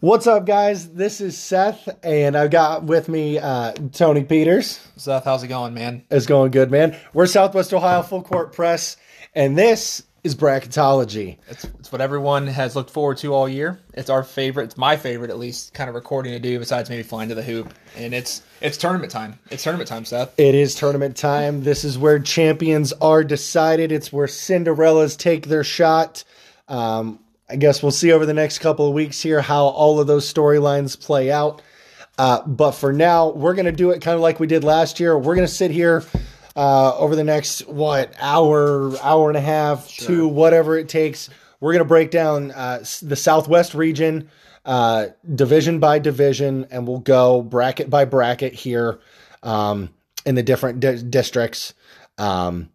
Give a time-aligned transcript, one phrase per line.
[0.00, 0.90] What's up, guys?
[0.90, 4.78] This is Seth, and I've got with me uh, Tony Peters.
[4.94, 6.04] Seth, how's it going, man?
[6.08, 6.96] It's going good, man.
[7.12, 8.96] We're Southwest Ohio Full Court Press,
[9.34, 11.38] and this is bracketology.
[11.48, 13.80] It's, it's what everyone has looked forward to all year.
[13.92, 14.66] It's our favorite.
[14.66, 16.60] It's my favorite, at least, kind of recording to do.
[16.60, 19.36] Besides maybe flying to the hoop, and it's it's tournament time.
[19.50, 20.32] It's tournament time, Seth.
[20.38, 21.64] It is tournament time.
[21.64, 23.90] This is where champions are decided.
[23.90, 26.22] It's where Cinderellas take their shot.
[26.68, 27.18] Um,
[27.50, 30.30] I guess we'll see over the next couple of weeks here how all of those
[30.32, 31.62] storylines play out.
[32.18, 35.00] Uh, but for now, we're going to do it kind of like we did last
[35.00, 35.16] year.
[35.16, 36.04] We're going to sit here
[36.56, 40.08] uh, over the next, what, hour, hour and a half, sure.
[40.08, 41.30] to whatever it takes.
[41.60, 44.30] We're going to break down uh, the Southwest region,
[44.64, 48.98] uh, division by division, and we'll go bracket by bracket here
[49.42, 49.90] um,
[50.26, 51.72] in the different di- districts
[52.18, 52.68] um,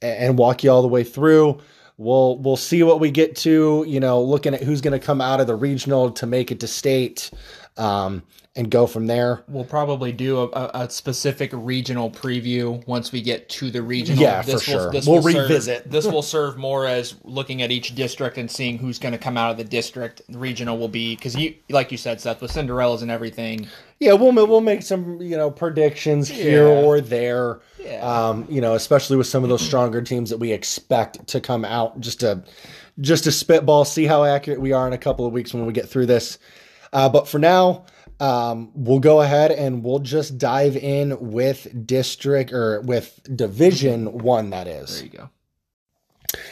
[0.00, 1.60] and walk you all the way through.
[1.96, 3.84] We'll we'll see what we get to.
[3.86, 6.60] You know, looking at who's going to come out of the regional to make it
[6.60, 7.30] to state.
[7.76, 8.22] Um,
[8.56, 9.42] and go from there.
[9.48, 14.22] We'll probably do a, a, specific regional preview once we get to the regional.
[14.22, 14.92] Yeah, this for will, sure.
[14.92, 15.82] This we'll will revisit.
[15.82, 19.18] Serve, this will serve more as looking at each district and seeing who's going to
[19.18, 20.22] come out of the district.
[20.28, 23.66] The regional will be because you, like you said, Seth, with Cinderellas and everything.
[24.04, 26.82] Yeah, we'll we'll make some you know predictions here yeah.
[26.82, 27.60] or there.
[27.80, 28.00] Yeah.
[28.00, 31.64] Um, you know, especially with some of those stronger teams that we expect to come
[31.64, 32.44] out, just to
[33.00, 35.72] just to spitball, see how accurate we are in a couple of weeks when we
[35.72, 36.38] get through this.
[36.92, 37.86] Uh, but for now,
[38.20, 44.50] um, we'll go ahead and we'll just dive in with district or with division one,
[44.50, 44.96] that is.
[44.96, 45.30] There you go.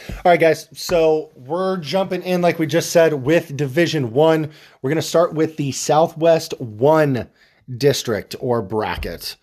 [0.09, 0.69] All right, guys.
[0.73, 4.51] So we're jumping in, like we just said, with Division One.
[4.81, 7.29] We're going to start with the Southwest One
[7.77, 9.35] district or bracket.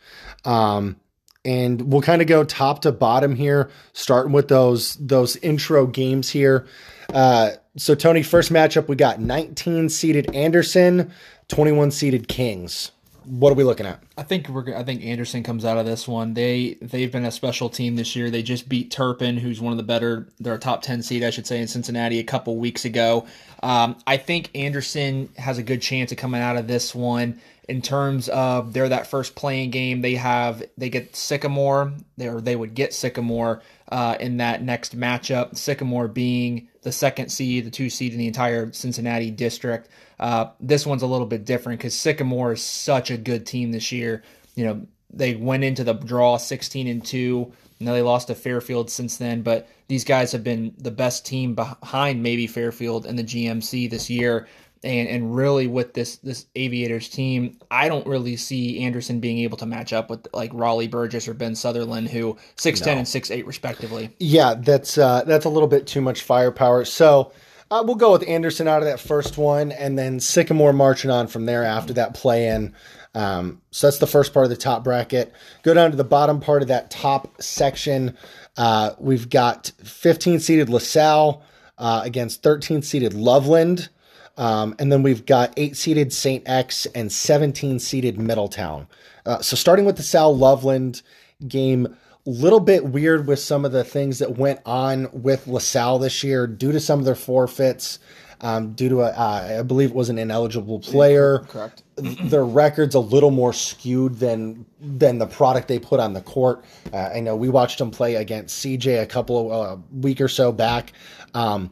[0.45, 0.97] Um,
[1.45, 6.31] and we'll kind of go top to bottom here, starting with those those intro games
[6.31, 6.67] here.
[7.13, 11.11] Uh, so Tony, first matchup we got 19 seeded Anderson,
[11.49, 12.93] 21 seeded Kings.
[13.25, 14.03] What are we looking at?
[14.17, 14.75] I think we're.
[14.75, 16.35] I think Anderson comes out of this one.
[16.35, 18.31] They they've been a special team this year.
[18.31, 20.27] They just beat Turpin, who's one of the better.
[20.41, 23.27] They're a top 10 seed, I should say, in Cincinnati a couple weeks ago.
[23.63, 27.81] Um, I think Anderson has a good chance of coming out of this one in
[27.83, 30.01] terms of they're that first playing game.
[30.01, 31.93] They have they get Sycamore.
[32.17, 35.57] They or they would get Sycamore uh, in that next matchup.
[35.57, 39.89] Sycamore being the second seed, the two seed in the entire Cincinnati district.
[40.19, 43.93] Uh, this one's a little bit different because Sycamore is such a good team this
[43.93, 44.25] year.
[44.57, 47.53] You know, they went into the draw 16 and 2.
[47.79, 51.55] Now they lost to Fairfield since then, but these guys have been the best team
[51.55, 54.49] behind maybe Fairfield and the GMC this year.
[54.83, 59.59] And and really with this this Aviators team, I don't really see Anderson being able
[59.59, 62.99] to match up with like Raleigh Burgess or Ben Sutherland, who six ten no.
[63.01, 64.11] and six eight respectively.
[64.19, 66.85] Yeah, that's uh, that's a little bit too much firepower.
[66.87, 67.33] So
[67.71, 71.29] uh, we'll go with Anderson out of that first one, and then Sycamore marching on
[71.29, 72.75] from there after that play in.
[73.15, 75.33] Um, so that's the first part of the top bracket.
[75.63, 78.17] Go down to the bottom part of that top section.
[78.57, 81.45] Uh, we've got 15 seeded LaSalle
[81.79, 83.89] uh, against 13 seeded Loveland.
[84.37, 86.49] Um, and then we've got 8 seeded St.
[86.49, 88.87] X and 17 seeded Middletown.
[89.27, 91.03] Uh, so starting with the Sal Loveland
[91.47, 96.23] game, little bit weird with some of the things that went on with LaSalle this
[96.23, 97.99] year due to some of their forfeits,
[98.43, 101.41] um, due to a, uh, I believe it was an ineligible player.
[101.49, 101.83] Correct.
[101.97, 106.65] Their record's a little more skewed than than the product they put on the court.
[106.93, 110.29] Uh, I know we watched them play against CJ a couple of uh, week or
[110.29, 110.93] so back.
[111.35, 111.71] Um,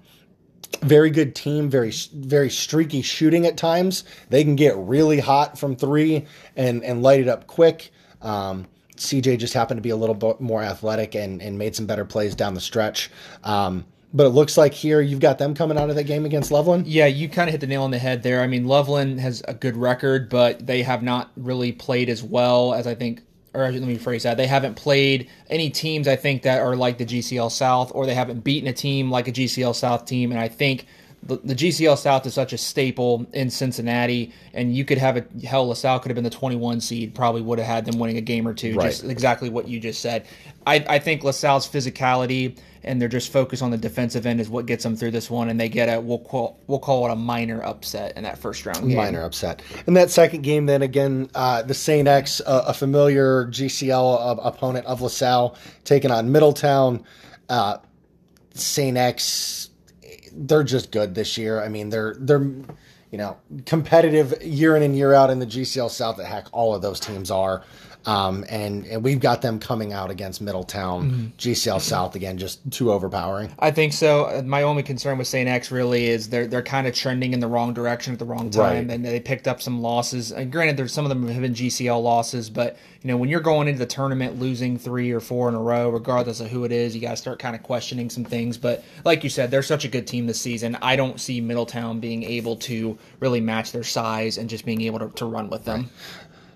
[0.83, 4.05] very good team, very very streaky shooting at times.
[4.31, 7.91] They can get really hot from three and and light it up quick.
[8.23, 11.87] Um, CJ just happened to be a little bit more athletic and, and made some
[11.87, 13.11] better plays down the stretch.
[13.45, 16.51] Um, but it looks like here you've got them coming out of that game against
[16.51, 16.87] Loveland.
[16.87, 18.41] Yeah, you kind of hit the nail on the head there.
[18.41, 22.73] I mean, Loveland has a good record, but they have not really played as well
[22.75, 23.23] as I think.
[23.59, 24.37] Or let me rephrase that.
[24.37, 28.15] They haven't played any teams I think that are like the GCL South, or they
[28.15, 30.31] haven't beaten a team like a GCL South team.
[30.31, 30.87] And I think
[31.23, 35.47] the, the GCL South is such a staple in Cincinnati, and you could have a
[35.47, 38.23] hell LaSalle could have been the 21 seed, probably would have had them winning a
[38.23, 38.75] game or two.
[38.75, 38.87] Right.
[38.87, 40.27] Just exactly what you just said.
[40.67, 42.59] I, I think LaSalle's physicality
[42.89, 45.49] and they're just focused on the defensive end is what gets them through this one,
[45.49, 48.67] and they get a we'll call we'll call it a minor upset in that first
[48.67, 48.89] round.
[48.89, 48.97] Game.
[48.97, 49.63] Minor upset.
[49.87, 54.87] In that second game, then again, uh, the Saint X, uh, a familiar GCL opponent
[54.87, 57.05] of LaSalle, taking on Middletown.
[57.49, 57.79] Uh,
[58.55, 59.69] Saint X
[60.33, 61.63] they're just good this year.
[61.63, 62.43] I mean, they're they're
[63.11, 63.37] you know
[63.67, 66.17] competitive year in and year out in the GCL South.
[66.17, 67.65] That heck, all of those teams are.
[68.09, 71.27] Um, and, and we've got them coming out against Middletown, Mm-hmm.
[71.37, 73.53] GCL South again, just too overpowering.
[73.59, 74.25] I think so.
[74.25, 75.47] Uh, My only concern with St.
[75.49, 78.49] X really is they're they're kind of trending in the wrong direction at the wrong
[78.51, 78.95] time, Right.
[78.95, 80.33] and they picked up some losses.
[80.33, 83.41] And granted, there's some of them have been GCL losses, but you know when you're
[83.41, 86.73] going into the tournament losing three or four in a row, regardless of who it
[86.73, 88.57] is, you got to start kind of questioning some things.
[88.57, 90.79] But like you said, they're such a good team this season.
[90.81, 94.99] I don't see Middletown being able to really match their size and just being able
[95.01, 95.91] to, to run with them.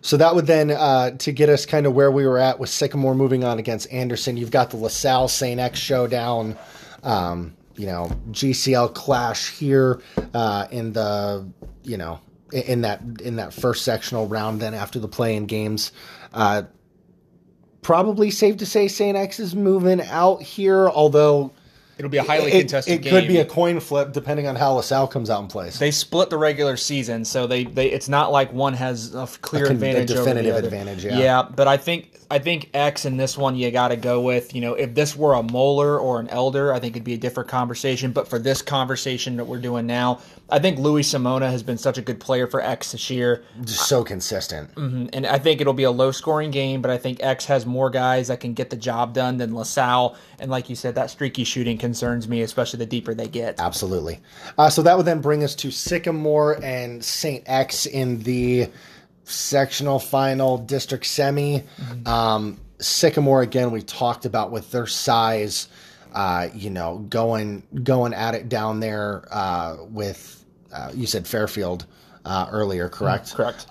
[0.03, 2.69] So that would then, uh, to get us kind of where we were at with
[2.69, 5.59] Sycamore moving on against Anderson, you've got the LaSalle St.
[5.61, 6.59] X showdown.
[7.05, 10.01] Um, you know, GCL clash here
[10.35, 11.49] uh, in the,
[11.85, 12.21] you know,
[12.53, 14.61] in, that in that first sectional round.
[14.61, 15.93] Then after the play-in games,
[16.35, 16.65] uh,
[17.81, 19.17] probably safe to say St.
[19.17, 20.89] X is moving out here.
[20.89, 21.53] Although
[22.03, 24.73] It'll be a highly it, contested it could be a coin flip depending on how
[24.73, 25.79] LaSalle comes out and plays.
[25.79, 29.67] they split the regular season, so they, they it's not like one has a clear
[29.67, 31.19] A con- a advantage, over definitive advantage, yeah.
[31.19, 34.55] yeah, but I think I think X in this one you got to go with.
[34.55, 37.19] You know, if this were a Moeller or an Elder, I think it'd be a
[37.19, 38.11] different conversation.
[38.13, 41.99] But for this conversation that we're doing now, I think Louis Simona has been such
[41.99, 44.75] a good player for X this year, Just so consistent.
[44.77, 46.81] Mm-hmm, and I think it'll be a low scoring game.
[46.81, 50.17] But I think X has more guys that can get the job done than LaSalle.
[50.39, 53.61] And like you said, that streaky shooting concerns me, especially the deeper they get.
[53.61, 54.19] Absolutely.
[54.57, 57.45] Uh, so that would then bring us to Sycamore and St.
[57.47, 58.69] X in the
[59.25, 61.65] sectional final district semi.
[62.07, 65.69] Um, Sycamore, again, we talked about with their size,
[66.15, 70.43] uh, you know, going going at it down there uh, with,
[70.73, 71.85] uh, you said Fairfield
[72.25, 73.35] uh, earlier, correct?
[73.35, 73.67] Correct.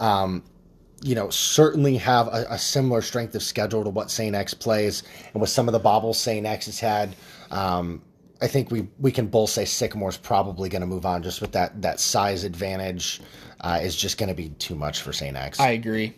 [1.03, 4.35] you know, certainly have a, a similar strength of schedule to what St.
[4.35, 5.01] X plays,
[5.33, 6.45] and with some of the bobbles St.
[6.45, 7.15] X has had,
[7.49, 8.03] um,
[8.41, 11.51] I think we we can both say Sycamore's probably going to move on just with
[11.51, 13.21] that that size advantage
[13.61, 15.35] uh, is just going to be too much for St.
[15.37, 15.59] X.
[15.59, 16.13] I agree.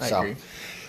[0.00, 0.36] I So agree.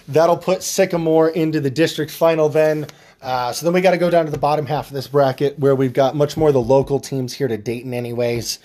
[0.07, 2.87] that'll put Sycamore into the district final then.
[3.21, 5.59] Uh, so then we got to go down to the bottom half of this bracket
[5.59, 8.59] where we've got much more of the local teams here to Dayton, anyways.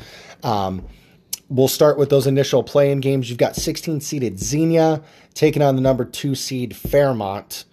[0.45, 0.85] Um,
[1.49, 3.29] we'll start with those initial play-in games.
[3.29, 5.03] You've got 16 seeded Xenia
[5.35, 7.65] taking on the number two seed Fairmont.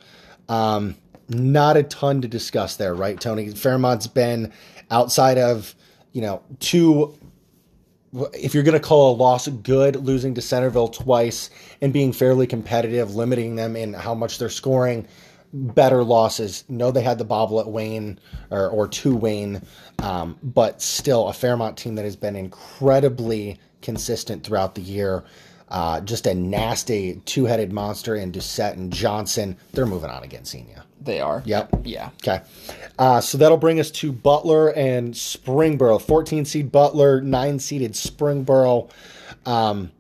[0.50, 0.96] Um,
[1.34, 3.50] not a ton to discuss there, right, Tony?
[3.50, 4.52] Fairmont's been
[4.90, 5.76] outside of
[6.14, 7.16] you know two
[8.34, 11.50] if you're going to call a loss good, losing to Centerville twice
[11.82, 15.08] and being fairly competitive, limiting them in how much they're scoring,
[15.54, 16.64] better losses.
[16.68, 18.20] No, they had the bobble at Wayne
[18.50, 19.62] or, or to Wayne,
[20.00, 25.24] um, but still a Fairmont team that has been incredibly consistent throughout the year.
[25.70, 29.56] Uh, just a nasty two headed monster in Doucette and Johnson.
[29.72, 30.84] They're moving on against Xenia.
[31.04, 31.42] They are.
[31.46, 31.82] Yep.
[31.84, 32.10] Yeah.
[32.22, 32.42] Okay.
[33.00, 36.02] Uh, so that'll bring us to Butler and Springboro.
[36.02, 38.90] 14 seed Butler, 9 seeded Springboro.
[39.46, 39.92] Um,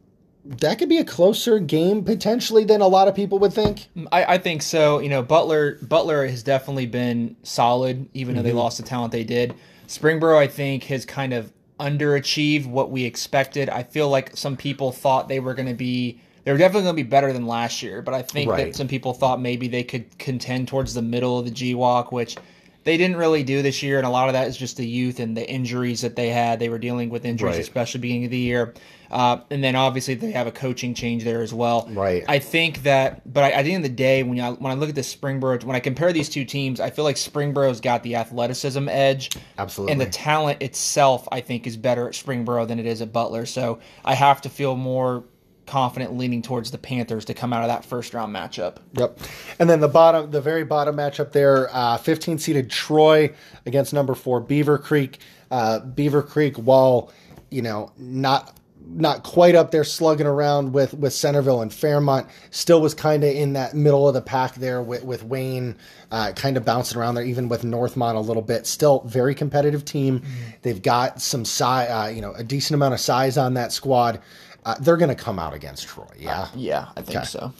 [0.43, 3.87] that could be a closer game potentially than a lot of people would think.
[4.11, 4.99] I, I think so.
[4.99, 9.23] You know, Butler Butler has definitely been solid, even though they lost the talent they
[9.23, 9.55] did.
[9.87, 13.69] Springboro, I think, has kind of underachieved what we expected.
[13.69, 16.21] I feel like some people thought they were going to be.
[16.43, 18.65] They were definitely going to be better than last year, but I think Right.
[18.67, 22.35] that some people thought maybe they could contend towards the middle of the GWOC, which
[22.83, 23.99] they didn't really do this year.
[23.99, 26.57] And a lot of that is just the youth and the injuries that they had.
[26.59, 27.61] They were dealing with injuries, Right.
[27.61, 28.73] especially beginning of the year.
[29.11, 31.87] Uh, and then obviously they have a coaching change there as well.
[31.91, 32.23] Right.
[32.27, 34.75] I think that, but I, at the end of the day, when I when I
[34.75, 38.01] look at the Springboro, when I compare these two teams, I feel like Springboro's got
[38.03, 39.29] the athleticism edge,
[39.59, 39.91] Absolutely.
[39.91, 41.27] and the talent itself.
[41.31, 43.45] I think is better at Springboro than it is at Butler.
[43.45, 45.25] So I have to feel more
[45.71, 48.77] confident leaning towards the Panthers to come out of that first round matchup.
[48.93, 49.19] Yep.
[49.57, 53.33] And then the bottom, the very bottom matchup there, uh, 15 seeded Troy
[53.65, 55.19] against number four Beaver Creek.
[55.49, 57.11] Uh, Beaver Creek, while
[57.49, 58.53] you know not
[58.85, 63.29] not quite up there slugging around with with Centerville and Fairmont, still was kind of
[63.29, 65.77] in that middle of the pack there with with Wayne,
[66.11, 68.67] uh, kind of bouncing around there, even with Northmont a little bit.
[68.67, 70.21] Still very competitive team.
[70.63, 74.19] They've got some size, uh, you know, a decent amount of size on that squad.
[74.65, 76.05] Uh, they're going to come out against Troy.
[76.17, 76.47] Yeah.
[76.55, 77.53] Yeah, I think so.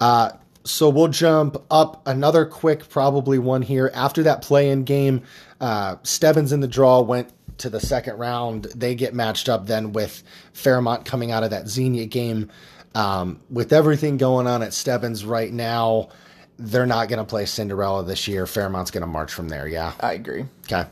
[0.00, 0.30] Uh,
[0.66, 3.90] So we'll jump up another quick, probably one here.
[3.94, 5.22] After that play in game,
[5.60, 8.64] uh, Stebbins in the draw went to the second round.
[8.74, 10.22] They get matched up then with
[10.54, 12.50] Fairmont coming out of that Xenia game.
[12.94, 16.08] Um, with everything going on at Stebbins right now,
[16.58, 18.46] they're not going to play Cinderella this year.
[18.46, 19.68] Fairmont's going to march from there.
[19.68, 19.92] Yeah.
[20.00, 20.46] I agree.
[20.64, 20.86] Okay.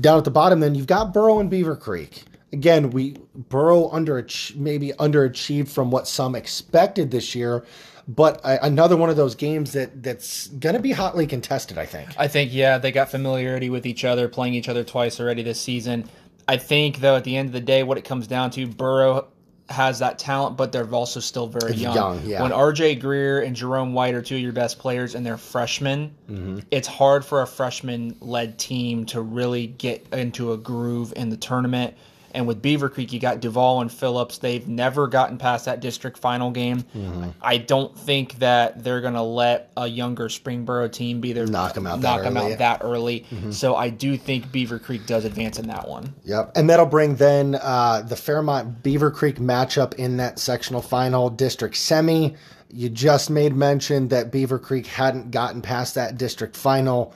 [0.00, 2.24] Down at the bottom, then you've got Burrow and Beaver Creek.
[2.52, 4.26] Again, we Burrow under
[4.56, 7.64] maybe underachieved from what some expected this year,
[8.06, 11.76] but a, another one of those games that that's going to be hotly contested.
[11.76, 12.08] I think.
[12.18, 15.60] I think yeah, they got familiarity with each other, playing each other twice already this
[15.60, 16.08] season.
[16.48, 19.26] I think though, at the end of the day, what it comes down to, Burrow
[19.68, 21.94] has that talent, but they're also still very young.
[21.94, 22.40] young, yeah.
[22.40, 26.14] When RJ Greer and Jerome White are two of your best players and they're freshmen,
[26.30, 26.60] Mm-hmm.
[26.70, 31.36] it's hard for a freshman led team to really get into a groove in the
[31.36, 31.94] tournament.
[32.34, 34.38] And with Beaver Creek, you got Duvall and Phillips.
[34.38, 36.82] They've never gotten past that district final game.
[36.82, 37.30] Mm-hmm.
[37.40, 41.86] I don't think that they're going to let a younger Springboro team be their them
[41.86, 42.44] out that them early.
[42.44, 42.52] Mm-hmm.
[42.52, 43.24] out that early.
[43.50, 46.14] So I do think Beaver Creek does advance in that one.
[46.24, 46.52] Yep.
[46.54, 51.76] And that'll bring then uh, the Fairmont Beaver Creek matchup in that sectional final district
[51.76, 52.34] semi.
[52.70, 57.14] You just made mention that Beaver Creek hadn't gotten past that district final.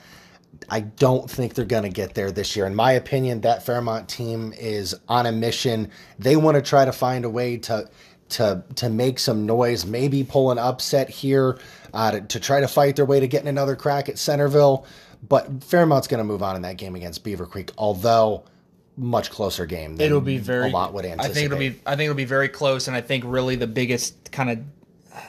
[0.73, 2.65] I don't think they're going to get there this year.
[2.65, 5.91] In my opinion, that Fairmont team is on a mission.
[6.17, 7.87] They want to try to find a way to
[8.29, 11.59] to to make some noise, maybe pull an upset here
[11.93, 14.87] uh, to, to try to fight their way to getting another crack at Centerville.
[15.29, 18.43] But Fairmont's going to move on in that game against Beaver Creek, although
[18.97, 19.97] much closer game.
[19.97, 20.71] Than It'll be very.
[20.71, 21.29] a lot would anticipate.
[21.29, 21.79] I think it'll be.
[21.85, 24.59] I think it'll be very close, and I think really the biggest kind of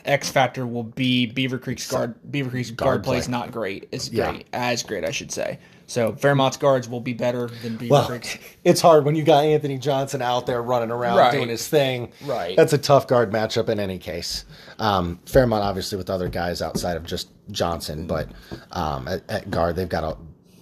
[0.04, 2.14] X factor will be Beaver Creek's guard.
[2.30, 3.88] Beaver Creek's guard, play is not great.
[3.92, 4.30] It's Yeah.
[4.32, 5.58] great, as great, I should say.
[5.86, 8.38] So Fairmont's guards will be better than Beaver Well, Creek's.
[8.64, 11.32] it's hard when you got Anthony Johnson out there running around Right.
[11.32, 12.10] doing his thing.
[12.24, 12.56] Right.
[12.56, 14.44] That's a tough guard matchup in any case.
[14.78, 18.28] Um, Fairmont, obviously, with other guys outside of just Johnson, but
[18.72, 20.16] um, at, at guard, they've got a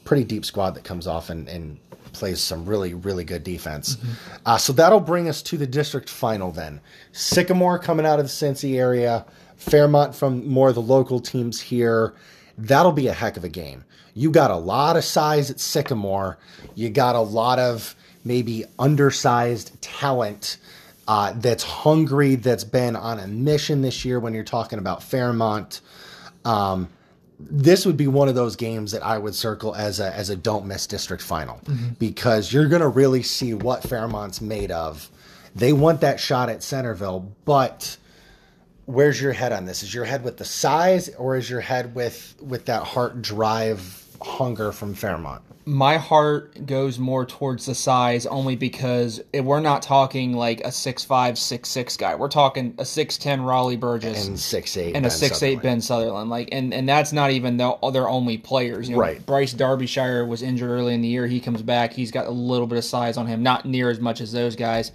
[0.05, 1.79] pretty deep squad that comes off and, and
[2.12, 3.97] plays some really, really good defense.
[4.45, 6.81] Uh, so that'll bring us to the district final then.
[7.12, 9.25] Sycamore coming out of the Cincy area,
[9.57, 12.14] Fairmont from more of the local teams here.
[12.59, 13.85] That'll be a heck of a game.
[14.14, 16.38] You got a lot of size at Sycamore.
[16.75, 20.59] You got a lot of maybe undersized talent
[21.09, 25.81] uh, that's hungry, that's been on a mission this year when you're talking about Fairmont.
[26.45, 26.88] Um,
[27.50, 30.37] this would be one of those games that I would circle as a as a
[30.37, 31.90] don't miss district final mm-hmm.
[31.99, 35.11] because you're going to really see what Fairmont's made of.
[35.54, 37.96] They want that shot at Centerville, but
[38.87, 39.82] where's your head on this?
[39.82, 44.01] Is your head with the size or is your head with with that heart drive
[44.25, 45.43] hunger from Fairmont?
[45.64, 50.73] My heart goes more towards the size only because it, we're not talking like a
[50.73, 52.17] six five six six guy.
[52.17, 55.81] We're talking a six ten Raleigh Burgess And six eight and a six eight Ben
[55.81, 56.31] Sutherland.
[56.31, 58.88] Like, and and that's not even the, their only players.
[58.88, 59.25] You know, Right.
[59.25, 61.29] Bryce Derbyshire was injured early in the year.
[61.29, 61.93] He comes back.
[61.93, 64.57] He's got a little bit of size on him, not near as much as those
[64.57, 64.91] guys.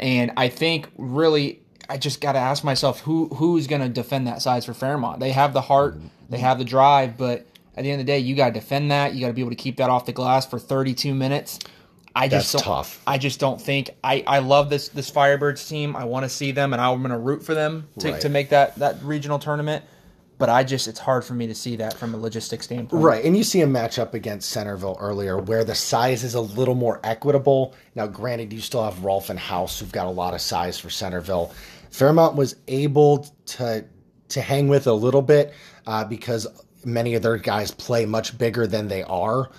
[0.00, 4.26] And I think really, I just got to ask myself who who's going to defend
[4.26, 5.20] that size for Fairmont.
[5.20, 6.08] They have the heart, mm-hmm.
[6.28, 7.46] they have the drive, but
[7.78, 9.14] at the end of the day, you got to defend that.
[9.14, 11.60] You got to be able to keep that off the glass for 32 minutes.
[12.14, 13.00] I just That's tough.
[13.06, 15.94] I just don't think I, I love this this Firebirds team.
[15.94, 18.20] I want to see them, and I'm going to root for them to, Right.
[18.20, 19.84] to make that that regional tournament.
[20.38, 23.04] But I just it's hard for me to see that from a logistics standpoint.
[23.04, 26.74] Right, and you see a matchup against Centerville earlier where the size is a little
[26.74, 27.74] more equitable.
[27.94, 30.90] Now, granted, you still have Rolf and House who've got a lot of size for
[30.90, 31.52] Centerville.
[31.90, 33.84] Fairmont was able to
[34.30, 35.54] to hang with a little bit
[35.86, 36.46] uh, because
[36.84, 39.50] many of their guys play much bigger than they are.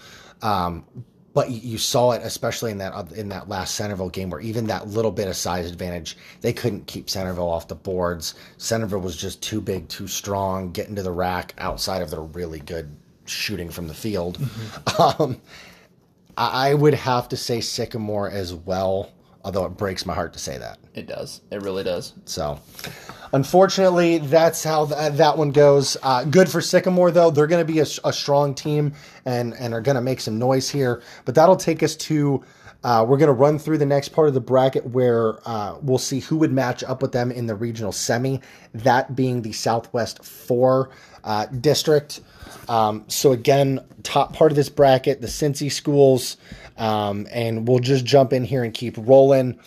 [0.42, 0.86] Um,
[1.34, 4.88] but you- saw it, especially in that in that last Centerville game, where even that
[4.88, 8.34] little bit of size advantage, they couldn't keep Centerville off the boards.
[8.58, 12.60] Centerville was just too big, too strong, getting to the rack outside of their really
[12.60, 12.96] good
[13.26, 14.38] shooting from the field.
[15.00, 15.40] Um,
[16.38, 19.12] I I would have to say Sycamore as well,
[19.46, 20.80] although it breaks my heart to say that.
[20.96, 21.42] It does.
[21.52, 22.14] It really does.
[22.26, 22.60] So,
[23.34, 25.98] unfortunately, that's how th- that one goes.
[26.02, 27.30] Uh, good for Sycamore, though.
[27.32, 28.94] They're going to be a, a strong team
[29.26, 31.02] and, and are going to make some noise here.
[31.26, 32.44] But that'll take us to.
[32.82, 35.98] Uh, we're going to run through the next part of the bracket where uh, we'll
[35.98, 38.40] see who would match up with them in the regional semi,
[38.74, 40.90] that being the Southwest 4
[41.26, 42.22] uh, district.
[42.70, 46.38] Um, so, again, top part of this bracket, the Cincy schools.
[46.78, 49.60] Um, and we'll just jump in here and keep rolling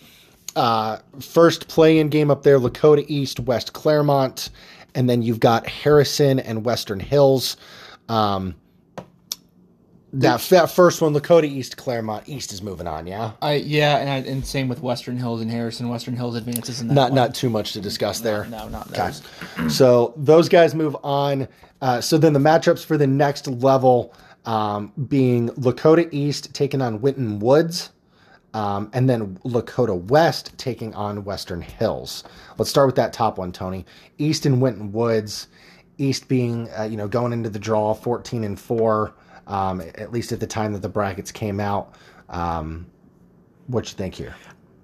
[0.55, 4.49] uh, first play-in game up there, Lakota East, West Clermont,
[4.95, 7.57] and then you've got Harrison and Western Hills.
[8.09, 8.55] Um,
[10.15, 13.07] that that first one, Lakota East, Clermont East is moving on.
[13.07, 15.89] Yeah, I yeah, and, I, and same with Western Hills and Harrison.
[15.89, 16.93] Western Hills advances in that.
[16.93, 17.15] not one.
[17.15, 18.45] not too much to discuss there.
[18.45, 19.11] no, not Okay.
[19.57, 19.75] those.
[19.75, 21.47] So those guys move on.
[21.81, 24.13] Uh, so then the matchups for the next level
[24.45, 27.89] um, being Lakota East taking on Winton Woods.
[28.53, 32.23] Um, and then Lakota West taking on Western Hills.
[32.57, 33.85] Let's start with that top one, Tony.
[34.17, 35.47] East and Winton Woods.
[35.97, 39.13] East being, uh, you know, going into the draw, fourteen and four,
[39.47, 41.93] um, at least at the time that the brackets came out.
[42.29, 42.87] Um,
[43.67, 44.35] what you think here?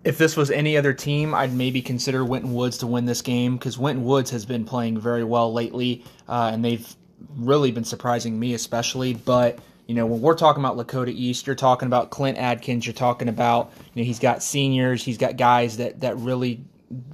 [0.04, 3.58] If this was any other team, I'd maybe consider Winton Woods to win this game
[3.58, 6.96] because Winton Woods has been playing very well lately, uh, and they've
[7.36, 9.14] really been surprising me, especially.
[9.14, 12.86] But you know, when we're talking about Lakota East, you're talking about Clint Adkins.
[12.86, 16.63] You're talking about you know he's got seniors, he's got guys that that really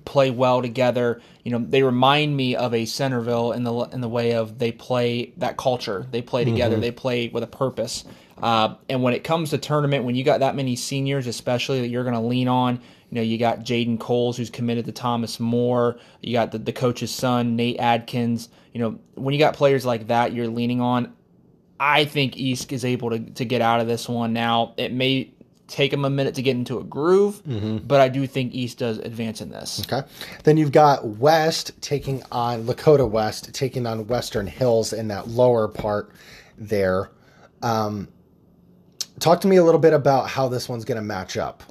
[0.03, 1.21] play well together.
[1.45, 4.73] You know, they remind me of a Centerville in the in the way of they
[4.73, 6.05] play that culture.
[6.11, 6.75] They play together.
[6.75, 8.03] They play with a purpose.
[8.43, 11.87] Uh, and when it comes to tournament, when you got that many seniors, especially that
[11.87, 15.39] you're going to lean on, you know, you got Jaden Coles who's committed to Thomas
[15.39, 15.97] More.
[16.19, 18.49] You got the, the coach's son, Nate Adkins.
[18.73, 21.13] You know, when you got players like that, you're leaning on.
[21.79, 24.73] I think East is able to, to get out of this one now.
[24.77, 25.31] It may
[25.67, 27.41] take them a minute to get into a groove,
[27.87, 29.81] but I do think East does advance in this.
[29.81, 30.07] Okay.
[30.43, 35.67] Then you've got West taking on Lakota West, taking on Western Hills in that lower
[35.67, 36.11] part
[36.57, 37.09] there.
[37.63, 38.09] Um,
[39.19, 41.63] talk to me a little bit about how this one's going to match up.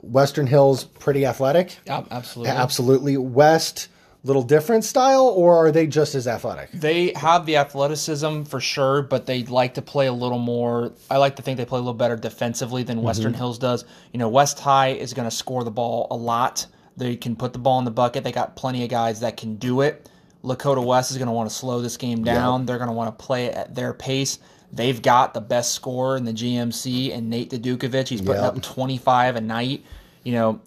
[0.00, 1.76] Western Hills, pretty athletic.
[1.86, 2.50] Ab- Absolutely.
[2.54, 3.16] Absolutely.
[3.18, 3.88] West,
[4.24, 6.70] little different style, or are they just as athletic?
[6.72, 10.92] They have the athleticism for sure, but they like to play a little more.
[11.10, 13.38] I like to think they play a little better defensively than Western mm-hmm.
[13.38, 13.84] Hills does.
[14.12, 16.66] You know, West High is going to score the ball a lot.
[16.96, 18.24] They can put the ball in the bucket.
[18.24, 20.08] They got plenty of guys that can do it.
[20.44, 22.66] Lakota West is going to want to slow this game down.
[22.66, 24.38] They're going to want to play it at their pace.
[24.72, 28.08] They've got the best scorer in the GMC and Nate Dukovic.
[28.08, 28.56] He's putting Yep.
[28.56, 29.84] up 25 a night.
[30.24, 30.60] You know,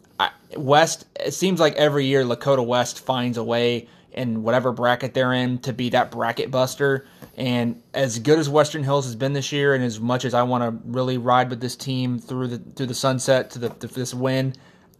[0.55, 5.33] West, it seems like every year Lakota West finds a way in whatever bracket they're
[5.33, 7.05] in to be that bracket buster.
[7.37, 10.43] And as good as Western Hills has been this year, and as much as I
[10.43, 13.87] want to really ride with this team through the through the sunset to the to
[13.87, 14.53] this win,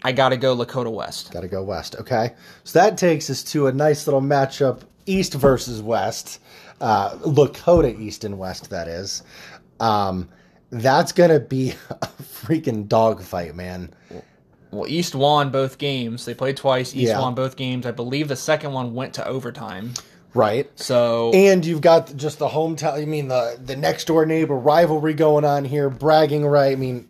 [0.03, 1.31] I got to go Lakota West.
[1.31, 1.95] Got to go West.
[1.99, 2.33] Okay.
[2.63, 6.39] So that takes us to a nice little matchup East versus West.
[6.79, 9.23] Uh, Lakota East and West, that is.
[9.79, 10.29] Um,
[10.71, 13.93] that's to be a freaking dogfight, man.
[14.71, 16.25] Well, East won both games.
[16.25, 16.95] They played twice.
[16.95, 17.19] East Yeah.
[17.19, 17.85] won both games.
[17.85, 19.93] I believe the second one went to overtime.
[20.33, 20.69] Right.
[20.79, 25.13] So And you've got just the hometown, I mean, the, the next door neighbor rivalry
[25.13, 26.71] going on here, bragging right.
[26.71, 27.09] I mean,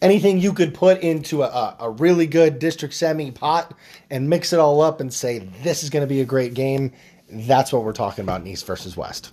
[0.00, 3.74] anything you could put into a, a, a really good district semi pot
[4.10, 6.92] and mix it all up and say, this is going to be a great game.
[7.30, 9.32] That's what we're talking about in East versus West.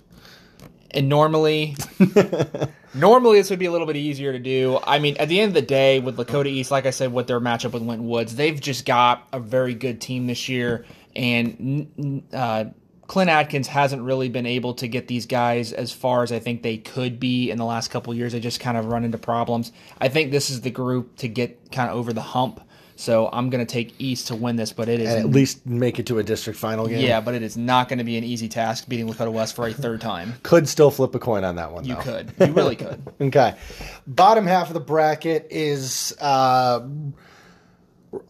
[0.94, 1.76] And normally
[2.94, 4.78] normally this would be a little bit easier to do.
[4.84, 7.26] I mean at the end of the day with lakota east like i said with
[7.26, 10.84] their matchup with winton woods they've just got a very good team this year.
[11.14, 12.66] And uh,
[13.06, 16.62] clint adkins hasn't really been able to get these guys as far as i think
[16.62, 18.32] they could be in the last couple of years.
[18.32, 19.72] They just kind of run into problems.
[20.00, 22.60] I think this is the group to get kind of over the hump
[22.96, 25.64] so i'm going to take east to win this but it is And at least
[25.66, 27.00] make it to a district final game.
[27.04, 29.66] yeah but it is not going to be an easy task beating lakota west for
[29.66, 32.00] a third time Could still flip a coin on that one, you though.
[32.00, 33.54] could you really could Okay.
[34.06, 36.80] Bottom half of the bracket is uh,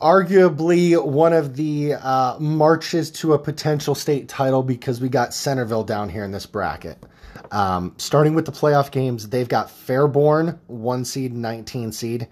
[0.01, 5.85] arguably one of the uh, marches to a potential state title because we got Centerville
[5.85, 6.99] down here in this bracket.
[7.53, 12.27] Um, starting with the playoff games, they've got Fairborn, one seed, 19 seed.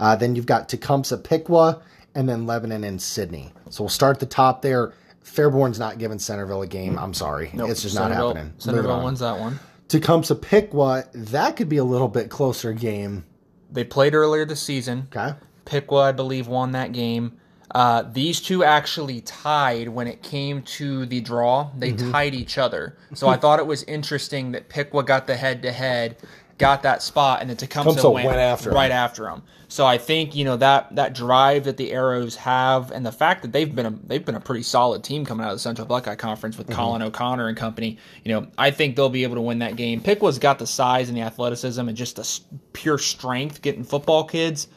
[0.00, 1.80] Uh, then you've got Tecumseh, Piqua,
[2.14, 3.52] and then Lebanon and Sidney.
[3.70, 4.92] So we'll start at the top there.
[5.24, 6.98] Fairborn's not giving Centerville a game.
[6.98, 7.50] I'm sorry.
[7.54, 8.52] it's just not Centerville- happening.
[8.58, 9.58] Centerville wins that one.
[9.88, 13.24] Tecumseh, Piqua, that could be a little bit closer game.
[13.70, 15.08] They played earlier this season.
[15.14, 15.34] Okay.
[15.64, 17.38] Piqua, I believe, won that game.
[17.70, 21.70] Uh, these two actually tied when it came to the draw.
[21.76, 22.12] They Mm-hmm.
[22.12, 22.96] tied each other.
[23.14, 26.16] So I thought it was interesting that Piqua got the head to head,
[26.58, 28.76] got that spot, and then Tecumseh, Tecumseh went, went after him.
[28.76, 29.42] right after him.
[29.66, 33.42] So I think you know that that drive that the Arrows have, and the fact
[33.42, 35.86] that they've been a they've been a pretty solid team coming out of the Central
[35.88, 37.98] Buckeye Conference with Colin O'Connor and company.
[38.24, 40.00] You know, I think they'll be able to win that game.
[40.00, 42.40] Piqua's got the size and the athleticism and just the
[42.72, 44.68] pure strength getting football kids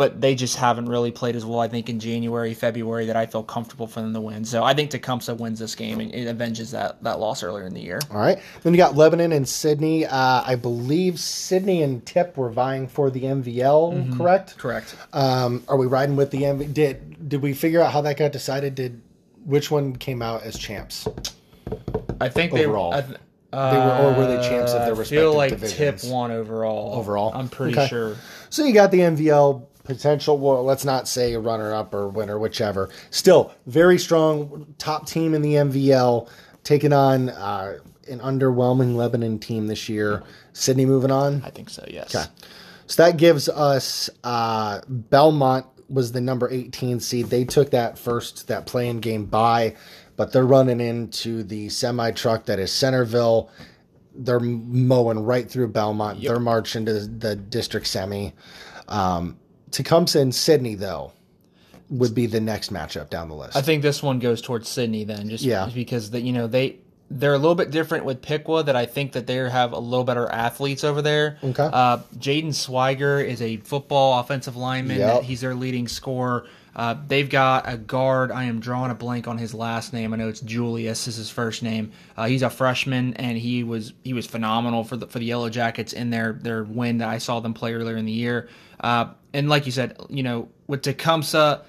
[0.00, 1.60] but they just haven't really played as well.
[1.60, 4.46] I think in January, February, that I feel comfortable for them to win.
[4.46, 7.74] So I think Tecumseh wins this game and it avenges that that loss earlier in
[7.74, 8.00] the year.
[8.10, 8.38] All right.
[8.62, 10.06] Then you got Lebanon and Sidney.
[10.06, 14.56] Uh, I believe Sidney and Tip were vying for the MVL, correct?
[14.56, 14.96] Correct.
[15.12, 16.72] Um, are we riding with the MV?
[16.72, 18.74] Did did we figure out how that got decided?
[18.74, 19.02] Did
[19.44, 21.06] which one came out as champs?
[22.20, 22.94] I think they Overall.
[22.94, 23.18] I th-
[23.52, 26.02] They were, or were they champs of uh, their I respective feel like divisions?
[26.02, 26.94] Tip won overall.
[26.94, 27.32] Overall?
[27.34, 27.88] I'm pretty Okay.
[27.88, 28.16] sure.
[28.48, 30.38] So you got the MVL potential.
[30.38, 32.90] Well, let's not say a runner up or winner, whichever.
[33.10, 36.28] Still, very strong top team in the MVL,
[36.64, 40.22] taking on uh, an underwhelming Lebanon team this year.
[40.52, 41.42] Sidney moving on.
[41.44, 41.84] I think so.
[41.88, 42.14] Yes.
[42.14, 42.26] Okay.
[42.86, 47.26] So that gives us uh, Belmont was the number 18 seed.
[47.26, 49.76] They took that first that playing game by,
[50.16, 53.50] but they're running into the semi truck that is Centerville.
[54.14, 56.20] They're mowing right through Belmont.
[56.20, 58.32] They're marching to the district semi.
[58.88, 59.38] Um,
[59.70, 61.12] Tecumseh and Sidney though
[61.88, 63.56] would be the next matchup down the list.
[63.56, 65.68] I think this one goes towards Sidney then, just Yeah.
[65.74, 66.76] because that you know they
[67.12, 70.04] they're a little bit different with Piqua that I think that they have a little
[70.04, 71.38] better athletes over there.
[71.42, 71.68] Okay.
[71.72, 74.98] Uh, Jaden Swiger is a football offensive lineman.
[75.00, 75.22] Yep.
[75.24, 76.46] He's their leading scorer.
[76.76, 78.30] Uh, they've got a guard.
[78.30, 80.14] I am drawing a blank on his last name.
[80.14, 81.90] I know it's Julius is his first name.
[82.16, 85.50] Uh, he's a freshman, and he was he was phenomenal for the for the Yellow
[85.50, 88.48] Jackets in their their win that I saw them play earlier in the year.
[88.78, 91.62] Uh, and like you said, you know, with Tecumseh,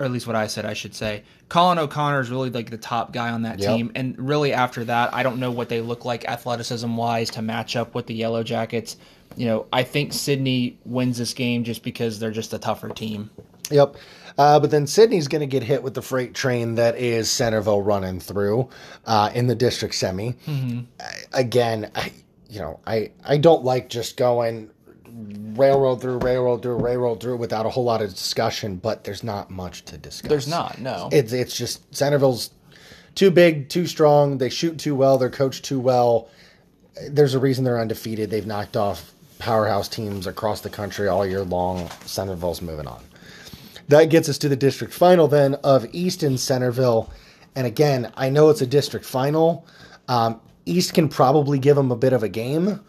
[0.00, 1.22] or at least what I said, I should say.
[1.48, 3.68] Colin O'Connor is really like the top guy on that Yep.
[3.76, 7.42] team, and really after that, I don't know what they look like athleticism wise to
[7.42, 8.96] match up with the Yellow Jackets.
[9.36, 13.30] You know, I think Sidney wins this game just because they're just a tougher team.
[13.70, 13.96] Yep.
[14.36, 17.80] Uh, but then Sidney's going to get hit with the freight train that is Centerville
[17.82, 18.68] running through
[19.06, 20.34] uh, in the district semi.
[20.48, 20.84] I-
[21.32, 22.12] again, I,
[22.48, 24.70] you know, I I don't like just going
[25.14, 28.76] railroad through, railroad through, railroad through without a whole lot of discussion.
[28.76, 30.28] But there's not much to discuss.
[30.28, 31.08] There's not, no.
[31.12, 32.50] It's it's just Centerville's
[33.14, 34.38] too big, too strong.
[34.38, 35.18] They shoot too well.
[35.18, 36.28] They're coached too well.
[37.08, 38.30] There's a reason they're undefeated.
[38.30, 41.90] They've knocked off powerhouse teams across the country all year long.
[42.04, 43.02] Centerville's moving on.
[43.88, 47.12] That gets us to the district final then of East and Centerville.
[47.54, 49.66] And again, I know it's a district final.
[50.08, 52.80] Um, East can probably give them a bit of a game,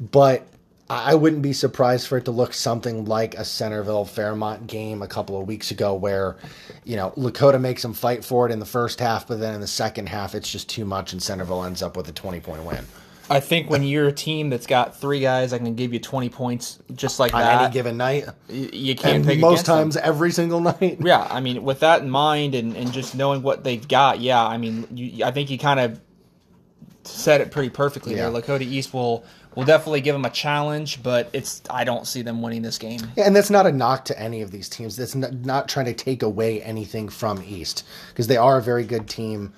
[0.00, 0.46] but
[0.90, 5.06] I wouldn't be surprised for it to look something like a Centerville Fairmont game a
[5.06, 6.36] couple of weeks ago, where
[6.84, 9.60] you know Lakota makes them fight for it in the first half, but then in
[9.62, 12.64] the second half it's just too much, and Centerville ends up with a twenty point
[12.64, 12.84] win
[13.30, 16.28] I think when you're a team that's got three guys that can give you 20
[16.28, 19.76] points just like on that, any given night, you can't and most against them.
[19.76, 20.98] times every single night.
[21.00, 24.44] Yeah, I mean, with that in mind and, and just knowing what they've got, yeah,
[24.44, 25.98] I mean, you, I think you kind of
[27.04, 28.28] said it pretty perfectly Yeah.
[28.28, 28.42] there.
[28.42, 32.42] Lakota East will will definitely give them a challenge, but it's I don't see them
[32.42, 33.00] winning this game.
[33.16, 34.96] Yeah, and that's not a knock to any of these teams.
[34.96, 38.84] That's not, not trying to take away anything from East because they are a very
[38.84, 39.52] good team.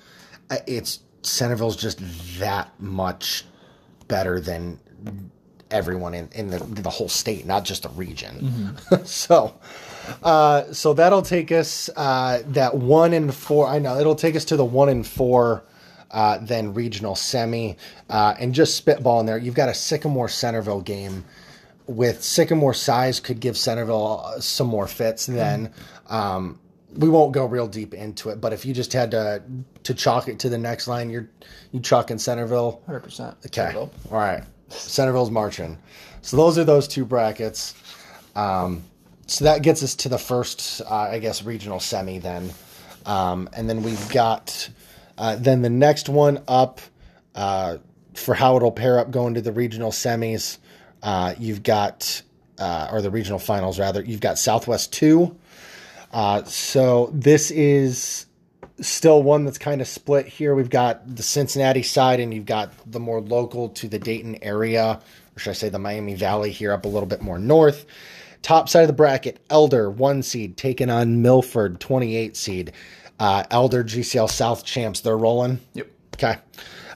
[0.49, 1.99] Uh, It's Centerville's just
[2.39, 3.45] that much
[4.07, 4.79] better than
[5.69, 8.77] everyone in, in the the whole state, not just the region.
[9.03, 9.53] so,
[10.23, 13.67] uh, so that'll take us uh, that one and four.
[13.67, 15.63] I know it'll take us to the one and four.
[16.09, 17.75] Uh, then regional semi,
[18.09, 19.37] uh, and just spitball in there.
[19.37, 21.25] You've got a Sycamore Centerville game
[21.87, 25.25] with Sycamore size could give Centerville uh, some more fits.
[25.25, 25.73] Then
[26.07, 26.59] um,
[26.95, 29.41] we won't go real deep into it, but if you just had to
[29.83, 31.29] to chalk it to the next line, you're
[31.71, 32.81] you chalking Centerville.
[32.87, 33.35] 100%.
[33.47, 34.43] Okay, all right.
[34.69, 35.77] Centerville's marching.
[36.21, 37.73] So those are those two brackets.
[38.35, 38.83] Um,
[39.27, 42.51] so that gets us to the first, uh, I guess, regional semi then,
[43.05, 44.69] um, and then we've got
[45.17, 46.81] uh, then the next one up
[47.35, 47.77] uh,
[48.13, 50.57] for how it'll pair up going to the regional semis.
[51.01, 52.21] Uh, you've got
[52.59, 54.03] uh, or the regional finals rather.
[54.03, 55.37] You've got Southwest two.
[56.11, 58.25] Uh, so this is
[58.79, 60.55] still one that's kind of split here.
[60.55, 64.99] We've got the Cincinnati side, and you've got the more local to the Dayton area,
[65.35, 67.85] or should I say the Miami Valley here up a little bit more north.
[68.43, 72.71] Top side of the bracket, Elder, one seed, taking on Milford, 28 seed.
[73.19, 75.59] Uh, Elder GCL South champs, they're rolling.
[75.73, 75.87] Yep.
[76.15, 76.37] Okay.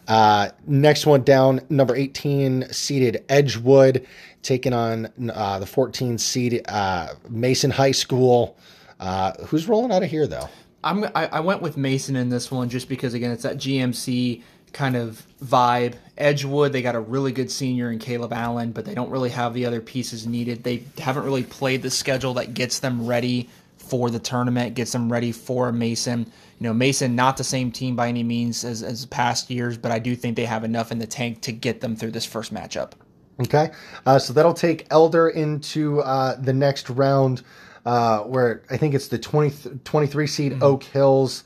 [0.07, 4.05] Uh, next one down, number 18 seeded Edgewood,
[4.41, 8.57] taking on uh, the 14 seed uh, Mason High School.
[8.99, 10.49] Uh, who's rolling out of here, though?
[10.83, 14.41] I'm I, I went with Mason in this one just because again it's that GMC
[14.73, 15.95] kind of vibe.
[16.17, 19.53] Edgewood they got a really good senior in Caleb Allen, but they don't really have
[19.53, 20.63] the other pieces needed.
[20.63, 23.49] They haven't really played the schedule that gets them ready
[23.91, 26.19] for the tournament, gets them ready for Mason.
[26.59, 29.91] You know, Mason not the same team by any means as as past years, but
[29.91, 32.53] I do think they have enough in the tank to get them through this first
[32.53, 32.93] matchup.
[33.41, 33.71] Okay.
[34.05, 37.41] Uh, so that'll take Elder into uh, the next round,
[37.85, 41.43] uh, where I think it's the 20, 23 seed Oak Hills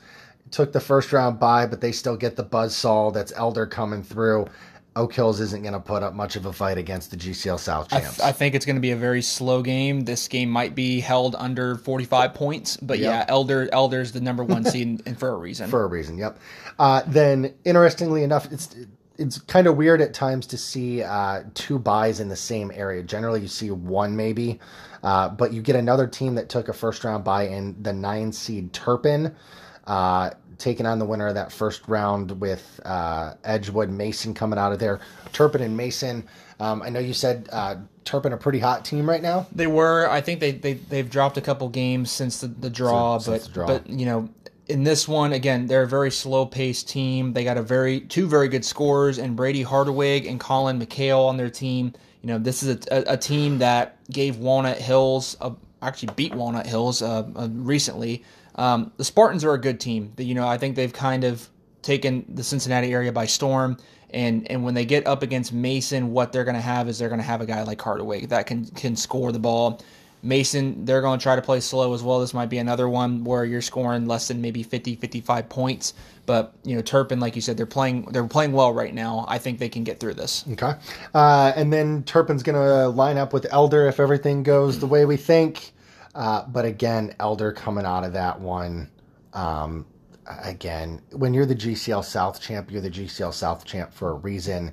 [0.52, 3.12] took the first round by, but they still get the buzzsaw.
[3.12, 4.46] That's Elder coming through.
[4.96, 7.92] Oak Hills isn't going to put up much of a fight against the GCL South
[7.92, 8.16] I, champs.
[8.16, 10.00] th- I think it's going to be a very slow game.
[10.00, 13.26] This game might be held under 45 points, but yeah, Yep.
[13.28, 15.68] Elder Elder's the number one seed and for a reason.
[15.70, 16.16] for a reason.
[16.18, 16.38] Yep.
[16.78, 18.74] Uh, then, interestingly enough, it's
[19.18, 23.02] it's kind of weird at times to see uh, two buys in the same area.
[23.02, 24.58] Generally, you see one maybe,
[25.02, 28.32] uh, but you get another team that took a first round buy in the nine
[28.32, 29.34] seed Turpin.
[30.58, 34.78] Taking on the winner of that first round with uh, Edgewood Mason coming out of
[34.78, 35.00] there.
[35.32, 36.26] Turpin and Mason.
[36.58, 39.46] Um, I know you said uh, Turpin a pretty hot team right now.
[39.52, 40.08] They were.
[40.08, 43.48] I think they they they've dropped a couple games since the, the draw, Since- since
[43.48, 43.66] but the draw.
[43.66, 44.28] but you know.
[44.68, 47.34] In this one, again, they're a very slow-paced team.
[47.34, 51.36] They got a very two very good scorers, and Brady Hardwig and Colin McHale on
[51.36, 51.92] their team.
[52.20, 56.34] You know, this is a, a, a team that gave Walnut Hills, a, actually beat
[56.34, 58.24] Walnut Hills uh, uh, recently.
[58.56, 60.12] Um, the Spartans are a good team.
[60.16, 61.48] You know, I think they've kind of
[61.82, 63.76] taken the Cincinnati area by storm.
[64.10, 67.08] And and when they get up against Mason, what they're going to have is they're
[67.08, 69.80] going to have a guy like Hardaway that can can score the ball.
[70.22, 72.20] Mason, they're going to try to play slow as well.
[72.20, 75.94] This might be another one where you're scoring less than maybe 50, 55 points.
[76.24, 79.24] But you know, Turpin, like you said, they're playing they're playing well right now.
[79.28, 80.44] I think they can get through this.
[80.52, 80.72] Okay,
[81.14, 85.04] uh, and then Turpin's going to line up with Elder if everything goes the way
[85.04, 85.72] we think.
[86.16, 88.90] Uh, but again, Elder coming out of that one.
[89.34, 89.84] Um,
[90.42, 94.72] again, when you're the GCL South champ, you're the GCL South champ for a reason.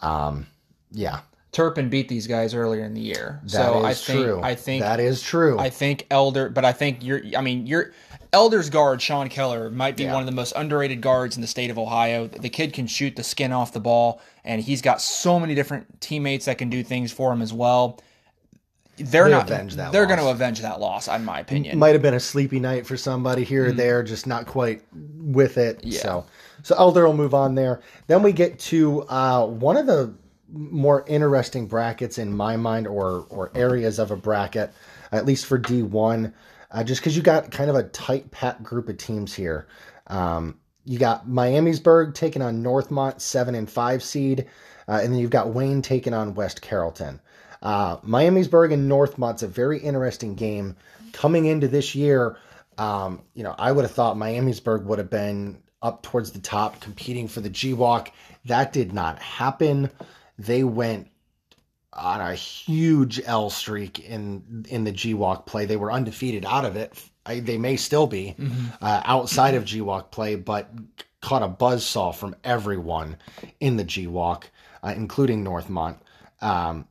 [0.00, 0.46] Um,
[0.90, 1.20] yeah,
[1.52, 3.40] Turpin beat these guys earlier in the year.
[3.42, 4.40] That so I think true.
[4.42, 5.58] I think that is true.
[5.58, 7.20] I think Elder, but I think you're.
[7.36, 7.92] I mean, you're
[8.32, 10.12] Elder's guard Sean Keller might be yeah.
[10.12, 12.28] one of the most underrated guards in the state of Ohio.
[12.28, 16.00] The kid can shoot the skin off the ball, and he's got so many different
[16.00, 17.98] teammates that can do things for him as well.
[19.00, 19.92] They're they not.
[19.92, 21.78] they're going to avenge that loss, in my opinion.
[21.78, 23.72] Might have been a sleepy night for somebody here mm-hmm.
[23.72, 25.80] or there, just not quite with it.
[25.82, 26.00] Yeah.
[26.00, 26.26] So,
[26.62, 27.80] so Elder will move on there.
[28.06, 30.14] Then we get to uh, one of the
[30.52, 34.72] more interesting brackets in my mind, or or areas of a bracket,
[35.12, 36.34] at least for D one,
[36.70, 39.66] uh, just because you got kind of a tight packed group of teams here.
[40.08, 44.46] Um, you got Miamisburg taking on Northmont, seven and five seed,
[44.88, 47.20] uh, and then you've got Wayne taking on West Carrollton.
[47.62, 50.76] Uh, Miamisburg and Northmont's a very interesting game
[51.12, 52.36] coming into this year.
[52.78, 56.80] Um, you know, I would have thought Miamisburg would have been up towards the top,
[56.80, 58.08] competing for the GWOC.
[58.46, 59.90] That did not happen
[60.40, 61.08] they went
[61.92, 65.66] on a huge L streak in in the GWOC play.
[65.66, 66.92] They were undefeated out of it.
[67.26, 68.66] I, they may still be mm-hmm.
[68.80, 70.70] uh, outside of G Walk play, but
[71.20, 73.18] caught a buzz saw from everyone
[73.60, 74.44] in the GWOC,
[74.82, 75.96] uh, including Northmont.
[76.40, 76.86] Um,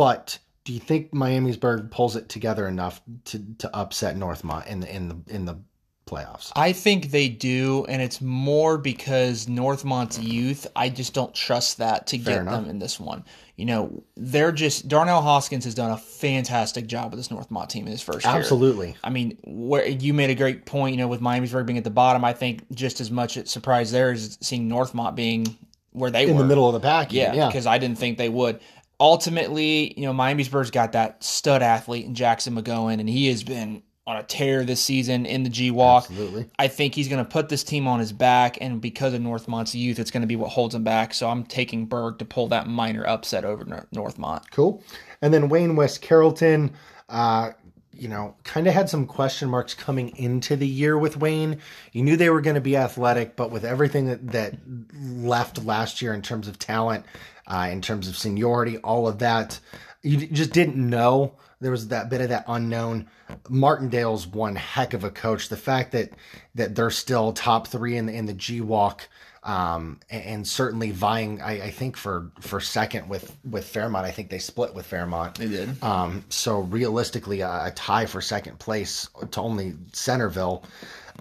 [0.00, 4.96] but do you think Miamisburg pulls it together enough to, to upset Northmont in the
[4.96, 5.58] in the in the
[6.06, 6.52] playoffs.
[6.56, 10.66] I think they do, and it's more because Northmont's youth.
[10.74, 12.62] I just don't trust that to Fair get enough.
[12.62, 13.24] them in this one.
[13.56, 17.84] You know, they're just Darnell Hoskins has done a fantastic job with this Northmont team
[17.84, 18.34] in his first year.
[18.34, 18.96] Absolutely.
[19.04, 20.94] I mean, where you made a great point.
[20.94, 24.12] You know, with Miamisburg being at the bottom, I think just as much surprise there
[24.12, 25.58] is seeing Northmont being
[25.92, 27.12] where they in were in the middle of the pack.
[27.12, 27.72] Yeah, because yeah.
[27.72, 28.60] I didn't think they would
[29.00, 33.82] ultimately, you know, Miamisburg's got that stud athlete in Jackson McGowan, and he has been
[34.06, 35.96] on a tear this season in the GWOC.
[35.96, 36.50] Absolutely.
[36.58, 39.74] I think he's going to put this team on his back, and because of Northmont's
[39.74, 41.14] youth, it's going to be what holds him back.
[41.14, 44.50] So I'm taking Berg to pull that minor upset over Northmont.
[44.50, 44.82] Cool.
[45.22, 46.72] And then Wayne West Carrollton,
[47.08, 47.52] uh,
[47.92, 51.58] you know, kind of had some question marks coming into the year with Wayne.
[51.92, 54.54] You knew they were going to be athletic, but with everything that, that
[54.98, 57.04] left last year in terms of talent,
[57.50, 59.58] uh, in terms of seniority, all of that,
[60.02, 63.08] you just didn't know there was that bit of that unknown.
[63.48, 65.48] Martindale's one heck of a coach.
[65.48, 66.10] The fact that
[66.54, 69.00] that they're still top three in the in the GWOC,
[69.42, 74.06] um, and, and, certainly vying, I, I, think for for second with with Fairmont.
[74.06, 75.36] I think they split with Fairmont.
[75.36, 75.82] They did.
[75.82, 80.64] Um, so realistically, a, a, tie for second place to only Centerville.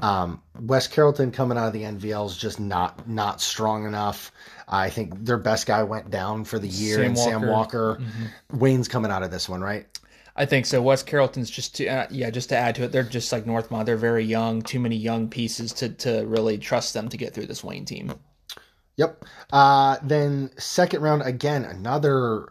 [0.01, 4.31] Um, West Carrollton coming out of the MVL is just not not strong enough.
[4.67, 7.29] I think their best guy went down for the year, Sam and Walker.
[7.31, 7.97] Sam Walker.
[7.99, 8.59] Mm-hmm.
[8.59, 9.87] Wayne's coming out of this one, right?
[10.35, 10.81] I think so.
[10.81, 13.85] West Carrollton's just to uh, yeah, just to add to it, they're just like Northmont.
[13.85, 17.47] They're very young, too many young pieces to to really trust them to get through
[17.47, 18.13] this Wayne team.
[18.95, 19.25] Yep.
[19.51, 22.47] Uh, then second round again, another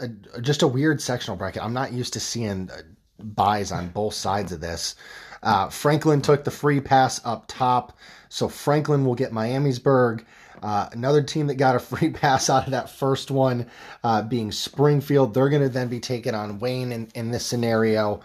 [0.00, 0.08] uh,
[0.40, 1.62] just a weird sectional bracket.
[1.62, 2.82] I'm not used to seeing uh,
[3.18, 4.94] buys on both sides of this.
[5.42, 7.96] Uh, Franklin took the free pass up top,
[8.28, 10.24] so Franklin will get Miamisburg.
[10.62, 13.66] Uh, another team that got a free pass out of that first one
[14.04, 15.34] uh, being Springfield.
[15.34, 18.20] They're going to then be taking on Wayne in, in this scenario.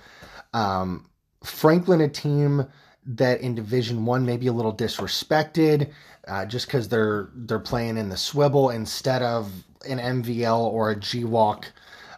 [0.53, 1.09] Um,
[1.43, 2.67] Franklin, a team
[3.05, 5.91] that in Division One may be a little disrespected,
[6.27, 9.51] uh, just because they're they're playing in the swivel instead of
[9.87, 11.65] an MVL or a GWOC,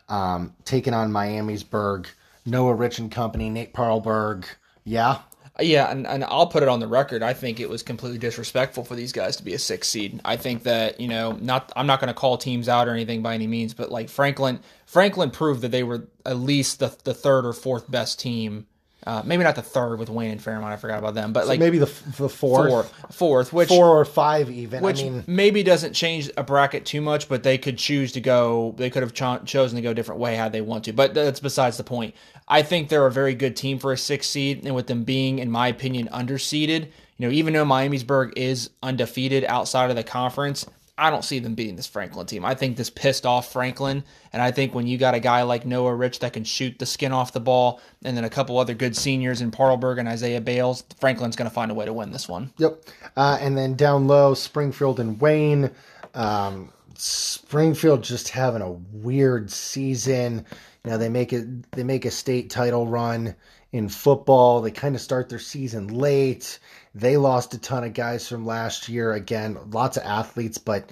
[0.09, 2.07] um, taking on Miamisburg.
[2.45, 4.45] Noah Rich and Company, Nate Parlberg.
[4.85, 5.19] Yeah,
[5.59, 7.23] yeah, and, and I'll put it on the record.
[7.23, 10.19] I think it was completely disrespectful for these guys to be a six seed.
[10.25, 13.21] I think that you know, not I'm not going to call teams out or anything
[13.21, 17.13] by any means, but like Franklin, Franklin proved that they were at least the the
[17.13, 18.67] third or fourth best team
[19.07, 20.73] uh, maybe not the third with Wayne and Fairmont.
[20.73, 23.99] I forgot about them, but so like maybe the, the fourth, fourth, fourth, which four
[23.99, 24.81] or five even.
[24.81, 28.21] Which I mean, maybe doesn't change a bracket too much, but they could choose to
[28.21, 28.73] go.
[28.77, 30.93] They could have cho- chosen to go a different way had they want to.
[30.93, 32.15] But that's besides the point.
[32.47, 35.39] I think they're a very good team for a six seed, and with them being,
[35.39, 36.87] in my opinion, underseeded.
[37.17, 40.65] You know, even though Miamisburg is undefeated outside of the conference,
[40.97, 42.45] I don't see them beating this Franklin team.
[42.45, 45.65] I think this pissed off Franklin, and I think when you got a guy like
[45.65, 48.73] Noah Rich that can shoot the skin off the ball, and then a couple other
[48.73, 52.11] good seniors in Parlberg and Isaiah Bales, Franklin's going to find a way to win
[52.11, 52.53] this one.
[52.57, 52.81] Yep.
[53.17, 55.71] Uh, and then down low, Springfield and Wayne.
[56.13, 60.45] Um, Springfield just having a weird season.
[60.85, 63.35] Know, they make it they make a state title run
[63.71, 64.61] in football.
[64.61, 66.59] They kind of start their season late.
[66.93, 69.13] They lost a ton of guys from last year.
[69.13, 70.91] Again, lots of athletes, but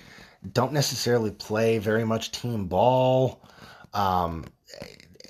[0.52, 3.42] don't necessarily play very much team ball.
[3.94, 4.46] Um,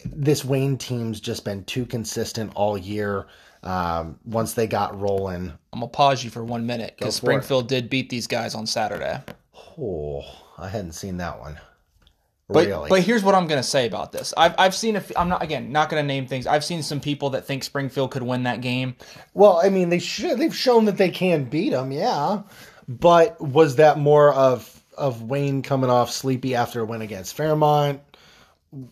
[0.06, 3.28] this Wayne team's just been too consistent all year.
[3.64, 7.28] Um, once they got rolling, I'm gonna pause you for one minute because for it.
[7.28, 9.22] Springfield did beat these guys on Saturday.
[9.78, 10.24] oh,
[10.58, 11.58] I hadn't seen that one.
[12.50, 12.90] But, really?
[12.90, 14.34] but here's what I'm going to say about this.
[14.36, 16.46] I've, I've seen, a f- I'm not, again, not going to name things.
[16.46, 18.96] I've seen some people that think Springfield could win that game.
[19.34, 20.38] Well, I mean, they should.
[20.38, 22.42] They've shown that they can beat them, yeah.
[22.88, 28.02] But was that more of of Wayne coming off sleepy after a win against Fairmont?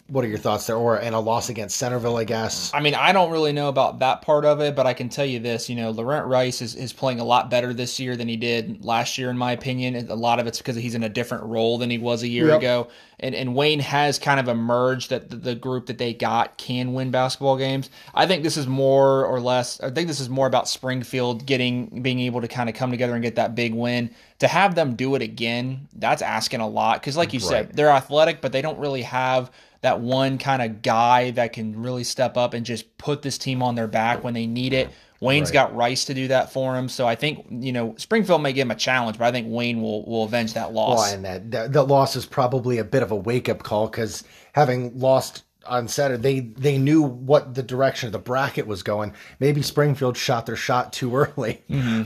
[0.08, 0.76] What are your thoughts there?
[0.76, 2.72] Or and a loss against Centerville, I guess.
[2.72, 5.26] I mean, I don't really know about that part of it, but I can tell
[5.26, 5.70] you this.
[5.70, 8.86] You know, Laurent Rice is, is playing a lot better this year than he did
[8.86, 9.96] last year, in my opinion.
[10.10, 12.50] A lot of it's because he's in a different role than he was a year
[12.50, 12.60] Yep.
[12.60, 12.88] ago.
[13.20, 16.94] And, and Wayne has kind of emerged that the, the group that they got can
[16.94, 17.90] win basketball games.
[18.14, 22.02] I think this is more or less, I think this is more about Springfield getting,
[22.02, 24.12] being able to kind of come together and get that big win.
[24.40, 27.00] To have them do it again, that's asking a lot.
[27.00, 30.82] Because, like you said, they're athletic, but they don't really have that one kind of
[30.82, 34.34] guy that can really step up and just put this team on their back when
[34.34, 34.90] they need it.
[35.20, 35.54] Wayne's Right.
[35.54, 38.66] got Rice to do that for him, so I think you know Springfield may give
[38.66, 40.98] him a challenge, but I think Wayne will will avenge that loss.
[40.98, 43.88] Well, and that, that that loss is probably a bit of a wake up call
[43.88, 48.84] because having lost on Saturday, they they knew what the direction of the bracket was
[48.84, 49.14] going.
[49.40, 51.62] Maybe Springfield shot their shot too early.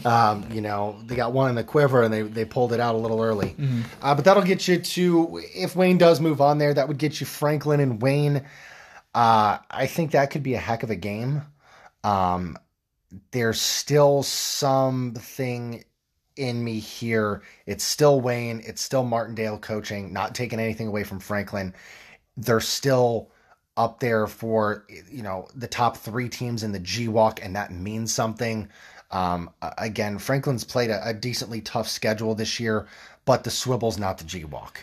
[0.05, 2.95] Um, you know, they got one in the quiver and they they pulled it out
[2.95, 3.55] a little early.
[4.01, 7.19] Uh, but that'll get you to if Wayne does move on there, that would get
[7.19, 8.45] you Franklin and Wayne.
[9.13, 11.41] Uh, I think that could be a heck of a game.
[12.03, 12.57] Um,
[13.31, 15.83] there's still something
[16.35, 17.41] in me here.
[17.65, 18.61] It's still Wayne.
[18.65, 21.73] It's still Martindale coaching, not taking anything away from Franklin.
[22.35, 23.31] They're still
[23.77, 28.13] up there for you know the top three teams in the GWOC, and that means
[28.13, 28.69] something.
[29.11, 32.87] Um, again, Franklin's played a, a decently tough schedule this year,
[33.25, 34.77] but the Swivel's not the GWOC.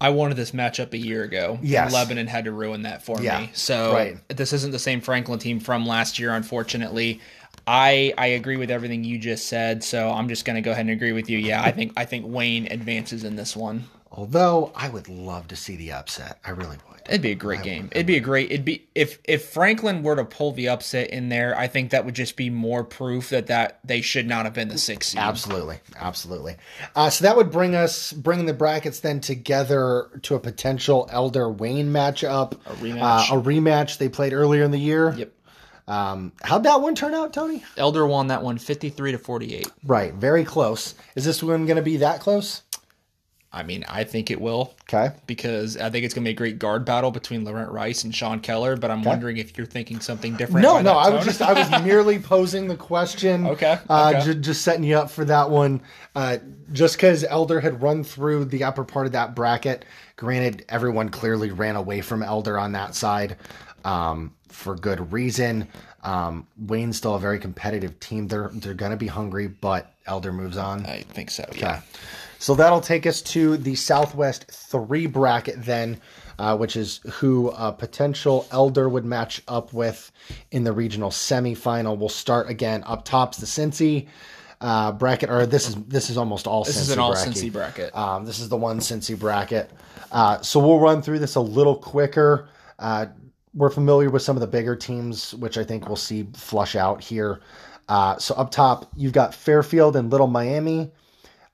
[0.00, 1.58] I wanted this matchup a year ago.
[1.60, 1.92] Yes.
[1.92, 3.50] Lebanon had to ruin that for Yeah, me.
[3.54, 4.16] So right.
[4.28, 7.20] this isn't the same Franklin team from last year, unfortunately.
[7.66, 10.82] I I agree with everything you just said, so I'm just going to go ahead
[10.82, 11.38] and agree with you.
[11.38, 13.84] Yeah, I think I think Wayne advances in this one.
[14.10, 16.87] Although I would love to see the upset, I really would.
[17.08, 17.88] It'd be a great game.
[17.92, 18.50] It'd be a great.
[18.50, 21.56] It'd be if if Franklin were to pull the upset in there.
[21.56, 24.68] I think that would just be more proof that that they should not have been
[24.68, 25.20] the sixth seed.
[25.20, 26.56] Absolutely, absolutely.
[26.94, 31.48] Uh, so that would bring us bringing the brackets then together to a potential Elder
[31.48, 33.30] Wayne matchup, a rematch.
[33.30, 35.14] uh, a rematch they played earlier in the year.
[35.16, 35.32] Yep.
[35.88, 37.64] Um, how'd that one turn out, Tony?
[37.78, 39.68] Elder won that one 53 to 48.
[39.84, 40.94] Right, very close.
[41.16, 42.62] Is this one going to be that close?
[43.50, 45.10] I mean, I think it will Okay.
[45.26, 48.14] because I think it's going to be a great guard battle between Laurent Rice and
[48.14, 48.76] Sean Keller.
[48.76, 50.62] But I'm wondering if you're thinking something different.
[50.64, 53.46] No, no, I was just I was merely posing the question.
[53.46, 54.24] Okay, Uh, okay.
[54.26, 55.80] ju- just setting you up for that one.
[56.14, 56.36] Uh,
[56.74, 59.86] just because Elder had run through the upper part of that bracket.
[60.16, 63.36] Granted, everyone clearly ran away from Elder on that side
[63.84, 65.68] um, for good reason.
[66.02, 68.28] Um, Wayne's still a very competitive team.
[68.28, 70.84] They're they're going to be hungry, but Elder moves on.
[70.84, 71.44] I think so.
[71.56, 71.80] Yeah.
[72.38, 76.00] So that'll take us to the Southwest three bracket then,
[76.38, 80.10] uh, which is who a potential Elder would match up with
[80.50, 81.98] in the regional semifinal.
[81.98, 84.06] We'll start again up top's the Cincy
[84.60, 86.64] uh, bracket, or this is this is almost all.
[86.64, 87.34] This Cincy is an all bracket.
[87.34, 87.96] Cincy bracket.
[87.96, 89.70] Um, this is the one Cincy bracket.
[90.10, 92.48] Uh, so we'll run through this a little quicker.
[92.78, 93.06] Uh,
[93.54, 97.02] we're familiar with some of the bigger teams, which I think we'll see flush out
[97.02, 97.40] here.
[97.88, 100.90] Uh, so up top, you've got Fairfield and Little Miami,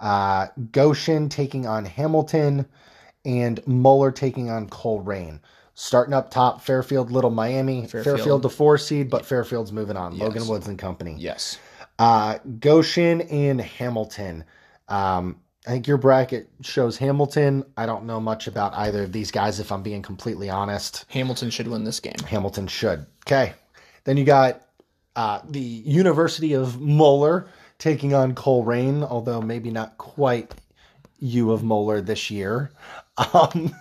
[0.01, 2.67] uh, Goshen taking on Hamilton,
[3.25, 5.41] and Moeller taking on Colerain.
[5.77, 7.87] Starting up top, Fairfield, Little Miami.
[7.87, 8.43] Fairfield, Fairfield.
[8.43, 10.17] the four seed, but Fairfield's moving on.
[10.17, 11.17] Logan Woods and company.
[11.19, 11.59] yes.
[11.99, 14.45] Uh, Goshen and Hamilton.
[14.89, 17.65] Um, I think your bracket shows Hamilton.
[17.77, 21.07] I don't know much about either of these guys, if I'm being completely honest.
[21.09, 22.19] Hamilton should win this game.
[22.27, 23.07] Hamilton should.
[23.27, 23.55] Okay.
[24.05, 24.63] Then you got
[25.17, 27.47] uh, the University of Moeller
[27.85, 30.55] taking on Colerain, although maybe not quite
[31.19, 32.71] you of Moeller this year.
[33.19, 33.75] Um,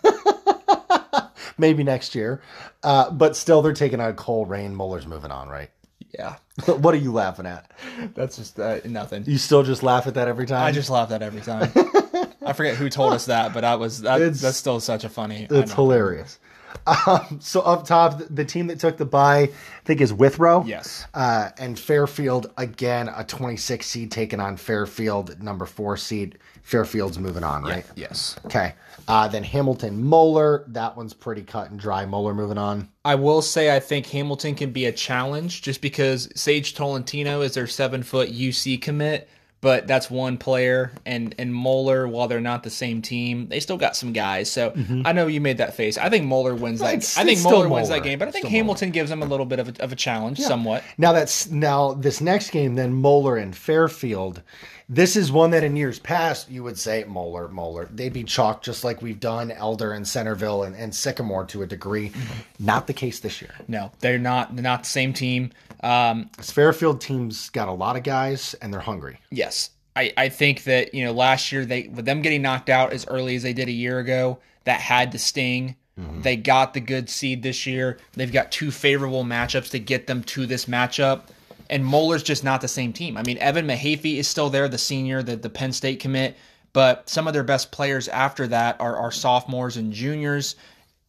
[1.57, 2.41] maybe next year.
[2.83, 4.73] Uh, but still, they're taking on Colerain.
[4.73, 5.69] Moeller's moving on, right?
[6.13, 6.35] Yeah.
[6.65, 7.71] what are you laughing at?
[8.13, 9.23] That's just uh, nothing.
[9.25, 10.63] You still just laugh at that every time?
[10.63, 11.71] I just laugh at that every time.
[12.45, 15.47] I forget who told us that, but that was that, that's still such a funny.
[15.49, 16.39] It's hilarious.
[16.85, 19.49] Um, so up top, the- team that took the bye, I
[19.85, 20.63] think, is Withrow.
[20.65, 21.05] Yes.
[21.13, 26.37] Uh, and Fairfield again, a 26 seed taking on Fairfield, number four seed.
[26.63, 27.85] Fairfield's moving on, right?
[27.95, 28.37] Yes.
[28.45, 28.73] Okay.
[29.07, 32.05] Uh, then Hamilton Moeller, that one's pretty cut and dry.
[32.05, 32.87] Moeller moving on.
[33.03, 37.53] I will say I think Hamilton can be a challenge just because Sage Tolentino is
[37.53, 39.29] their seven foot UC commit,
[39.63, 43.77] but that's one player, and and Moeller, while they're not the same team, they still
[43.77, 44.51] got some guys.
[44.51, 45.03] So mm-hmm.
[45.05, 45.97] I know you made that face.
[45.97, 46.95] I think Moeller wins that.
[46.95, 49.25] It's- I think Moeller wins that game, but I think Still Hamilton gives them a
[49.25, 50.83] little bit of a, of a challenge, somewhat.
[50.97, 54.41] Now that's now this next game, then Moeller and Fairfield.
[54.89, 57.87] This is one that in years past you would say Moeller, Moeller.
[57.89, 61.65] They'd be chalked just like we've done Elder and Centerville and, and Sycamore to a
[61.65, 62.09] degree.
[62.09, 62.65] Mm-hmm.
[62.65, 63.55] Not the case this year.
[63.69, 64.57] No, they're not.
[64.57, 65.51] They're not the same team.
[65.83, 69.19] Um, This Fairfield team's got a lot of guys and they're hungry.
[69.29, 69.69] Yes.
[69.95, 73.05] I, I think that, you know, last year they with them getting knocked out as
[73.07, 75.75] early as they did a year ago, that had to sting.
[75.95, 77.99] They got the good seed this year.
[78.13, 81.25] They've got two favorable matchups to get them to this matchup.
[81.69, 83.15] And Moeller's just not the same team.
[83.15, 86.35] I mean, Evan Mahaffey is still there, the senior, the, the Penn State commit,
[86.71, 90.55] but some of their best players after that are, are sophomores and juniors.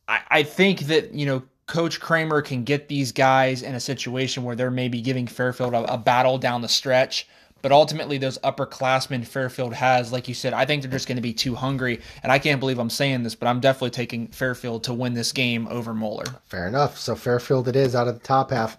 [0.07, 4.45] I, I think that, you know, Coach Kramer can get these guys in a situation
[4.45, 7.27] where they're maybe giving Fairfield a, a battle down the stretch.
[7.63, 11.23] But ultimately, those upperclassmen Fairfield has, like you said, I think they're just going to
[11.23, 12.03] be too hungry.
[12.23, 15.33] And I can't believe I'm saying this, but I'm definitely taking Fairfield to win this
[15.33, 16.27] game over Moeller.
[16.45, 16.99] Fair enough.
[16.99, 18.77] So Fairfield it is out of the top half.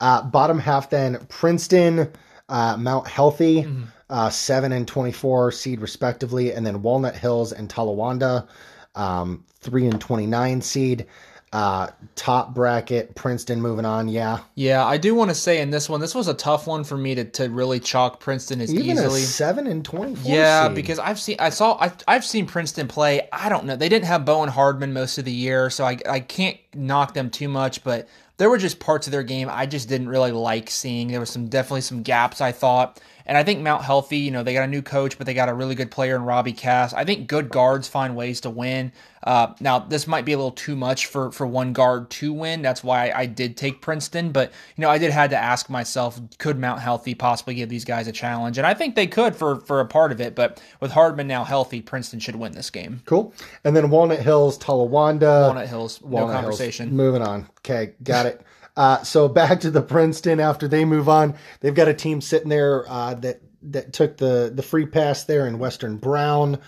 [0.00, 2.10] Uh, bottom half then Princeton,
[2.48, 3.66] uh, Mount Healthy,
[4.08, 8.48] uh, seven and twenty four seed respectively, and then Walnut Hills and Talawanda,
[8.94, 11.06] um, three and twenty nine seed.
[11.52, 14.08] Uh, top bracket Princeton moving on.
[14.08, 16.82] Yeah, Yeah, I do want to say in this one, this was a tough one
[16.82, 19.20] for me to, to really chalk Princeton as even easily.
[19.20, 20.18] seven and twenty.
[20.22, 20.74] Yeah, seed.
[20.74, 23.28] because I've seen, I saw, I, I've seen Princeton play.
[23.30, 23.76] I don't know.
[23.76, 27.28] They didn't have Bowen Hardman most of the year, so I, I can't knock them
[27.28, 27.84] too much.
[27.84, 31.08] But there were just parts of their game I just didn't really like seeing.
[31.08, 34.18] There was some definitely some gaps I thought, and I think Mount Healthy.
[34.18, 36.22] You know, they got a new coach, but they got a really good player in
[36.22, 36.92] Robbie Cass.
[36.92, 38.92] I think good guards find ways to win.
[39.24, 42.60] Uh, now this might be a little too much for for one guard to win.
[42.62, 46.20] That's why I did take Princeton, but you know I did had to ask myself,
[46.38, 48.58] could Mount Healthy possibly give these guys a challenge?
[48.58, 50.34] And I think they could for for a part of it.
[50.34, 53.02] But with Hardman now healthy, Princeton should win this game.
[53.06, 53.32] cool.
[53.62, 55.46] And then Walnut Hills, Talawanda.
[55.46, 56.42] Walnut Hills, no Walnut Hills.
[56.42, 56.96] conversation.
[56.96, 57.48] Moving on.
[57.58, 58.40] Okay, got it.
[58.76, 61.34] Uh, so back to the Princeton after they move on.
[61.60, 65.46] They've got a team sitting there uh, that that took the the free pass there
[65.46, 66.58] in Western Brown.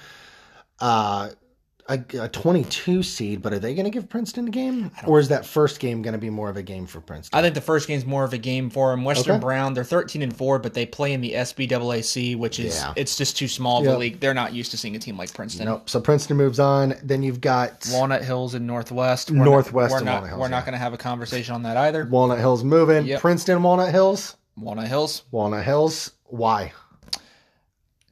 [0.80, 1.30] Uh,
[1.88, 5.28] a, a 22 seed, but are they going to give Princeton a game, or is
[5.28, 7.38] that first game going to be more of a game for Princeton?
[7.38, 9.04] I think the first game's more of a game for them.
[9.04, 9.40] Western Okay.
[9.42, 12.94] Brown, they're 13 and 4, but they play in the SBAAC, which is Yeah.
[12.96, 13.94] it's just too small of Yep.
[13.94, 14.20] a league.
[14.20, 15.66] They're not used to seeing a team like Princeton.
[15.66, 15.90] nope.
[15.90, 16.94] So Princeton moves on.
[17.02, 19.30] Then you've got Walnut Hills in Northwest.
[19.30, 21.64] We're Northwest Not, we're not, Walnut Hills, we're not going to have a conversation on
[21.64, 22.06] that either.
[22.06, 23.04] Walnut Hills moving.
[23.04, 23.20] Yep.
[23.20, 25.24] Princeton, Walnut Hills, Walnut Hills.
[25.30, 26.12] Walnut Hills.
[26.24, 26.72] Why?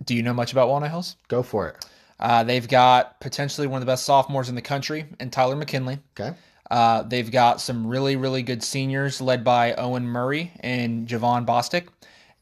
[0.05, 1.17] Do you know much about Walnut Hills?
[1.29, 1.85] Go for it.
[2.23, 5.99] Uh, they've got potentially one of the best sophomores in the country, and Tyler McKinley.
[6.19, 6.37] Okay.
[6.71, 11.89] Uh, they've got some really, really good seniors led by Owen Murray and Javon Bostic.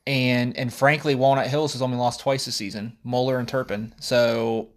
[0.07, 3.95] And and frankly, Walnut Hills has only lost twice this season, Moeller and Turpin.
[4.01, 4.69] So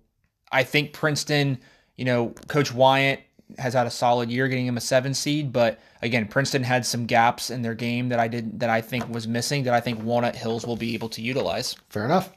[0.53, 1.59] I think Princeton,
[1.97, 3.21] you know, Coach Wyatt
[3.57, 7.07] has had a solid year getting him a seven seed, but again, Princeton had some
[7.07, 10.01] gaps in their game that I did that I think was missing that I think
[10.01, 11.75] Walnut Hills will be able to utilize.
[11.89, 12.31] Fair enough.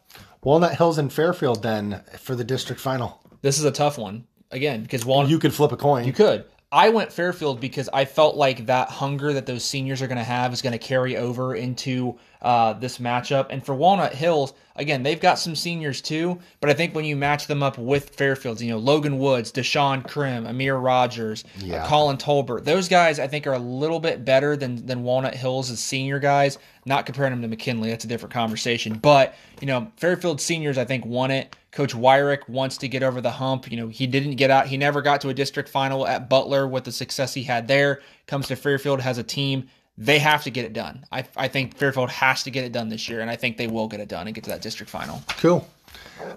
[0.47, 3.21] Walnut Hills and Fairfield then for the district final.
[3.43, 4.29] This is a tough one.
[4.53, 6.05] Again, because Walnut You could flip a coin.
[6.05, 6.45] You could.
[6.73, 10.25] I went Fairfield because I felt like that hunger that those seniors are going to
[10.25, 13.47] have is going to carry over into uh, this matchup.
[13.51, 17.15] And for Walnut Hills, again, they've got some seniors too, but I think when you
[17.15, 21.45] match them up with Fairfield's, you know, Logan Woods, Deshaun Krim, Amir Rogers,
[21.83, 25.35] uh, Colin Tolbert, those guys I think are a little bit better than than Walnut
[25.35, 26.59] Hills as senior guys.
[26.85, 28.99] Not comparing them to McKinley, that's a different conversation.
[28.99, 31.55] But you know, Fairfield seniors I think won it.
[31.77, 33.71] Coach Wyrick wants to get over the hump.
[33.71, 34.67] You know, he didn't get out.
[34.67, 38.01] He never got to a district final at Butler with the success he had there.
[38.27, 39.69] Comes to Fairfield, has a team.
[39.99, 41.05] They have to get it done.
[41.13, 43.67] I, I think Fairfield has to get it done this year, and I think they
[43.67, 45.23] will get it done and get to that district final.
[45.37, 45.69] Cool.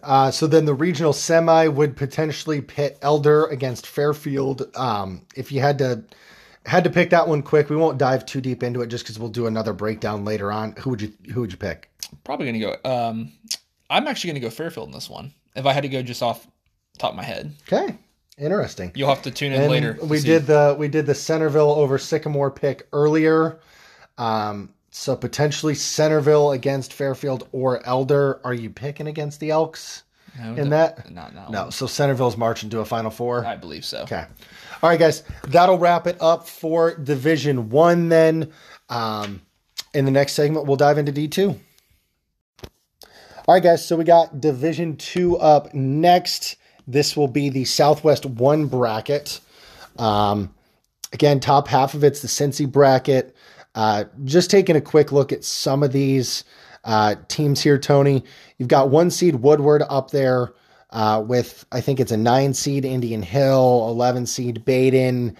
[0.03, 4.69] Uh, so then the regional semi would potentially pit Elder against Fairfield.
[4.75, 6.03] Um, if you had to
[6.65, 9.17] had to pick that one quick, we won't dive too deep into it just because
[9.17, 10.73] we'll do another breakdown later on.
[10.79, 11.89] Who would you Who would you pick?
[12.25, 12.89] Probably going to go.
[12.89, 13.31] Um,
[13.89, 15.33] I'm actually going to go Fairfield in this one.
[15.55, 16.45] If I had to go just off
[16.93, 17.95] the top of my head, Okay,
[18.37, 18.91] interesting.
[18.95, 19.97] you'll have to tune in And later.
[20.03, 23.59] we did the we did the Centerville over Sycamore pick earlier.
[24.17, 28.39] Um, so potentially Centerville against Fairfield or Elder.
[28.43, 30.03] Are you picking against the Elks?
[30.37, 31.11] No, in that?
[31.11, 31.47] not now.
[31.49, 31.69] No.
[31.69, 33.45] So Centerville's marching to a Final Four.
[33.45, 34.01] I believe so.
[34.03, 34.25] Okay.
[34.81, 35.23] All right, guys.
[35.47, 38.09] That'll wrap it up for Division One.
[38.09, 38.51] Then,
[38.89, 39.41] um,
[39.93, 41.59] in the next segment, we'll dive into D two.
[43.49, 43.83] All right, guys.
[43.83, 46.55] So we got Division Two up next.
[46.85, 49.39] This will be the Southwest One bracket.
[49.97, 50.53] Um,
[51.13, 53.35] again, top half of it's the Cincy bracket.
[53.73, 56.43] Uh, just taking a quick look at some of these
[56.83, 58.23] uh, teams here, Tony.
[58.59, 60.53] You've got one seed Woodward up there
[60.91, 65.35] uh, with, I think it's a nine seed Indian Hill, 11 seed Baden.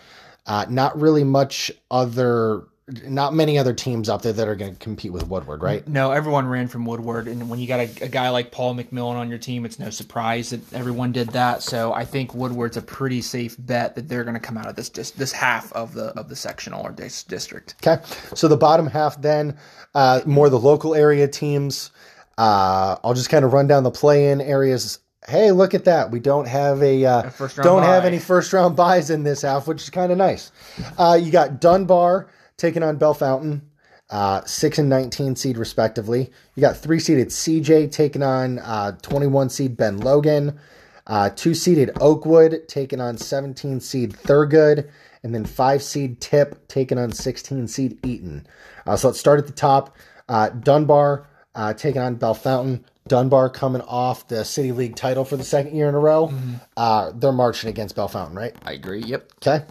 [0.48, 2.64] Uh, not really much other,
[3.08, 5.88] not many other teams up there that are going to compete with Woodward, right?
[5.88, 9.16] No, everyone ran from Woodward, and when you got a, a guy like Paul McMillan
[9.16, 11.62] on your team, it's no surprise that everyone did that.
[11.64, 14.76] So I think Woodward's a pretty safe bet that they're going to come out of
[14.76, 17.76] this dis- this half of the of the sectional or dis- district.
[17.86, 18.04] Okay.
[18.36, 19.58] So the bottom half then,
[19.94, 21.92] uh, more the local area teams.
[22.38, 25.00] Uh, I'll just kind of run down the play in areas.
[25.28, 26.10] Hey, look at that.
[26.10, 29.68] We don't have a, uh, round don't have any first round buys in this half,
[29.68, 30.52] which is kind of nice.
[30.98, 32.30] Uh, you got Dunbar
[32.60, 33.62] taking on Bellefontaine,
[34.10, 36.32] uh, six and 19 seed respectively.
[36.56, 40.60] You got three seeded CJ taking on uh, 21 seed Ben Logan.
[41.08, 44.90] Uh, two seeded Oakwood taking on 17 seed Thurgood,
[45.24, 48.46] and then five seed Tip taking on 16 seed Eaton.
[48.86, 49.98] Uh, so let's start at the top.
[50.28, 52.84] Uh, Dunbar uh, taking on Bellefontaine.
[53.08, 56.32] Dunbar coming off the City League title for the second year in a row.
[56.78, 58.56] Uh, they're marching against Bellefontaine, right?
[58.64, 59.02] I agree.
[59.02, 59.32] Yep.
[59.38, 59.66] Okay.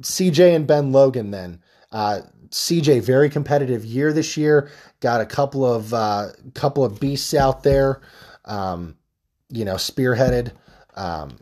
[0.00, 1.60] CJ and Ben Logan then.
[1.92, 2.20] Uh,
[2.50, 4.70] CJ very competitive year this year.
[5.00, 8.00] Got a couple of uh, couple of beasts out there.
[8.44, 8.96] Um,
[9.48, 10.52] you know, spearheaded.
[10.94, 11.38] Um,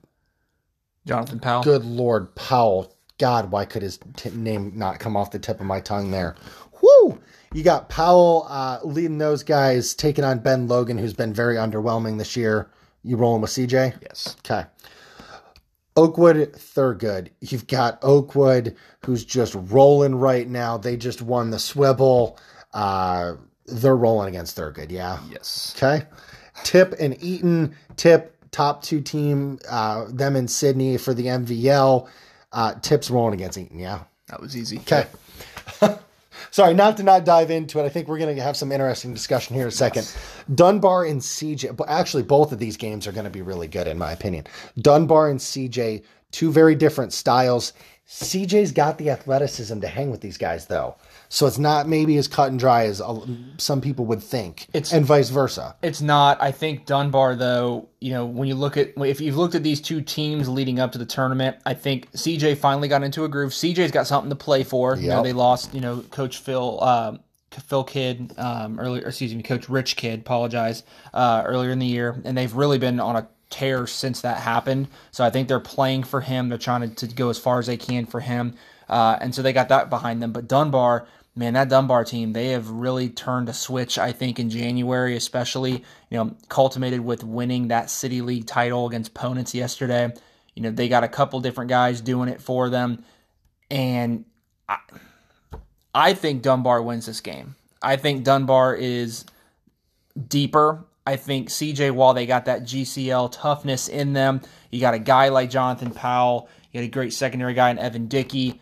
[1.07, 1.63] Jonathan Powell.
[1.63, 2.95] good Lord, Powell.
[3.19, 6.35] God, why could his t- name not come off the tip of my tongue there?
[6.81, 7.21] Whoo!
[7.53, 12.19] You got Powell uh, leading those guys, taking on Ben Logan, who's been very underwhelming
[12.19, 12.71] this year.
[13.05, 14.01] You rolling with CJ?
[14.03, 14.37] Yes.
[14.41, 14.67] Okay.
[15.97, 17.30] Oakwood, Thurgood.
[17.40, 20.78] You've got Oakwood, who's just rolling right now.
[20.78, 22.38] They just won the swivel.
[22.72, 23.34] Uh,
[23.66, 25.18] they're rolling against Thurgood, yeah.
[25.30, 25.74] Yes.
[25.76, 26.07] Okay.
[26.64, 27.76] Tip and Eaton.
[27.97, 32.09] Tip, top two team, uh, them in Sidney for the MVL.
[32.53, 34.05] Uh, Tip's rolling against Eaton, yeah.
[34.28, 34.78] That was easy.
[34.78, 35.07] Okay.
[36.53, 37.85] Sorry, not to not dive into it.
[37.85, 40.15] I think we're going to have some interesting discussion here in a second.
[40.55, 43.87] Dunbar and CJ, but actually, both of these games are going to be really good,
[43.87, 44.47] in my opinion.
[44.79, 47.73] Dunbar and CJ, two very different styles.
[48.07, 50.95] CJ's got the athleticism to hang with these guys, though.
[51.35, 53.18] So it's not maybe as cut and dry as uh,
[53.57, 55.74] some people would think, It's- and vice versa.
[55.80, 56.37] It's not.
[56.43, 59.80] I think Dunbar, though, you know, when you look at if you've looked at these
[59.80, 63.53] two teams leading up to the tournament, I think CJ finally got into a groove.
[63.53, 64.95] CJ's got something to play for.
[64.95, 67.20] You know, they lost, you know, Coach Phil, um,
[67.51, 70.83] Phil Kidd, um, earlier, excuse me, Coach Rich Kidd, apologize,
[71.14, 74.89] uh, earlier in the year, and they've really been on a tear since that happened.
[75.12, 76.51] So I think they're playing for him.
[76.51, 78.55] They're trying to, to go as far as they can for him,
[78.91, 80.33] uh, and so they got that behind them.
[80.33, 84.51] But Dunbar man, that Dunbar team, they have really turned a switch, I think, in
[84.51, 85.72] January, especially,
[86.11, 90.12] you know, cultivated with winning that City League title against opponents yesterday.
[90.55, 93.05] You know, they got a couple different guys doing it for them.
[93.70, 94.26] And
[94.68, 94.78] I,
[95.95, 97.55] I think Dunbar wins this game.
[97.80, 99.24] I think Dunbar is
[100.28, 100.85] deeper.
[101.07, 105.30] I think CJ, Wall, they got that GCL toughness in them, you got a guy
[105.30, 108.62] like Jonathan Powell, you got a great secondary guy in Evan Dickey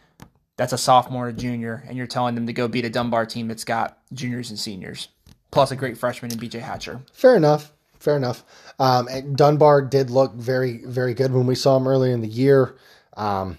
[0.60, 3.48] that's a sophomore or junior, and you're telling them to go beat a Dunbar team
[3.48, 5.08] that's got juniors and seniors,
[5.50, 7.00] plus a great freshman in BJ Hatcher.
[7.14, 7.72] Fair enough.
[7.98, 8.44] Fair enough.
[8.78, 12.28] Um, and Dunbar did look very, very good when we saw him earlier in the
[12.28, 12.76] year.
[13.16, 13.56] Um,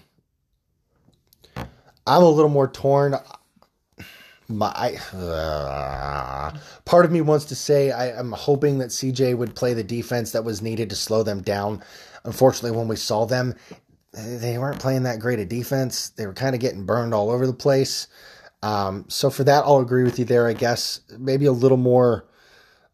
[1.56, 3.16] I'm a little more torn.
[4.46, 9.74] My uh, part of me wants to say I, I'm hoping that CJ would play
[9.74, 11.82] the defense that was needed to slow them down.
[12.24, 13.56] Unfortunately, when we saw them,
[14.12, 16.10] they weren't playing that great a defense.
[16.10, 18.08] They were kind of getting burned all over the place.
[18.62, 20.46] Um, so for that, I'll agree with you there.
[20.46, 22.24] I guess maybe a little more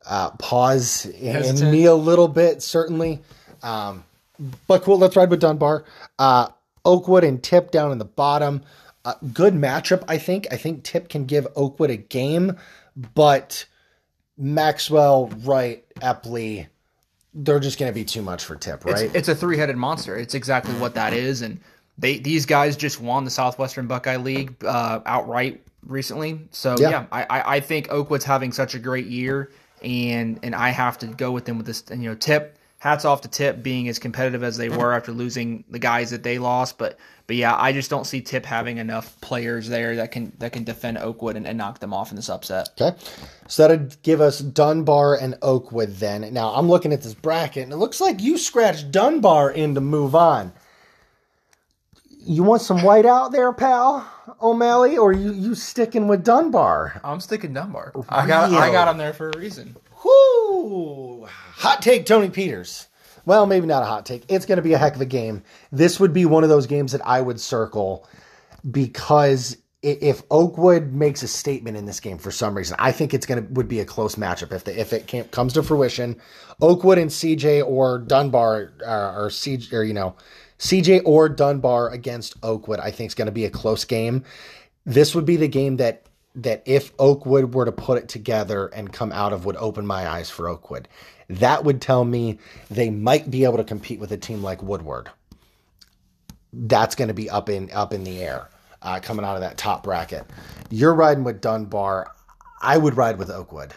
[0.06, 1.70] uh, pause in, Hesitant.
[1.72, 3.20] me a little bit, certainly.
[3.62, 4.04] Um,
[4.66, 4.98] but cool.
[4.98, 5.84] Let's ride with Dunbar.
[6.18, 6.48] Uh,
[6.84, 8.62] Oakwood and Tip down in the bottom.
[9.04, 10.46] Uh, good matchup, I think.
[10.50, 12.56] I think Tip can give Oakwood a game,
[13.14, 13.66] but
[14.36, 16.68] Maxwell, Wright, Epley,
[17.44, 19.04] they're just going to be too much for Tip, right?
[19.04, 20.16] It's, it's a three-headed monster.
[20.16, 21.60] It's exactly what that is, and
[21.96, 26.40] they these guys just won the Southwestern Buckeye League uh, outright recently.
[26.50, 26.90] So Yeah.
[26.90, 29.50] yeah, I, I I think Oakwood's having such a great year,
[29.82, 31.84] and and I have to go with them with this.
[31.90, 35.64] You know, Tip hats off to Tip being as competitive as they were after losing
[35.68, 36.78] the guys that they lost.
[36.78, 40.52] But but yeah, I just don't see Tip having enough players there that can that
[40.52, 42.70] can defend Oakwood and, and knock them off in this upset.
[42.80, 42.96] Okay.
[43.48, 46.32] So that'd give us Dunbar and Oakwood then.
[46.32, 49.80] Now I'm looking at this bracket and it looks like you scratched Dunbar in to
[49.80, 50.52] move on.
[52.20, 54.06] You want some white out there, pal
[54.40, 57.00] O'Malley, or you you sticking with Dunbar?
[57.02, 57.92] I'm sticking Dunbar.
[58.08, 59.74] I got I got him there for a reason.
[61.56, 62.88] Hot take, Tony Peters.
[63.24, 64.24] Well, maybe not a hot take.
[64.28, 65.42] It's going to be a heck of a game.
[65.70, 68.08] This would be one of those games that I would circle
[68.68, 73.26] because if Oakwood makes a statement in this game for some reason, I think it's
[73.26, 76.20] going to would be a close matchup if the, if it comes to fruition.
[76.60, 80.16] Oakwood and CJ or Dunbar uh, or CJ or you know
[80.58, 84.24] CJ or Dunbar against Oakwood, I think is going to be a close game.
[84.84, 86.07] This would be the game that
[86.42, 90.08] that if Oakwood were to put it together and come out of would open my
[90.08, 90.88] eyes for Oakwood.
[91.28, 92.38] That would tell me
[92.70, 95.10] they might be able to compete with a team like Woodward.
[96.52, 98.48] That's going to be up in up in the air
[98.80, 100.24] uh, coming out of that top bracket.
[100.70, 102.12] You're riding with Dunbar.
[102.62, 103.74] I would ride with Oakwood.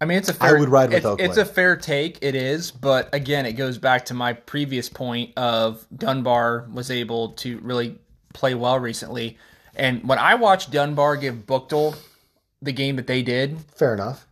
[0.00, 0.56] I mean, it's a fair.
[0.56, 1.28] I would ride with Oakwood.
[1.28, 2.18] It's a fair take.
[2.20, 7.30] It is, but again, it goes back to my previous point of Dunbar was able
[7.30, 7.98] to really
[8.34, 9.38] play well recently.
[9.76, 11.96] And when I watched Dunbar give Buchtel
[12.62, 14.26] the game that they did, fair enough.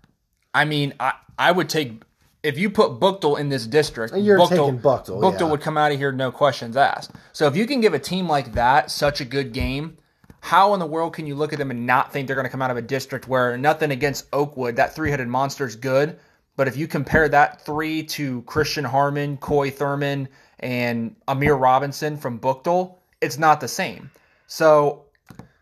[0.54, 2.02] I mean, I I would take
[2.42, 5.50] if you put Buchtel in this district, You're Buchtel, taking Buchtel, Buchtel yeah.
[5.50, 7.12] would come out of here no questions asked.
[7.32, 9.98] So if you can give a team like that such a good game,
[10.40, 12.50] how in the world can you look at them and not think they're going to
[12.50, 16.18] come out of a district where nothing against Oakwood, that three-headed monster is good,
[16.56, 20.28] but if you compare that three to Christian Harmon, Coy Thurman,
[20.58, 24.10] and Amir Robinson from Buchtel, it's not the same.
[24.48, 25.04] So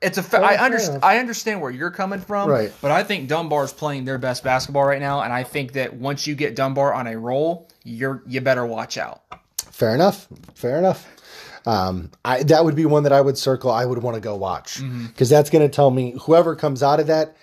[0.03, 0.23] it's a.
[0.23, 1.05] Fa- I understand.
[1.05, 2.73] I understand where you're coming from, Right.
[2.81, 6.27] But I think Dunbar's playing their best basketball right now, and I think that once
[6.27, 9.23] you get Dunbar on a roll, you're you better watch out.
[9.71, 10.27] Fair enough.
[10.55, 11.07] Fair enough.
[11.67, 13.71] Um, I that would be one that I would circle.
[13.71, 17.01] I would want to go watch because that's going to tell me whoever comes out
[17.01, 17.37] of that.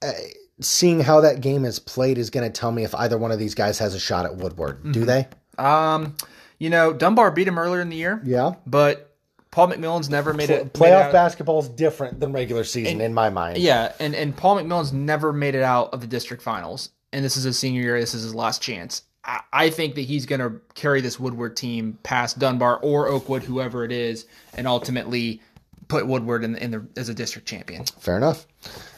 [0.00, 0.12] Uh,
[0.60, 3.38] seeing how that game is played is going to tell me if either one of
[3.38, 4.92] these guys has a shot at Woodward.
[4.92, 5.28] Do they?
[5.58, 6.14] Um,
[6.58, 8.54] you know, Dunbar beat him earlier in the year, Yeah.
[8.66, 9.07] but
[9.50, 10.72] Paul McMillan's never made it.
[10.72, 13.58] Playoff out- basketball is different than regular season in my mind.
[13.58, 17.36] Yeah, and and Paul McMillan's never made it out of the district finals, and this
[17.36, 17.98] is his senior year.
[17.98, 19.02] This is his last chance.
[19.24, 23.42] I, I think that he's going to carry this Woodward team past Dunbar or Oakwood,
[23.42, 25.40] whoever it is, and ultimately
[25.88, 27.84] put Woodward in, in the as a district champion.
[27.98, 28.46] Fair enough.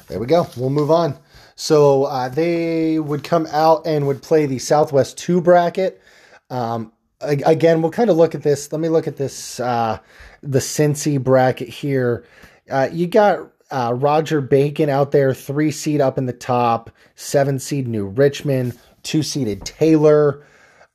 [0.08, 0.46] There we go.
[0.56, 1.16] We'll move on.
[1.54, 6.00] So uh, they would come out and would play the Southwest 2 bracket.
[6.48, 6.90] Um,
[7.20, 8.72] again, we'll kind of look at this.
[8.72, 9.98] Let me look at this, uh,
[10.42, 12.24] the Cincy bracket here.
[12.70, 17.58] Uh, you got uh, Roger Bacon out there, three seed up in the top, seven
[17.58, 20.44] seed New Richmond, two seeded Taylor.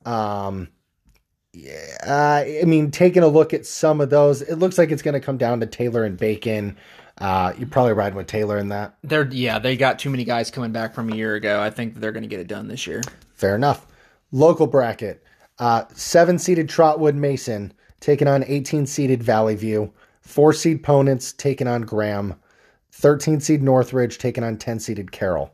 [0.04, 0.68] Um,
[1.52, 5.02] yeah, uh, I mean, taking a look at some of those, it looks like it's
[5.02, 6.76] going to come down to Taylor and Bacon.
[7.18, 8.96] Uh, you're probably riding with Taylor in that.
[9.02, 11.62] They're yeah, they got too many guys coming back from a year ago.
[11.62, 13.02] I think they're going to get it done this year.
[13.34, 13.86] Fair enough.
[14.32, 15.24] Local bracket.
[15.58, 19.92] Uh, seven seeded Trotwood Mason taking on 18 seeded Valley View.
[20.20, 22.34] Four seed Ponitz taking on Graham.
[22.92, 25.52] 13 seed Northridge taking on 10 seeded Carroll.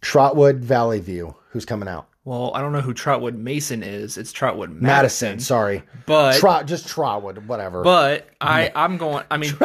[0.00, 1.34] Trotwood Valley View.
[1.50, 2.08] Who's coming out?
[2.24, 4.18] Well, I don't know who Trotwood Mason is.
[4.18, 4.88] It's Trotwood Madison.
[5.28, 5.82] Madison, Sorry.
[6.06, 7.82] but Trot, just Trotwood, whatever.
[7.82, 9.24] But I, I'm going.
[9.30, 9.52] I mean,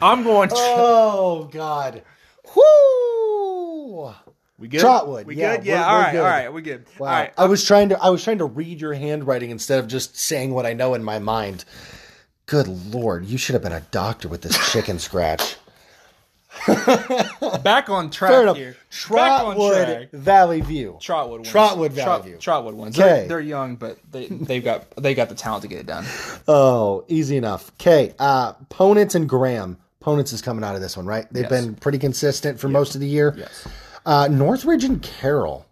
[0.00, 0.50] I'm going.
[0.52, 2.02] oh, God.
[2.54, 4.14] Whoo!
[4.62, 4.78] We good?
[4.80, 5.66] Trotwood, We yeah, good?
[5.66, 5.84] Yeah.
[5.86, 6.12] All right.
[6.12, 6.18] Good.
[6.20, 6.52] All right.
[6.52, 6.84] We good.
[6.98, 7.08] Wow.
[7.08, 7.32] All right.
[7.36, 10.54] I was trying to I was trying to read your handwriting instead of just saying
[10.54, 11.64] what I know in my mind.
[12.46, 15.56] Good lord, you should have been a doctor with this chicken scratch.
[16.66, 18.76] Back on track here.
[19.10, 20.10] Back on Trotwood track.
[20.12, 20.98] Valley View.
[21.00, 21.48] Trotwood wins.
[21.48, 22.36] Trotwood Valley View.
[22.38, 22.98] Trotwood wins.
[22.98, 23.20] Okay.
[23.20, 26.04] They're, they're young, but they they've got they got the talent to get it done.
[26.46, 27.72] Oh, easy enough.
[27.80, 29.78] Okay, uh Ponitz and Graham.
[30.02, 31.26] Ponitz is coming out of this one, right?
[31.32, 31.64] They've Yes.
[31.64, 33.34] been pretty consistent for most of the year.
[33.38, 33.66] Yes.
[34.04, 35.66] Uh Northridge and Carroll.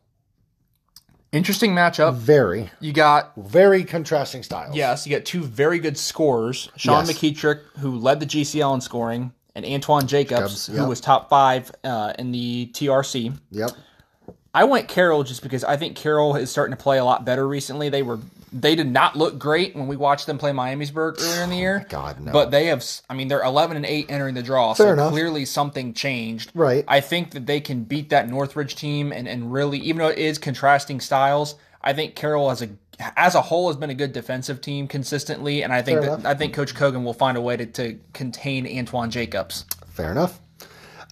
[1.33, 2.17] Interesting matchup.
[2.17, 4.75] Very, You got very contrasting styles.
[4.75, 6.71] yes, you got two very good scorers.
[6.77, 7.17] Sean Yes.
[7.17, 11.71] McKeetrick, who led the GCL in scoring, and Antoine Jacobs, Jacobs, who was top five
[11.85, 13.33] uh, in the TRC.
[13.53, 13.71] Yep.
[14.55, 17.47] I went Carroll just because I think Carroll is starting to play a lot better
[17.47, 17.89] recently.
[17.89, 18.19] They were
[18.53, 21.83] they did not look great when we watched them play Miamisburg earlier in the year.
[21.85, 22.33] Oh God, no.
[22.33, 24.75] But they have I mean they're 11 and 8 entering the draw.
[24.75, 25.13] Fair so enough.
[25.13, 26.51] clearly something changed.
[26.55, 26.85] Right.
[26.89, 30.19] I think that they can beat that Northridge team and and really even though it
[30.19, 32.71] is contrasting styles, I think Carroll as a
[33.17, 36.27] as a whole has been a good defensive team consistently and I think Fair that
[36.27, 39.65] I think coach Kogan will find a way to, to contain Antoine Jacobs.
[39.91, 40.41] Fair enough.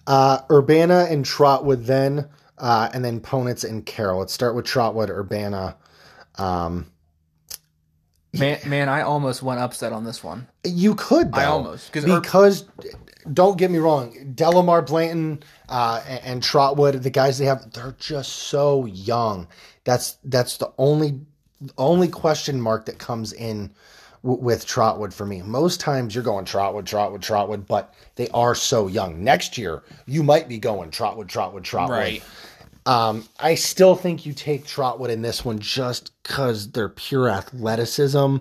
[0.05, 2.27] Uh, Urbana and Trotwood then.
[2.59, 4.19] Uh, and then Ponitz and Carroll.
[4.19, 5.75] Let's start with Trotwood, Urbana.
[6.35, 6.85] Um,
[8.31, 10.47] Man, man, I almost went upset on this one.
[10.63, 12.63] you could, though, I almost, 'cause because
[13.33, 17.95] don't get me wrong, Delamar Blanton uh, and, and Trotwood, the guys they have, they're
[17.97, 19.47] just so young.
[19.83, 21.21] That's that's the only
[21.79, 23.71] only question mark that comes in
[24.23, 25.41] w- with Trotwood for me.
[25.41, 29.23] Most times you're going Trotwood, Trotwood, Trotwood, but they are so young.
[29.23, 31.97] Next year you might be going Trotwood, Trotwood, Trotwood.
[31.97, 32.23] Right.
[32.85, 38.37] Um, I still think you take Trotwood in this one just because they're pure athleticism.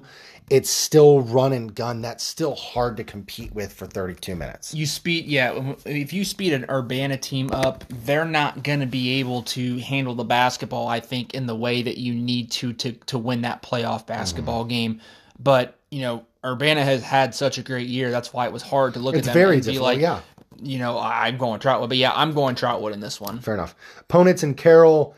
[0.50, 2.00] It's still run and gun.
[2.02, 4.74] That's still hard to compete with for 32 minutes.
[4.74, 5.74] You speed, yeah.
[5.84, 10.14] If you speed an Urbana team up, they're not going to be able to handle
[10.14, 10.88] the basketball.
[10.88, 14.62] I think in the way that you need to to to win that playoff basketball
[14.62, 14.68] Mm-hmm.
[14.70, 15.00] game.
[15.38, 18.10] But you know, Urbana has had such a great year.
[18.10, 20.20] That's why it was hard to look It's at them very and be like, yeah.
[20.60, 21.88] You know, I'm going Trotwood.
[21.88, 23.40] But yeah, I'm going Trotwood in this one.
[23.40, 23.74] Fair enough.
[24.08, 25.14] Ponitz and Carroll.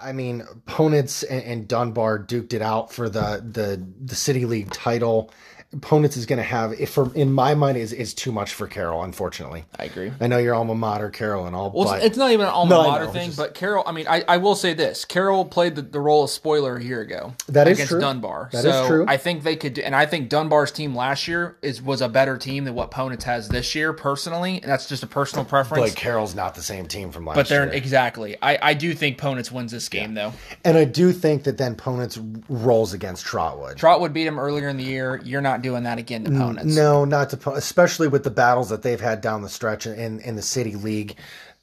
[0.00, 4.70] I mean, Ponitz and, and Dunbar duked it out for the the the city league
[4.70, 5.30] title.
[5.78, 8.66] Ponitz is going to have, if for in my mind, is is too much for
[8.66, 9.02] Carroll.
[9.02, 10.12] Unfortunately, I agree.
[10.20, 12.70] I know your alma mater, Carroll, and all, Well, but it's not even an alma
[12.74, 13.82] No, mater know, thing, just- but Carroll.
[13.86, 16.84] I mean, I, I will say this: Carroll played the, the role of spoiler a
[16.84, 17.32] year ago.
[17.48, 18.00] That is against true.
[18.00, 18.50] Dunbar.
[18.52, 19.04] That so is true.
[19.08, 22.08] I think they could, do, and I think Dunbar's team last year is was a
[22.08, 23.94] better team than what Ponitz has this year.
[23.94, 25.82] Personally, and that's just a personal preference.
[25.82, 27.72] like Carroll's not the same team from last but they're year.
[27.74, 28.36] exactly.
[28.42, 30.34] I, I do think Ponitz wins this game though.
[30.64, 32.18] And I do think that then Ponitz
[32.50, 33.78] rolls against Trotwood.
[33.78, 35.20] Trotwood beat him earlier in the year.
[35.24, 36.64] You're not doing that again to Ponitz.
[36.64, 40.36] No, not to especially with the battles that they've had down the stretch in in
[40.36, 41.16] the city league.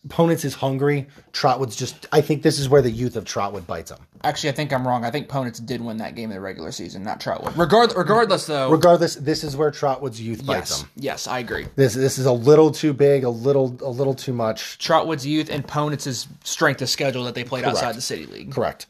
[0.08, 1.08] Ponitz is hungry.
[1.34, 2.08] Trotwood's just.
[2.14, 4.00] I think this is where the youth of Trotwood bites them.
[4.24, 5.04] Actually, I think I'm wrong.
[5.04, 7.58] I think Ponitz did win that game in the regular season, not Trotwood.
[7.58, 8.72] Regard, regardless though.
[8.72, 10.90] Regardless, this is where Trotwood's youth bites yes, him.
[10.96, 11.68] yes, I agree.
[11.76, 14.78] This this is a little too big, a little a little too much.
[14.78, 18.54] Trotwood's youth and Ponitz's strength of schedule that they played outside the city league.
[18.54, 18.86] Correct.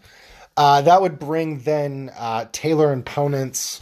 [0.55, 3.81] Uh, that would bring then uh, Taylor and Ponitz.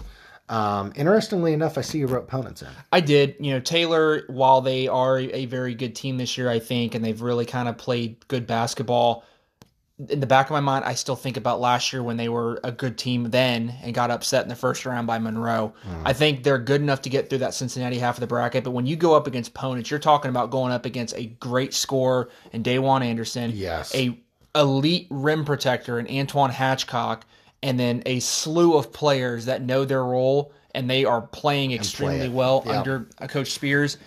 [0.50, 2.70] Um, interestingly enough, I see you wrote Ponitz in.
[2.92, 3.36] I did.
[3.40, 7.04] You know, Taylor, while they are a very good team this year, I think, and
[7.04, 9.26] they've really kind of played good basketball.
[10.10, 12.60] In the back of my mind, I still think about last year when they were
[12.64, 15.74] a good team then and got upset in the first round by Monroe.
[16.06, 18.64] I think they're good enough to get through that Cincinnati half of the bracket.
[18.64, 21.74] But when you go up against Ponitz, you're talking about going up against a great
[21.74, 23.94] scorer in Daywan Anderson, Yes.
[23.96, 24.18] a
[24.56, 27.24] elite rim protector in Antoine Hatchcock,
[27.64, 32.28] and then a slew of players that know their role and they are playing extremely
[32.28, 32.32] it.
[32.32, 32.80] well Yeah.
[32.80, 33.98] under uh, Coach Spears.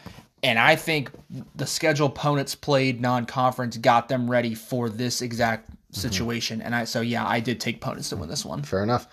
[0.43, 1.11] And I think
[1.57, 6.01] the schedule Ponitz played non-conference got them ready for this exact Mm-hmm.
[6.03, 6.63] situation.
[6.63, 8.63] And I so yeah, I did take Ponitz to win this one.
[8.63, 9.09] Fair enough.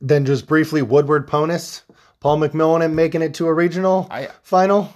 [0.00, 1.82] Then just briefly, Woodward Ponitz,
[2.20, 4.94] Paul McMillan and making it to a regional I- final.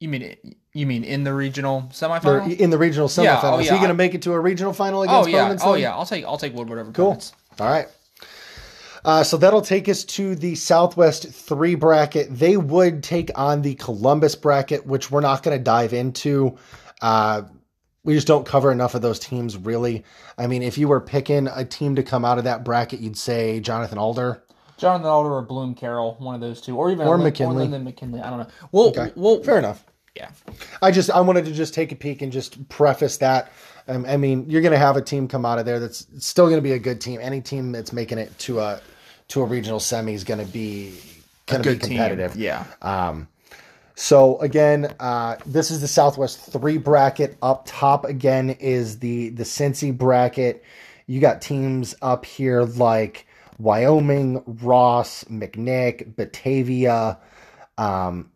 [0.00, 0.36] You mean
[0.74, 2.54] you mean in the regional Or semifinal?
[2.60, 3.24] in the regional semifinal.
[3.24, 5.28] Yeah, oh, Is he going to make it to a regional final against?
[5.28, 5.94] Oh yeah, Ponitz oh yeah.
[5.94, 7.18] I'll take I'll take Woodward over Cool.
[7.58, 7.88] All right.
[9.04, 12.28] Uh, so that'll take us to the Southwest 3 bracket.
[12.30, 16.56] They would take on the Columbus bracket, which we're not going to dive into.
[17.00, 17.42] Uh,
[18.04, 20.04] we just don't cover enough of those teams, really.
[20.38, 23.16] I mean, if you were picking a team to come out of that bracket, you'd
[23.16, 24.42] say Jonathan Alder.
[24.78, 27.66] Jonathan Alder or Bloom Carroll, one of those two, or even Or Lin- McKinley.
[27.66, 28.20] Or McKinley.
[28.20, 28.46] I don't know.
[28.72, 29.12] Well, Okay.
[29.14, 29.84] well, Fair enough.
[30.16, 30.30] yeah.
[30.80, 33.52] I just I wanted to just take a peek and just preface that.
[33.88, 36.46] Um, I mean, you're going to have a team come out of there that's still
[36.46, 37.18] going to be a good team.
[37.22, 38.80] Any team that's making it to a
[39.30, 40.94] to a regional semi is going to be
[41.46, 41.96] going to be Good team.
[41.98, 42.36] competitive.
[42.36, 42.64] Yeah.
[42.82, 43.28] Um,
[43.94, 47.36] so again, uh, this is the Southwest three bracket.
[47.42, 50.64] Up top again is the the Cincy bracket.
[51.06, 53.26] You got teams up here like
[53.58, 57.18] Wyoming, Ross, McNick, Batavia.
[57.76, 58.30] Um,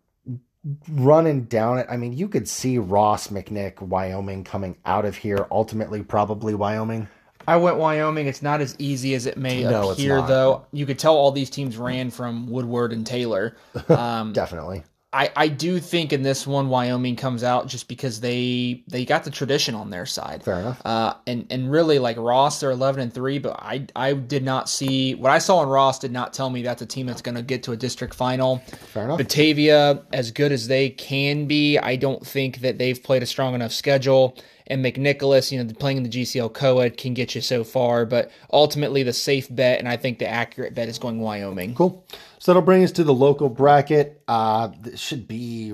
[0.91, 1.87] running down it.
[1.91, 5.47] I mean, you could see Ross, McNick, Wyoming coming out of here.
[5.51, 7.09] Ultimately, probably Wyoming.
[7.47, 8.27] I went Wyoming.
[8.27, 10.65] It's not as easy as it may No, appear, though.
[10.73, 13.57] You could tell all these teams ran from Woodward and Taylor.
[13.89, 14.83] Um, Definitely.
[15.15, 19.23] I, I do think in this one Wyoming comes out just because they they got
[19.23, 20.43] the tradition on their side.
[20.43, 20.83] Fair enough.
[20.85, 24.69] Uh, and and really like Ross, they're eleven and three, but I I did not
[24.69, 27.37] see what I saw in Ross did not tell me that's a team that's going
[27.37, 28.59] to get to a district final.
[28.93, 29.19] Fair enough.
[29.19, 33.55] Batavia, as good as they can be, I don't think that they've played a strong
[33.55, 34.37] enough schedule.
[34.67, 38.31] And McNicholas, you know, playing in the GCL co-ed can get you so far, but
[38.51, 41.75] ultimately the safe bet and I think the accurate bet is going Wyoming.
[41.75, 42.03] Cool.
[42.45, 44.23] So that'll bring us to the local bracket.
[44.29, 45.73] Uh, this should be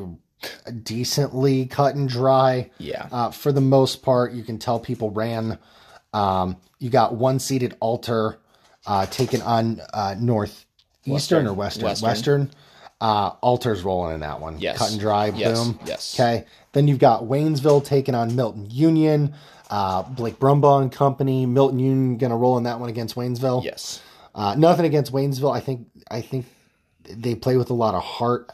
[0.85, 2.71] decently cut and dry.
[2.79, 3.09] Yeah.
[3.11, 5.59] Uh, for the most part, you can tell people ran.
[6.13, 8.39] Um, you got one seated Alter
[8.87, 11.87] uh, taken on uh, northeastern or western.
[11.87, 12.09] Western.
[12.09, 12.51] Western.
[13.01, 14.61] Uh, Alter's rolling in that one.
[14.61, 14.79] Yes.
[14.79, 15.27] Cut and dry.
[15.35, 15.65] Yes.
[15.65, 15.81] Boom.
[15.85, 16.15] Yes.
[16.15, 16.45] Okay.
[16.71, 19.35] Then you've got Waynesville taking on Milton Union.
[19.71, 23.65] Uh, Blake Brumbaugh and company, Milton Union going to roll in that one against Waynesville.
[23.65, 24.01] Yes.
[24.37, 25.53] Uh, nothing against Waynesville.
[25.53, 26.47] I think I think
[27.17, 28.51] they play with a lot of heart.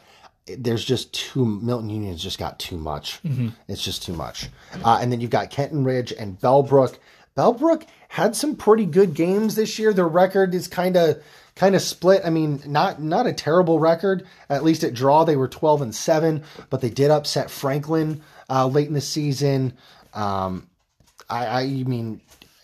[0.47, 3.21] There's just too Milton Union's just got too much.
[3.69, 4.49] It's just too much.
[4.85, 6.99] Uh, and then you've got Kenton Ridge and Bellbrook.
[7.37, 9.93] Bellbrook had some pretty good games this year.
[9.93, 11.23] Their record is kind of
[11.57, 12.23] kind of split.
[12.25, 14.27] I mean, not not a terrible record.
[14.49, 18.67] At least at draw, they were 12 and seven, but they did upset Franklin uh,
[18.69, 19.73] late in the season.
[20.15, 20.69] Um,
[21.29, 22.21] I, I mean,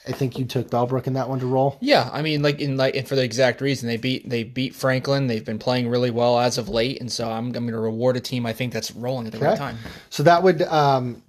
[0.07, 1.79] I think you took Bellbrook in that one to roll.
[1.81, 4.75] Yeah, I mean, like in like and for the exact reason they beat they beat
[4.75, 5.29] Franklin.
[5.29, 8.17] They've been playing really well as of late, and so I'm, I'm going to reward
[8.17, 9.79] a team I think that's rolling at the right time.
[10.11, 11.23] So that would, um,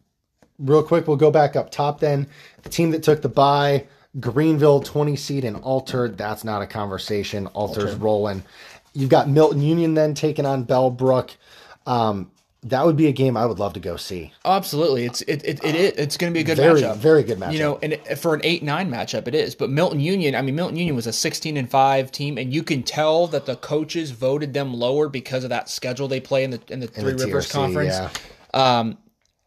[0.58, 2.28] real quick, we'll go back up top then.
[2.64, 3.86] The team that took the bye,
[4.20, 6.18] Greenville, 20 seed, and altered.
[6.18, 7.48] That's not a conversation.
[7.48, 8.44] Alter's rolling.
[8.94, 11.32] You've got Milton Union then taking on Bellbrook.
[11.86, 12.32] Um,
[12.64, 14.32] that would be a game I would love to go see.
[14.46, 16.98] Absolutely, it's it it, it, it it's going to be a good Very, matchup.
[16.98, 17.54] very good matchup.
[17.54, 19.56] You know, and for an eight nine matchup, it is.
[19.56, 22.64] But Milton Union, I mean, Milton Union was a sixteen and five team, and you
[22.64, 26.52] can tell that the coaches voted them lower because of that schedule they play in
[26.52, 27.94] the in the Three Rivers TRC, Conference.
[27.94, 28.10] yeah.
[28.54, 28.98] Um,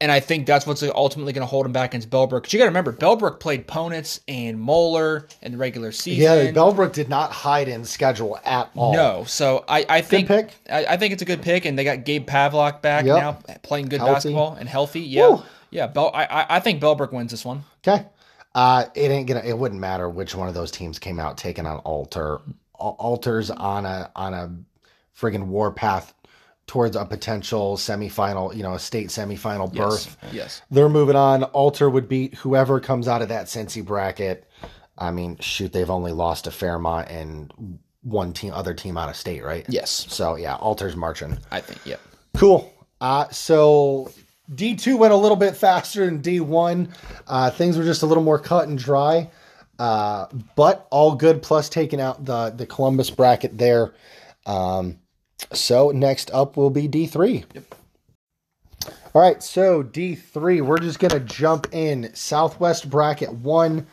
[0.01, 2.42] and I think that's what's ultimately going to hold him back against Bellbrook.
[2.42, 6.22] Because you got to remember, Bellbrook played Ponitz and Moeller in the regular season.
[6.24, 8.92] Yeah, Bellbrook did not hide in schedule at all.
[8.92, 10.51] No, so I, I think pick.
[10.70, 13.16] I, I think it's a good pick, and they got Gabe Pavlock back Yep.
[13.16, 13.32] now,
[13.62, 14.12] playing good Healthy.
[14.14, 15.01] basketball and healthy.
[15.01, 15.42] Yeah, Woo.
[15.70, 15.86] yeah.
[15.86, 17.64] Bell, I, I I think Bellbrook wins this one.
[17.86, 18.05] Okay.
[18.55, 19.40] Uh, it ain't gonna.
[19.44, 22.40] It wouldn't matter which one of those teams came out taking on Alter.
[22.74, 24.51] Alter's on a on a
[25.18, 26.12] friggin' warpath
[26.66, 28.54] towards a potential semifinal.
[28.54, 30.16] You know, a state semifinal berth.
[30.32, 30.62] Yes.
[30.70, 31.44] They're moving on.
[31.44, 34.48] Alter would beat whoever comes out of that Cincy bracket.
[34.98, 39.16] I mean, shoot, they've only lost to Fairmont and one team, other team out of
[39.16, 39.66] state, right?
[39.68, 41.38] Yes, So yeah, Alter's marching.
[41.50, 41.80] I think.
[41.84, 41.96] Yeah.
[42.36, 42.72] Cool.
[43.00, 44.10] Uh, so
[44.52, 46.94] D2 went a little bit faster than D1.
[47.26, 49.28] Uh, things were just a little more cut and dry.
[49.78, 53.92] Uh, but all good, plus taking out the, the Columbus bracket there.
[54.46, 54.98] Um,
[55.53, 57.45] so next up will be D3.
[59.14, 62.14] All right, so D3, we're just going to jump in.
[62.14, 63.87] Southwest bracket one.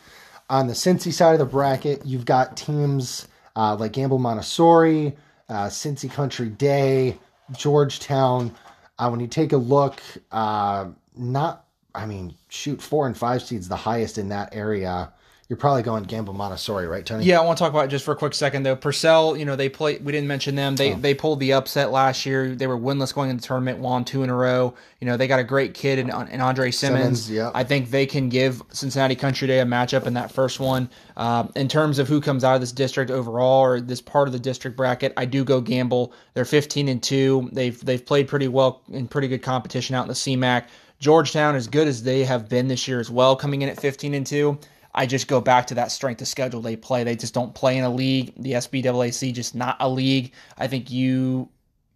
[0.50, 3.26] On the Cincy side of the bracket, you've got teams
[3.56, 5.16] uh, like Gamble Montessori,
[5.48, 7.16] uh, Cincy Country Day,
[7.52, 8.54] Georgetown.
[8.98, 11.64] Uh, when you take a look, uh, not,
[11.94, 15.10] I mean, shoot, four and five seeds the highest in that area.
[15.46, 17.26] You're probably going Gamble Montessori, right, Tony?
[17.26, 18.76] Yeah, I want to talk about it just for a quick second though.
[18.76, 19.98] Purcell, you know, they play.
[19.98, 20.72] We didn't mention them.
[20.72, 20.76] Oh.
[20.76, 22.54] They they pulled the upset last year.
[22.54, 24.72] They were winless going into the tournament, won two in a row.
[25.00, 27.24] You know, they got a great kid and in Andre Simmons.
[27.24, 27.50] Simmons, yeah.
[27.54, 30.88] I think they can give Cincinnati Country Day a matchup in that first one.
[31.18, 34.32] Um, in terms of who comes out of this district overall or this part of
[34.32, 36.14] the district bracket, I do go gamble.
[36.32, 37.50] They're 15 and two.
[37.52, 40.68] They've they've played pretty well in pretty good competition out in the CMAC.
[41.00, 44.14] Georgetown, as good as they have been this year as well, coming in at 15
[44.14, 44.58] and two.
[44.94, 47.02] I just go back to that strength of schedule they play.
[47.04, 48.32] They just don't play in a league.
[48.36, 50.32] The SBAAC just not a league.
[50.56, 51.48] I think you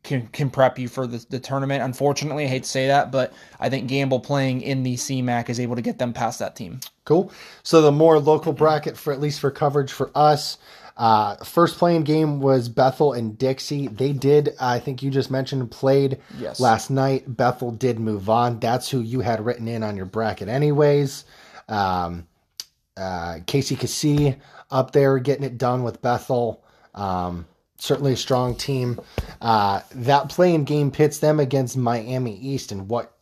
[0.03, 1.83] can can prep you for the, the tournament.
[1.83, 5.61] Unfortunately, I hate to say that, but I think Gamble playing in the CMAC is
[5.61, 6.81] able to get them past that team.
[7.05, 7.33] Cool.
[7.63, 10.59] So the more local bracket for at least for coverage for us.
[10.97, 13.87] Uh, first playing game was Bethel and Dixie.
[13.87, 16.59] They did, I think you just mentioned, played Yes.
[16.59, 17.37] last night.
[17.37, 18.59] Bethel did move on.
[18.59, 21.25] That's who you had written in on your bracket, anyways.
[21.69, 22.27] Um,
[22.99, 24.37] uh, Casey Cassie
[24.71, 26.65] up there getting it done with Bethel.
[26.95, 27.47] Um,
[27.79, 29.01] certainly a strong team.
[29.41, 33.15] Uh, that playing game pits them against Miami East in what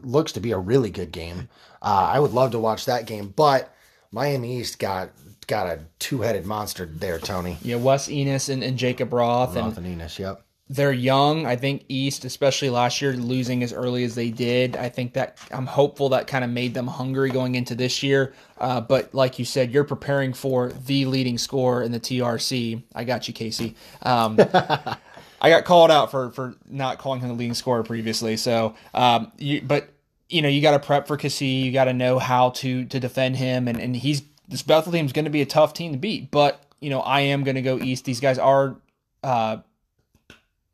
[0.00, 1.48] looks to be a really good game.
[1.82, 3.74] Uh, I would love to watch that game, but
[4.10, 5.10] Miami East got
[5.46, 7.56] got a two headed monster there, Tony.
[7.62, 10.42] Yeah, Wes Enos and, and Jacob Roth, and Roth and Enos, yep.
[10.70, 11.46] They're young.
[11.46, 14.76] I think East, especially last year, losing as early as they did.
[14.76, 18.34] I think that I'm hopeful that kind of made them hungry going into this year.
[18.58, 22.82] Uh, but like you said, you're preparing for the leading scorer in the TRC.
[22.94, 23.76] I got you, Casey.
[24.02, 24.36] Um,
[25.40, 28.36] I got called out for for not calling him the leading scorer previously.
[28.36, 29.88] So, um, you, but
[30.28, 31.46] you know, you got to prep for Cassie.
[31.46, 35.06] You got to know how to to defend him, and and he's this Bethel team
[35.06, 36.30] is going to be a tough team to beat.
[36.30, 38.04] But you know, I am going to go East.
[38.04, 38.76] These guys are.
[39.22, 39.58] Uh,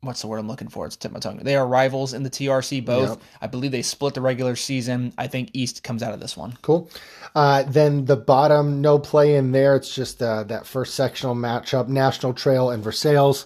[0.05, 0.85] What's the word I'm looking for?
[0.85, 1.37] It's tip my tongue.
[1.37, 3.09] They are rivals in the TRC both.
[3.09, 3.21] Yep.
[3.41, 5.13] I believe they split the regular season.
[5.17, 6.57] I think East comes out of this one.
[6.61, 6.89] Cool.
[7.33, 9.75] Uh, then the bottom, no play in there.
[9.75, 13.45] It's just uh, that first sectional matchup, National Trail and Versailles.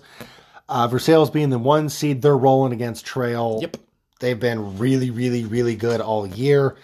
[0.67, 3.59] Uh, Versailles being the one seed, they're rolling against Trail.
[3.61, 3.77] Yep.
[4.19, 6.75] They've been really, really, really good all year.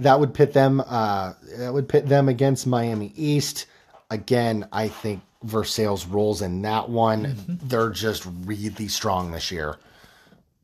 [0.00, 0.80] That would pit them.
[0.80, 3.66] Uh, that would pit them against Miami East.
[4.10, 7.26] Again, I think Versailles rolls in that one.
[7.26, 7.68] Mm-hmm.
[7.68, 9.76] They're just really strong this year.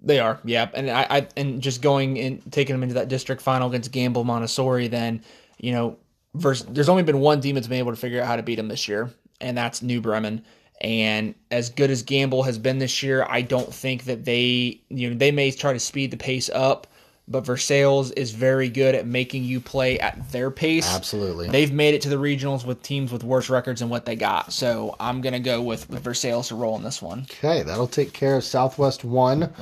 [0.02, 3.42] They are, yeah, and I, I and just going and taking them into that district
[3.42, 4.88] final against Gamble Montessori.
[4.88, 5.22] Then,
[5.58, 5.98] you know,
[6.34, 8.54] versus, there's only been one team that's been able to figure out how to beat
[8.54, 9.10] them this year,
[9.42, 10.42] and that's New Bremen.
[10.80, 15.10] And as good as Gamble has been this year, I don't think that they, you
[15.10, 16.86] know, they may try to speed the pace up,
[17.30, 20.92] but Versailles is very good at making you play at their pace.
[20.92, 21.48] Absolutely.
[21.48, 24.52] They've made it to the regionals with teams with worse records than what they got.
[24.52, 27.26] So I'm going to go with, with Versailles to roll in this one.
[27.30, 29.52] Okay, that'll take care of Southwest 1.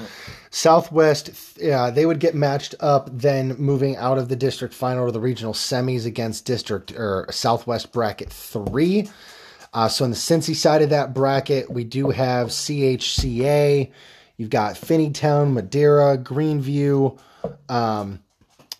[0.50, 5.12] Southwest, yeah, they would get matched up then moving out of the district final to
[5.12, 9.10] the regional semis against district or Southwest bracket 3.
[9.74, 13.90] Uh, so on the Cincy side of that bracket, we do have CHCA.
[14.38, 17.18] You've got Finneytown, Madeira, Greenview.
[17.68, 18.20] Um,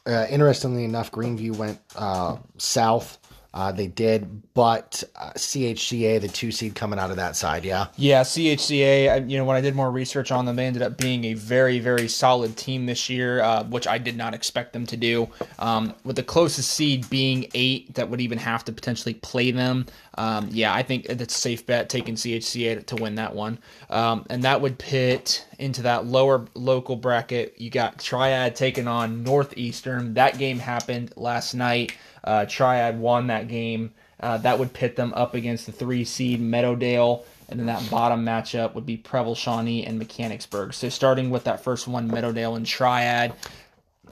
[0.07, 3.19] uh, interestingly enough, Greenview went uh, south.
[3.59, 7.89] Uh, they did, but uh, CHCA, the two seed coming out of that side, yeah.
[7.97, 9.11] Yeah, CHCA.
[9.11, 11.35] I, you know, when I did more research on them, they ended up being a
[11.35, 15.29] very, very solid team this year, uh, which I did not expect them to do.
[15.59, 19.87] Um, with the closest seed being eight, that would even have to potentially play them.
[20.15, 23.59] Um, yeah, I think it's a safe bet taking CHCA to, to win that one,
[23.91, 27.55] um, and that would pit into that lower local bracket.
[27.59, 30.15] You got Triad taking on Northeastern.
[30.15, 31.97] That game happened last night.
[32.29, 33.93] Uh, Triad won that game.
[34.21, 37.25] Uh, that would pit them up against the three seed Meadowdale.
[37.49, 40.75] And then that bottom matchup would be Preble Shawnee and Mechanicsburg.
[40.75, 43.33] So starting with that first one, Meadowdale and Triad.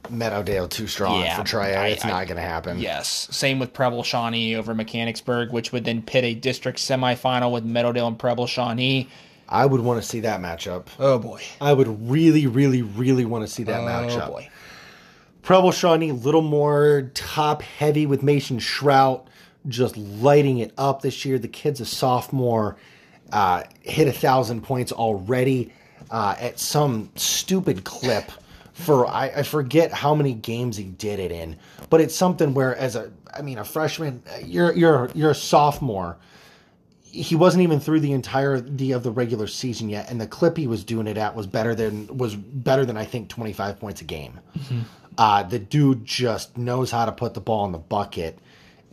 [0.04, 1.76] Meadowdale too strong Yeah, for Triad.
[1.78, 2.78] I- it's I- not going to happen.
[2.78, 3.28] Yes.
[3.30, 8.06] Same with Preble Shawnee over Mechanicsburg, which would then pit a district semifinal with Meadowdale
[8.06, 9.08] and Preble Shawnee.
[9.48, 10.86] I would want to see that matchup.
[10.98, 11.40] Oh boy.
[11.60, 14.28] I would really, really, really want to see that matchup.
[14.28, 14.48] Oh boy.
[15.46, 19.26] Preble Shawnee, a little more top heavy with Mason Shrout,
[19.68, 21.38] just lighting it up this year.
[21.38, 22.76] The kid's a sophomore,
[23.30, 25.72] uh, hit a thousand points already
[26.10, 28.32] uh, at some stupid clip.
[28.72, 31.56] For I, I forget how many games he did it in,
[31.90, 36.16] but it's something where as a I mean a freshman, you're you're you're a sophomore.
[37.02, 40.66] He wasn't even through the entirety of the regular season yet, and the clip he
[40.66, 44.00] was doing it at was better than was better than I think twenty five points
[44.00, 44.40] a game.
[45.18, 48.38] Uh, the dude just knows how to put the ball in the bucket,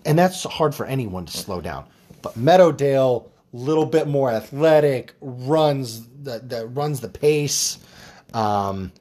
[0.06, 1.86] and that's hard for anyone to slow down.
[2.22, 7.78] But Meadowdale, little bit more athletic, runs the, the runs the pace.
[8.34, 8.92] Um,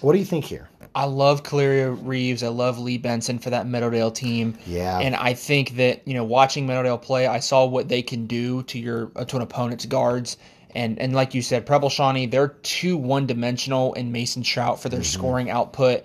[0.00, 0.68] what do you think here?
[0.94, 2.42] I love Caleria Reeves.
[2.42, 4.58] I love Lee Benson for that Meadowdale team.
[4.66, 4.98] Yeah.
[4.98, 8.64] And I think that, you know, watching Meadowdale play, I saw what they can do
[8.64, 10.36] to your to an opponent's guards.
[10.74, 14.88] And and like you said, Preble Shawnee, they're too one dimensional in Mason Shrout for
[14.88, 16.04] their scoring output.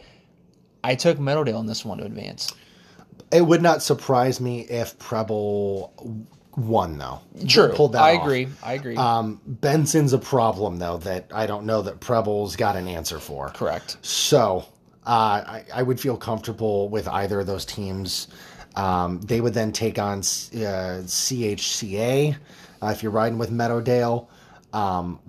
[0.86, 2.53] I took Meadowdale in this one to advance.
[3.31, 5.91] It would not surprise me if Preble
[6.55, 7.21] won, though.
[7.47, 7.69] True.
[7.69, 8.21] Pulled that I off.
[8.21, 8.47] agree.
[8.63, 8.95] I agree.
[8.95, 13.49] Um, Benson's a problem, though, that I don't know that Preble's got an answer for.
[13.49, 13.97] Correct.
[14.03, 14.65] So
[15.05, 18.27] uh, I, I would feel comfortable with either of those teams.
[18.75, 22.36] Um, they would then take on uh, CHCA
[22.81, 24.27] uh, if you're riding with Meadowdale.
[24.71, 25.19] Um,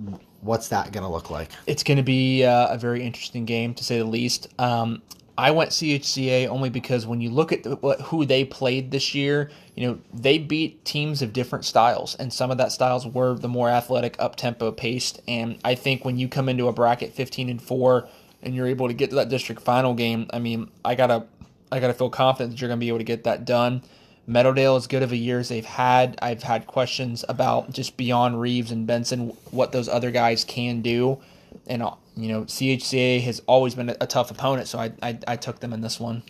[0.43, 1.51] what's that going to look like?
[1.67, 4.49] It's going to be uh, a very interesting game, to say the least.
[4.59, 5.03] Um,
[5.39, 9.51] I went CHCA only because when you look at the, who they played this year,
[9.75, 13.49] you know they beat teams of different styles, and some of that styles were the
[13.49, 15.21] more athletic, up tempo paced.
[15.29, 18.09] And I think when you come into a bracket fifteen and four,
[18.43, 21.27] and you're able to get to that district final game, I mean, I gotta,
[21.71, 23.83] I gotta feel confident that you're gonna be able to get that done.
[24.29, 28.41] Meadowdale, as good of a year as they've had, I've had questions about just beyond
[28.41, 31.19] Reeves and Benson what those other guys can do,
[31.67, 31.83] and
[32.17, 35.61] you know CHCA has always been a, a tough opponent, so I, I I took
[35.61, 36.23] them in this one.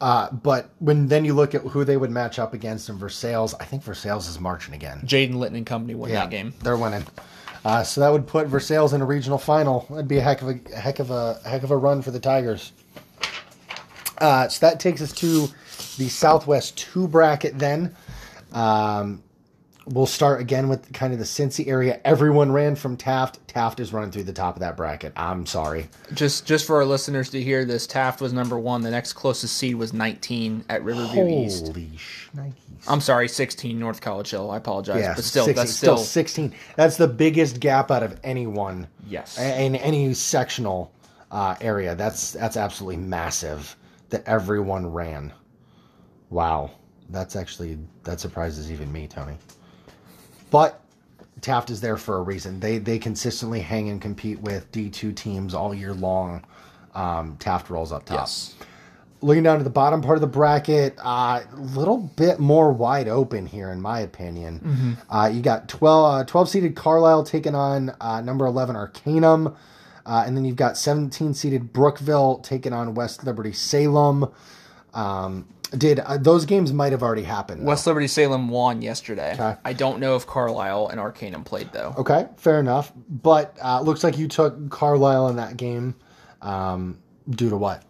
[0.00, 3.54] Uh, but when then you look at who they would match up against in Versailles,
[3.58, 5.00] I think Versailles is marching again.
[5.04, 6.52] Jaden Litton and company won that game.
[6.62, 7.04] They're winning.
[7.64, 9.86] Uh, so that would put Versailles in a regional final.
[9.90, 12.10] That'd be a heck of a, a heck of a heck of a run for
[12.10, 12.72] the Tigers.
[14.18, 15.48] Uh, so that takes us to
[15.96, 17.58] the Southwest two bracket.
[17.58, 17.94] Then
[18.52, 19.22] um,
[19.86, 22.00] we'll start again with kind of the Cincy area.
[22.04, 23.46] Everyone ran from Taft.
[23.48, 25.12] Taft is running through the top of that bracket.
[25.16, 25.88] I'm sorry.
[26.12, 28.82] Just just for our listeners to hear this, Taft was number one.
[28.82, 31.68] The next closest seed was 19 at Riverview East.
[31.68, 32.54] Holy shnikes.
[32.88, 34.50] I'm sorry, 16 North College Hill.
[34.50, 36.54] I apologize, Yeah, but still, 16 that's still, 16.
[36.76, 38.86] That's the biggest gap out of anyone.
[39.08, 39.38] Yes.
[39.38, 40.92] In any sectional
[41.30, 43.76] uh, area, that's that's absolutely massive
[44.10, 45.32] that everyone ran.
[46.30, 46.72] Wow,
[47.10, 49.36] that's actually that surprises even me, Tony.
[50.50, 50.80] But
[51.40, 52.60] Taft is there for a reason.
[52.60, 56.44] They they consistently hang and compete with D two teams all year long.
[56.94, 58.54] Um, Taft rolls up top yes.
[59.20, 63.06] looking down to the bottom part of the bracket, a uh, little bit more wide
[63.06, 64.96] open here, in my opinion.
[65.10, 69.54] Uh, you got 12, uh, 12 seeded Carlisle taking on uh, number 11 Arcanum.
[70.06, 74.32] Uh, and then you've got 17 seeded Brookville taking on West Liberty Salem.
[74.94, 77.62] Um, Did uh, those games might have already happened?
[77.62, 77.66] though.
[77.66, 79.32] West Liberty Salem won yesterday.
[79.32, 79.56] Okay.
[79.64, 81.94] I don't know if Carlisle and Arcanum played though.
[81.98, 82.92] Okay, fair enough.
[83.08, 85.96] But uh, looks like you took Carlisle in that game.
[86.40, 86.98] Um,
[87.28, 87.82] due to what?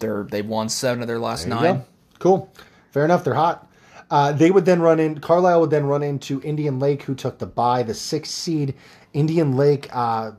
[0.00, 1.76] They're they won seven of their last nine.
[1.76, 1.84] go.
[2.18, 2.52] Cool.
[2.90, 3.22] Fair enough.
[3.24, 3.70] They're hot.
[4.10, 5.20] Uh, they would then run in.
[5.20, 8.74] Carlisle would then run into Indian Lake, who took the bye, the sixth seed.
[9.12, 10.32] Indian Lake, uh,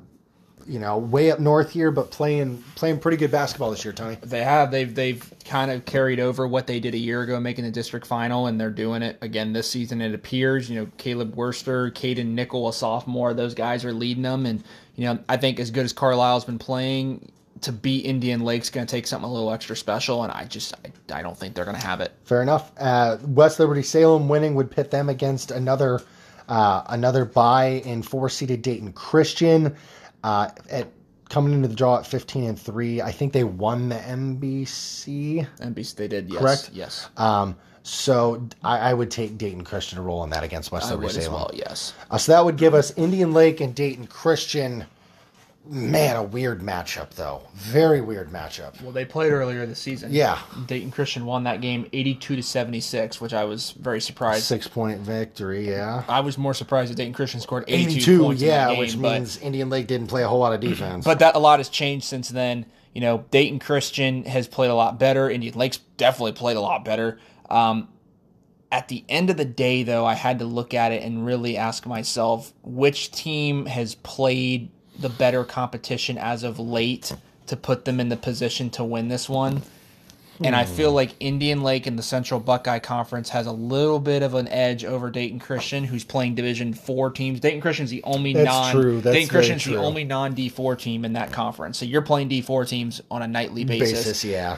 [0.68, 4.18] you know, way up north here, but playing playing pretty good basketball this year, Tony.
[4.22, 7.66] They have they've they've kind of carried over what they did a year ago, making
[7.66, 10.02] the district final, and they're doing it again this season.
[10.02, 14.46] It appears, you know, Caleb Worster, Caden Nickel, a sophomore, those guys are leading them,
[14.46, 14.64] and
[14.96, 18.86] you know, I think as good as Carlisle's been playing, to beat Indian Lake's going
[18.86, 21.66] to take something a little extra special, and I just I, I don't think they're
[21.66, 22.14] going to have it.
[22.24, 22.72] Fair enough.
[22.80, 26.02] Uh, West Liberty Salem winning would pit them against another
[26.48, 29.76] uh, another bye in four seeded Dayton Christian.
[30.24, 30.88] Uh, at
[31.30, 35.48] coming into the draw at fifteen and three, I think they won the MBC.
[35.60, 36.70] NBC they did, yes, Correct?
[36.74, 40.92] yes, Um, so I, I would take Dayton Christian to roll on that against West
[40.92, 41.94] I would Liberty as well, yes.
[42.12, 44.86] Uh, so that would give us Indian Lake and Dayton Christian.
[45.70, 47.42] Man, a weird matchup though.
[47.54, 48.82] Very weird matchup.
[48.82, 50.12] Well, they played earlier this season.
[50.14, 50.40] Yeah.
[50.66, 54.44] Dayton Christian won that game eighty-two to seventy-six, which I was very surprised.
[54.44, 55.70] Six point victory.
[55.70, 56.04] Yeah.
[56.08, 59.02] I was more surprised that Dayton Christian scored 82, 82, points in yeah, game, which
[59.02, 61.06] but, means Indian Lake didn't play a whole lot of defense.
[61.06, 62.66] but that a lot has changed since then.
[62.94, 65.30] You know, Dayton Christian has played a lot better.
[65.30, 67.20] Indian Lakes definitely played a lot better.
[67.50, 67.90] Um,
[68.72, 71.58] at the end of the day, though, I had to look at it and really
[71.58, 77.14] ask myself which team has played the better competition as of late
[77.48, 79.62] to put them in the position to win this one.
[80.44, 84.22] And I feel like Indian Lake in the Central Buckeye Conference has a little bit
[84.22, 87.40] of an edge over Dayton Christian, who's playing Division Four teams.
[87.40, 89.02] Dayton Christian's the only That's non true.
[89.02, 91.78] That's Dayton Christian's the only non D four team in that conference.
[91.78, 94.06] So you're playing D four teams on a nightly basis.
[94.06, 94.58] basis, yeah.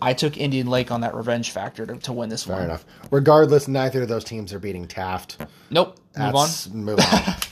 [0.00, 2.60] I took Indian Lake on that revenge factor to, to win this Fair one.
[2.60, 2.84] Fair enough.
[3.10, 5.36] Regardless, neither of those teams are beating Taft.
[5.68, 5.98] Nope.
[6.16, 6.32] Move on.
[6.32, 7.34] That's move on.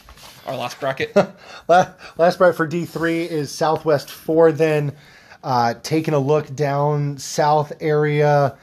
[0.49, 1.15] Our last bracket.
[1.69, 4.51] Last bright for D3 is Southwest 4.
[4.53, 4.93] Then
[5.45, 8.57] uh, taking a look down South area,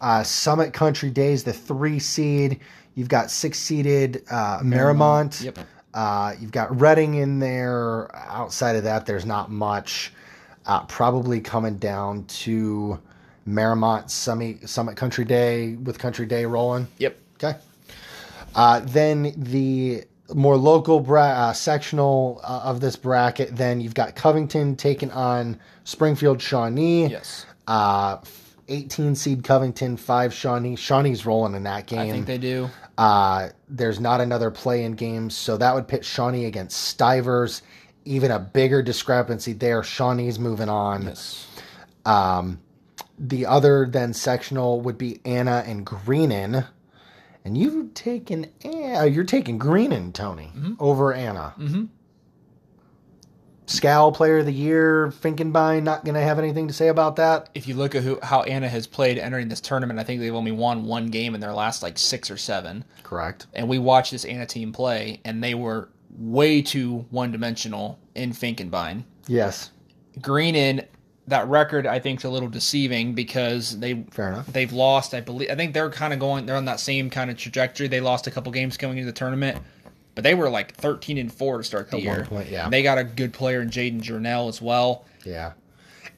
[0.00, 2.60] uh, Summit Country Days, the three seed.
[2.94, 5.42] You've got six seeded uh, Marymount.
[5.42, 5.58] Yep.
[5.92, 8.14] Uh, you've got Reading in there.
[8.14, 10.12] Outside of that, there's not much.
[10.64, 13.00] Uh, probably coming down to
[13.48, 16.86] Marymount Summit, Summit Country Day with Country Day rolling.
[16.98, 17.18] yep.
[17.34, 17.58] Okay.
[18.54, 20.04] Uh, then the
[20.34, 25.58] more local bra- uh, sectional uh, of this bracket, then you've got Covington taking on
[25.84, 27.06] Springfield Shawnee.
[27.08, 27.46] Yes.
[27.66, 28.18] Uh,
[28.68, 30.76] 18 seed Covington, 5 Shawnee.
[30.76, 31.98] Shawnee's rolling in that game.
[31.98, 32.70] I think they do.
[32.96, 37.62] Uh, there's not another play in games, so that would pit Shawnee against Stivers.
[38.04, 39.82] Even a bigger discrepancy there.
[39.82, 41.02] Shawnee's moving on.
[41.02, 41.46] Yes.
[42.04, 42.60] Um,
[43.18, 46.66] The other then sectional would be Anna and Greenon.
[47.44, 51.54] And you've taken uh, you're taking Greenon, Tony, over Anna.
[51.58, 51.84] Mm-hmm.
[53.66, 55.82] Scal Player of the Year, Finkenbein.
[55.82, 57.48] Not going to have anything to say about that.
[57.54, 60.34] If you look at who how Anna has played entering this tournament, I think they've
[60.34, 62.84] only won one game in their last like six or seven.
[63.02, 63.46] Correct.
[63.54, 65.88] And we watched this Anna team play, and they were
[66.18, 69.04] way too one dimensional in Finkenbein.
[69.26, 69.70] Yes.
[70.18, 70.86] Greenon
[71.32, 74.46] that record, I think, is a little deceiving because they Fair enough.
[74.46, 75.12] they've lost.
[75.12, 76.46] I believe I think they're kind of going.
[76.46, 77.88] They're on that same kind of trajectory.
[77.88, 79.58] They lost a couple games going into the tournament,
[80.14, 82.16] but they were like thirteen and four to start the At year.
[82.18, 82.64] one point, yeah.
[82.64, 85.04] And they got a good player in Jaden Journell as well.
[85.24, 85.52] Yeah.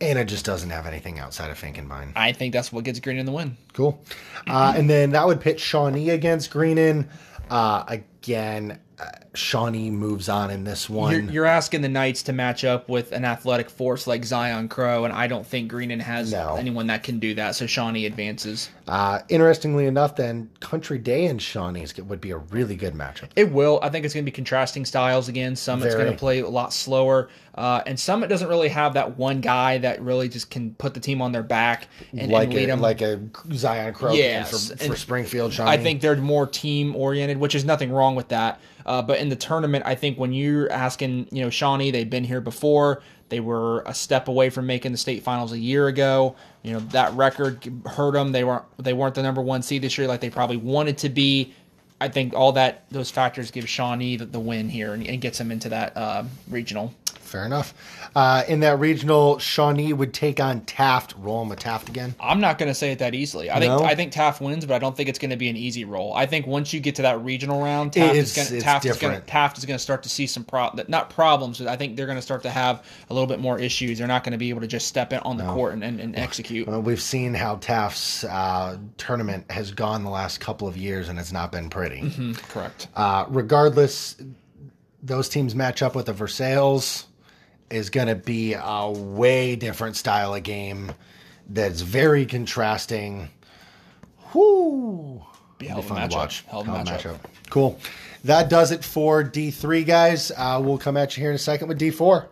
[0.00, 2.12] Anna just doesn't have anything outside of Finkenbein.
[2.16, 3.56] I think that's what gets Greenon the win.
[3.74, 4.02] Cool.
[4.46, 7.06] Uh, and then that would pit Shawnee against Greenon.
[7.48, 11.12] Uh, again, uh, Shawnee moves on in this one.
[11.12, 15.04] You're, you're asking the Knights to match up with an athletic force like Zion Crow,
[15.04, 16.54] and I don't think Greenon has No.
[16.56, 17.56] anyone that can do that.
[17.56, 18.70] So Shawnee advances.
[18.86, 23.30] Uh, interestingly enough, then Country Day and Shawnee's would be a really good matchup.
[23.34, 23.80] It will.
[23.82, 25.56] I think it's going to be contrasting styles again.
[25.56, 26.04] Summit's Very.
[26.04, 29.78] going to play a lot slower, uh, and Summit doesn't really have that one guy
[29.78, 32.66] that really just can put the team on their back and, like and lead a,
[32.68, 32.80] them.
[32.80, 33.20] like a
[33.54, 35.52] Zion Crow Yes, for, for Springfield.
[35.52, 35.70] Shawnee.
[35.72, 38.60] I think they're more team oriented, which is nothing wrong with that.
[38.86, 42.24] Uh, but in the tournament, I think when you're asking, you know, Shawnee, they've been
[42.24, 43.02] here before.
[43.30, 46.36] They were a step away from making the state finals a year ago.
[46.62, 48.32] You know that record hurt them.
[48.32, 51.08] They weren't they weren't the number one seed this year like they probably wanted to
[51.08, 51.52] be.
[52.00, 55.38] I think all that those factors give Shawnee the, the win here and, and gets
[55.38, 56.92] them into that uh, regional.
[57.34, 57.74] Fair enough.
[58.14, 61.14] Uh, in that regional, Shawnee would take on Taft.
[61.18, 62.14] Roll him with Taft again.
[62.20, 63.50] I'm not going to say it that easily.
[63.50, 63.78] I No?
[63.78, 65.84] think I think Taft wins, but I don't think it's going to be an easy
[65.84, 66.14] roll.
[66.14, 68.84] I think once you get to that regional round, Taft It's- is going to Taft
[68.86, 69.26] is going to.
[69.26, 71.58] Taft is going to start to see some pro not problems.
[71.58, 73.98] But I think they're going to start to have a little bit more issues.
[73.98, 75.98] They're not going to be able to just step in on the court and, and,
[75.98, 76.68] and execute.
[76.68, 81.18] Uh, we've seen how Taft's uh, tournament has gone the last couple of years, and
[81.18, 82.02] it's not been pretty.
[82.02, 82.86] Mm, correct.
[82.94, 84.14] Uh, regardless,
[85.02, 87.04] those teams match up with the Versailles
[87.70, 90.92] is going to be a way different style of game
[91.48, 93.28] that's very contrasting.
[94.32, 95.22] Whoo!
[95.58, 96.18] Be a hell fun to matchup.
[96.18, 96.44] watch.
[96.48, 97.18] Hell a matchup.
[97.50, 97.78] Cool.
[98.24, 100.32] That does it for D3, guys.
[100.36, 102.26] Uh, we'll come at you here in a second with D4.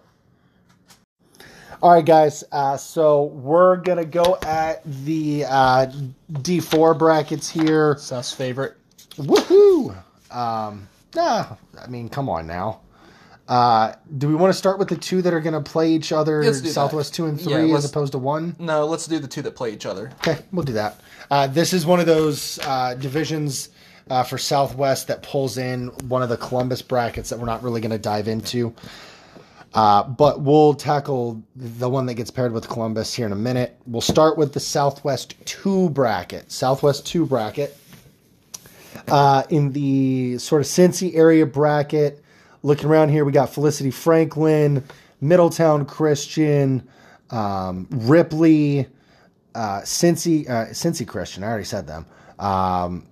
[1.82, 2.44] All right, guys.
[2.52, 5.86] Uh, so we're going to go at the uh,
[6.32, 7.96] D4 brackets here.
[7.98, 8.76] Seth's favorite.
[9.16, 9.94] Woohoo!
[10.30, 12.80] Um, nah, I mean, come on now.
[13.48, 16.12] Uh, do we want to start with the two that are going to play each
[16.12, 16.68] other, Let's that.
[16.68, 18.54] Southwest two and three, let's- as opposed to one?
[18.58, 20.10] No, let's do the two that play each other.
[20.26, 21.00] Okay, we'll do that.
[21.30, 23.70] Uh, this is one of those uh, divisions
[24.10, 27.80] uh, for Southwest that pulls in one of the Columbus brackets that we're not really
[27.80, 28.74] going to dive into.
[29.74, 33.76] Uh, but we'll tackle the one that gets paired with Columbus here in a minute.
[33.86, 36.52] We'll start with the Southwest 2 bracket.
[36.52, 37.76] Southwest 2 bracket.
[39.08, 42.21] Uh, in the sort of Cincy area bracket,
[42.62, 44.84] looking around here, we got Felicity Franklin,
[45.20, 46.86] Middletown Christian,
[47.30, 48.86] um, Ripley,
[49.54, 51.44] uh, Cincy, uh, Cincy Christian.
[51.44, 52.06] I already said them.
[52.38, 53.06] Um,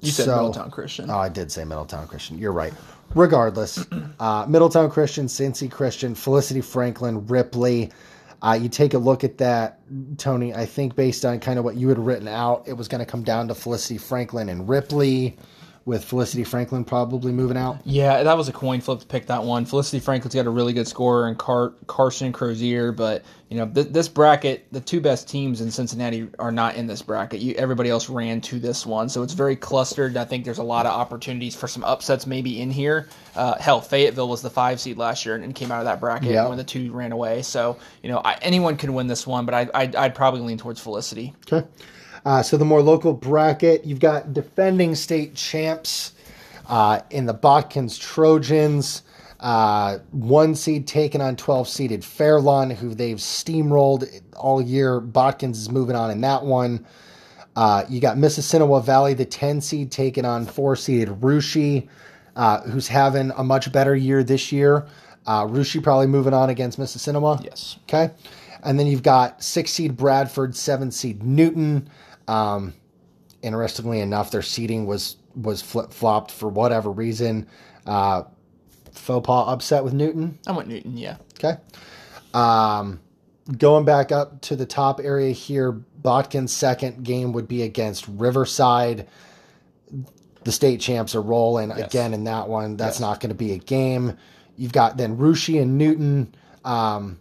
[0.00, 1.08] You said So- Middletown Christian.
[1.10, 2.36] Oh, I did say Middletown Christian.
[2.38, 2.74] You're right.
[3.14, 3.84] Regardless,
[4.20, 7.90] uh, Middletown Christian, Cincy Christian, Felicity Franklin, Ripley.
[8.42, 9.78] Uh, you take a look at that,
[10.18, 10.52] Tony.
[10.52, 13.06] I think based on kind of what you had written out, it was going to
[13.10, 15.38] come down to Felicity Franklin and Ripley,
[15.86, 17.78] with Felicity Franklin probably moving out.
[17.84, 19.66] Yeah, that was a coin flip to pick that one.
[19.66, 23.88] Felicity Franklin's got a really good scorer in Car- Carson Crozier, but you know th-
[23.88, 27.40] this bracket, the two best teams in Cincinnati are not in this bracket.
[27.40, 30.16] You, everybody else ran to this one, so it's very clustered.
[30.16, 33.06] I think there's a lot of opportunities for some upsets maybe in here.
[33.36, 36.00] Uh, hell, Fayetteville was the five seed last year and, and came out of that
[36.00, 36.48] bracket Yeah.
[36.48, 37.42] when the two ran away.
[37.42, 40.56] So you know I, anyone could win this one, but I, I'd, I'd probably lean
[40.56, 41.34] towards Felicity.
[41.52, 41.66] Okay.
[42.24, 46.12] Uh, so the more local bracket, you've got defending state champs
[46.68, 49.02] uh, in the Botkins Trojans.
[49.40, 55.00] Uh, one seed taken on 12 seeded Fairlawn, who they've steamrolled all year.
[55.00, 56.86] Botkins is moving on in that one.
[57.56, 61.82] Uh, you got Mississinawa Valley, the 10 seed, taken on four seeded Russia,
[62.36, 64.86] uh, who's having a much better year this year.
[65.26, 67.44] Uh, Russia probably moving on against Mississinawa.
[67.44, 67.76] Yes.
[67.84, 68.10] Okay.
[68.62, 71.88] And then you've got six seed Bradford, seven seed Newton.
[72.28, 72.74] Um,
[73.42, 77.46] interestingly enough, their seating was was flip flopped for whatever reason.
[77.86, 78.22] Uh,
[78.92, 80.38] faux pas upset with Newton.
[80.46, 80.96] I went Newton.
[80.96, 81.16] Yeah.
[81.38, 81.56] Okay.
[82.32, 83.00] Um,
[83.58, 85.72] going back up to the top area here,
[86.02, 89.06] Botkin's second game would be against Riverside.
[90.44, 91.80] The state champs are rolling Yes.
[91.86, 92.76] again in that one.
[92.76, 93.00] That's Yes.
[93.00, 94.16] not going to be a game.
[94.56, 96.34] You've got then Russia and Newton.
[96.64, 97.18] Um,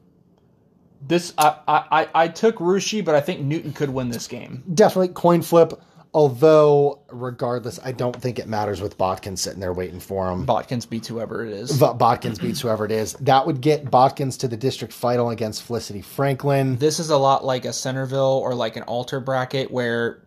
[1.06, 4.64] This I, I, I- took Russia, but I think Newton could win this game.
[4.74, 5.82] definitely coin flip.
[6.16, 10.46] Although, regardless, I don't think it matters with Botkins sitting there waiting for him.
[10.46, 11.72] Botkins beats whoever it is.
[11.72, 13.14] V- Botkins beats whoever it is.
[13.14, 16.78] That would get Botkins to the district final against Felicity Franklin.
[16.78, 20.23] This is a lot like a Centerville or like an Alter bracket where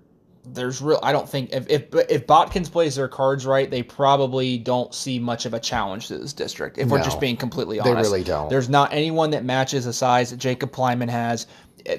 [0.53, 1.01] there's real.
[1.03, 5.19] I don't think if if if Botkins plays their cards right, they probably don't see
[5.19, 6.79] much of a challenge to this district.
[6.79, 8.49] If we're just being completely honest, They really don't.
[8.49, 11.47] There's not anyone that matches the size that Jacob Plyman has.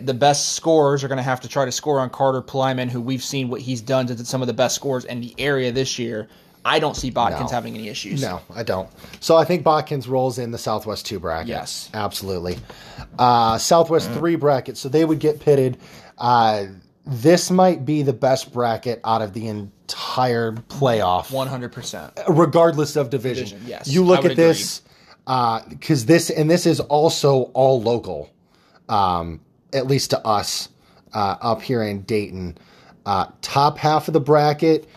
[0.02, 2.99] The best scorers are going to have to try to score on Carter Plyman, who
[2.99, 5.98] we've seen what he's done to some of the best scorers in the area this
[5.98, 6.28] year.
[6.65, 7.48] I don't see Botkins No.
[7.48, 8.22] having any issues.
[8.22, 8.90] No, I don't.
[9.22, 11.48] So I think Botkins rolls in the Southwest 2 bracket.
[11.48, 11.90] Yes.
[11.94, 12.57] Absolutely.
[13.18, 14.76] Uh, Southwest 3 bracket.
[14.78, 15.78] So they would get pitted.
[16.18, 16.65] Uh,
[17.07, 21.31] this might be the best bracket out of the entire playoff.
[21.31, 22.13] One hundred percent.
[22.27, 23.45] regardless of division.
[23.45, 23.88] Division, yes.
[23.88, 24.81] You look at this
[25.25, 28.29] because this and this is also all local,
[28.89, 29.39] um,
[29.73, 30.69] at least to us
[31.13, 32.57] uh, up here in Dayton.
[33.05, 34.88] Uh, top half of the bracket,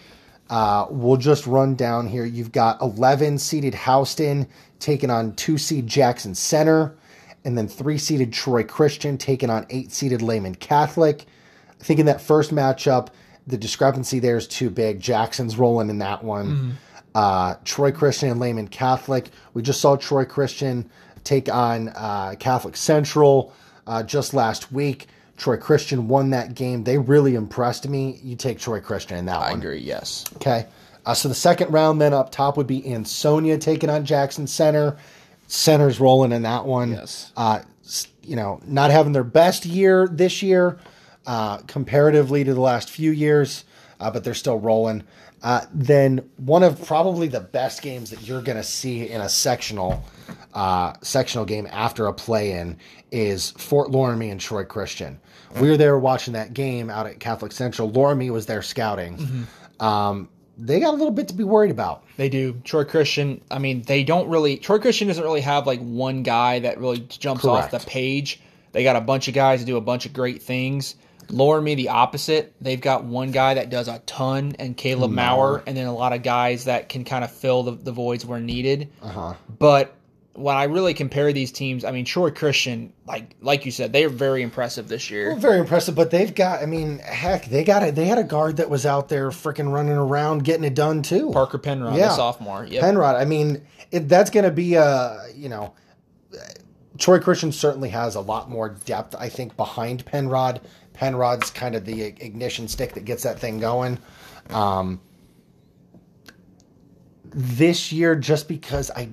[0.51, 2.25] uh, we'll just run down here.
[2.25, 4.49] You've got 11 seeded Houston
[4.81, 6.97] taking on two seed Jackson Center,
[7.45, 11.27] and then three seeded Troy Christian taking on eight seeded Lehman Catholic.
[11.81, 13.09] I think in that first matchup,
[13.47, 15.01] the discrepancy there is too big.
[15.01, 16.77] Jackson's rolling in that one.
[17.15, 19.31] Uh, Troy Christian and Lehman Catholic.
[19.55, 20.89] We just saw Troy Christian
[21.25, 23.53] take on uh, Catholic Central
[23.87, 25.09] uh, just last week.
[25.37, 26.85] Troy Christian won that game.
[26.85, 28.21] They really impressed me.
[28.23, 29.53] You take Troy Christian in that I one.
[29.53, 29.81] I agree.
[29.81, 30.27] Yes.
[30.37, 30.67] Okay.
[31.07, 34.99] Uh, so the second round then up top would be Ansonia taking on Jackson Center.
[35.47, 36.93] Center's rolling in that one.
[36.93, 37.33] Yes.
[37.37, 37.61] Uh,
[38.23, 40.79] you know, not having their best year this year,
[41.27, 43.65] uh, comparatively to the last few years,
[43.99, 45.05] uh, but they're still rolling.
[45.43, 49.29] Uh, then one of probably the best games that you're going to see in a
[49.29, 50.05] sectional
[50.53, 52.77] uh, sectional game after a play-in
[53.11, 55.19] is Fort Loramie and Troy Christian.
[55.61, 57.91] We were there watching that game out at Catholic Central.
[57.91, 59.47] Loramie was there scouting.
[59.81, 60.29] Um,
[60.59, 62.05] they got a little bit to be worried about.
[62.19, 62.61] They do.
[62.65, 66.59] Troy Christian, I mean, they don't really Troy Christian doesn't really have like one guy
[66.61, 68.41] that really jumps off the page.
[68.73, 70.97] They got a bunch of guys that do a bunch of great things.
[71.31, 72.55] Loramie the opposite.
[72.61, 76.13] They've got one guy that does a ton and Caleb Maurer, and then a lot
[76.13, 78.91] of guys that can kind of fill the, the voids where needed.
[79.03, 79.35] Uh-huh.
[79.59, 79.95] But
[80.35, 84.09] when I really compare these teams, I mean Troy Christian, like like you said, they're
[84.09, 85.35] very impressive this year.
[85.37, 86.63] Very impressive, but they've got.
[86.63, 87.95] I mean, heck, they got it.
[87.95, 91.31] They had a guard that was out there freaking running around getting it done too.
[91.33, 92.09] Parker Penrod, Yeah.
[92.09, 92.65] the sophomore.
[92.65, 92.81] Yep.
[92.83, 93.17] Penrod.
[93.17, 95.75] I mean, it, that's going to be a you know,
[96.99, 99.15] Troy Christian certainly has a lot more depth.
[99.19, 100.61] I think behind Penrod.
[101.01, 103.99] Penrod's kind of the ignition stick that gets that thing going.
[104.51, 105.01] Um,
[107.25, 109.09] this year, just because I.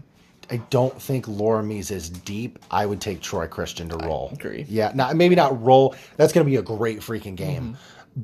[0.49, 2.57] I don't think Loramie's is deep.
[2.71, 4.29] I would take Troy Christian to roll.
[4.31, 4.65] agree.
[4.69, 5.93] Yeah, not maybe not roll.
[6.15, 7.75] That's going to be a great freaking game.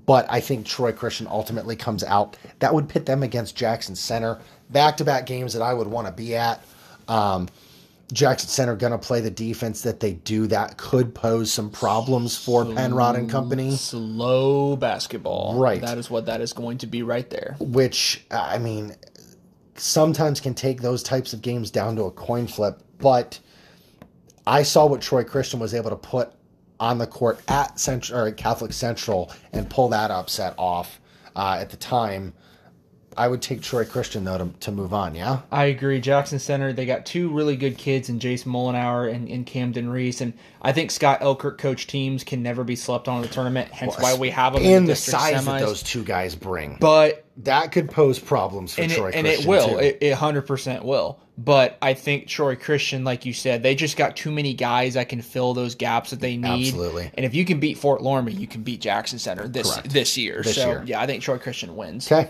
[0.05, 2.37] But I think Troy Christian ultimately comes out.
[2.59, 4.39] That would pit them against Jackson Center.
[4.69, 6.63] Back to back games that I would want to be at.
[7.09, 7.49] Um,
[8.11, 10.47] Jackson Center going to play the defense that they do.
[10.47, 13.75] That could pose some problems for Penrod and company.
[13.75, 15.55] Slow basketball.
[15.57, 15.81] Right.
[15.81, 17.55] That is what that is going to be right there.
[17.59, 18.95] which I mean,
[19.75, 22.81] sometimes can take those types of games down to a coin flip.
[22.99, 23.39] But
[24.45, 26.31] I saw what Troy Christian was able to put
[26.79, 30.99] on the court at Central or at Catholic Central and pull that upset off
[31.35, 32.33] uh, at the time.
[33.17, 35.15] I would take Troy Christian though to, to move on.
[35.15, 35.99] Yeah, I agree.
[35.99, 40.21] Jackson Center, they got two really good kids in Jason Mullenhour and, and Camden Reese.
[40.21, 43.69] And I think Scott Elchert coach teams can never be slept on in the tournament,
[43.71, 45.45] hence why we have them in and the the size semis.
[45.45, 49.25] that those two guys bring, but that could pose problems for and Troy it, and
[49.25, 49.69] Christian it will.
[49.69, 49.77] too.
[49.79, 51.19] It, it 100% will.
[51.35, 55.09] But I think Troy Christian, like you said, they just got too many guys that
[55.09, 56.67] can fill those gaps that they need.
[56.67, 57.09] Absolutely.
[57.15, 59.89] And if you can beat Fort Loramie, you can beat Jackson Center this Correct.
[59.89, 60.41] this year.
[60.43, 60.83] This so, year.
[60.85, 62.11] yeah, I think Troy Christian wins.
[62.11, 62.29] Okay.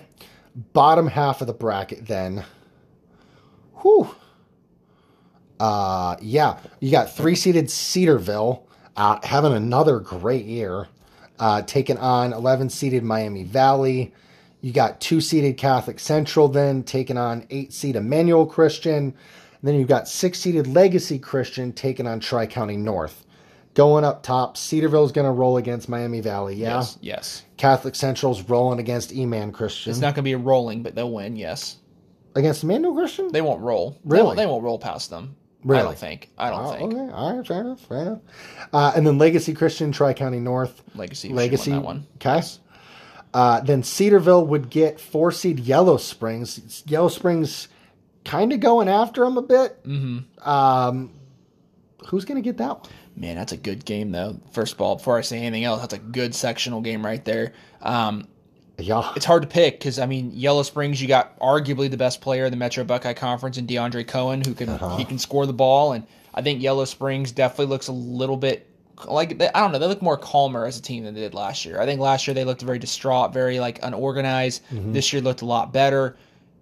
[0.55, 2.45] Bottom half of the bracket then.
[3.81, 4.13] Whew.
[5.59, 6.59] Uh yeah.
[6.79, 10.87] You got three seeded Cedarville uh, having another great year.
[11.39, 14.13] Uh taking on eleven seeded Miami Valley.
[14.61, 19.13] You got two seeded Catholic Central then taking on eight seed Emmanuel Christian.
[19.61, 23.25] Then you've got six seeded Legacy Christian taking on Tri County North.
[23.73, 26.55] Going up top, Cedarville's going to roll against Miami Valley.
[26.55, 26.75] Yeah.
[26.77, 26.97] Yes.
[27.01, 27.43] Yes.
[27.63, 29.91] Catholic Central's rolling against Eman Christian.
[29.91, 31.37] It's not going to be a rolling, but they'll win.
[31.37, 31.77] Yes.
[32.35, 33.31] against Emmanuel Christian?
[33.31, 33.91] They won't roll.
[34.03, 34.23] They Really?
[34.25, 35.37] won't, they won't roll past them.
[35.69, 36.29] I don't think.
[36.37, 36.93] I don't Oh, think.
[36.93, 38.19] Okay, all right, fair enough, fair enough.
[38.73, 40.83] Uh, and then Legacy Christian, Tri County North.
[40.93, 41.29] Legacy.
[41.29, 42.05] Legacy, one.
[42.15, 42.41] okay.
[43.33, 46.83] Uh, then Cedarville would get four seed Yellow Springs.
[46.85, 47.69] Yellow Springs
[48.25, 49.81] kind of going after them a bit.
[49.85, 50.49] Mm-hmm.
[50.49, 51.11] Um,
[52.07, 52.89] who's going to get that one?
[53.15, 54.37] Man, that's a good game though.
[54.51, 57.53] First of all, before I say anything else, that's a good sectional game right there.
[57.81, 58.27] Um,
[58.79, 62.21] Yeah, it's hard to pick because I mean, Yellow Springs, you got arguably the best
[62.21, 64.97] player in the Metro Buckeye Conference in DeAndre Cohen, who can Uh-huh.
[64.97, 68.67] he can score the ball, and I think Yellow Springs definitely looks a little bit
[69.05, 71.65] like I don't know, they look more calmer as a team than they did last
[71.65, 71.79] year.
[71.79, 74.63] I think last year they looked very distraught, very like unorganized.
[74.71, 74.93] Mm-hmm.
[74.93, 76.15] This year looked a lot better,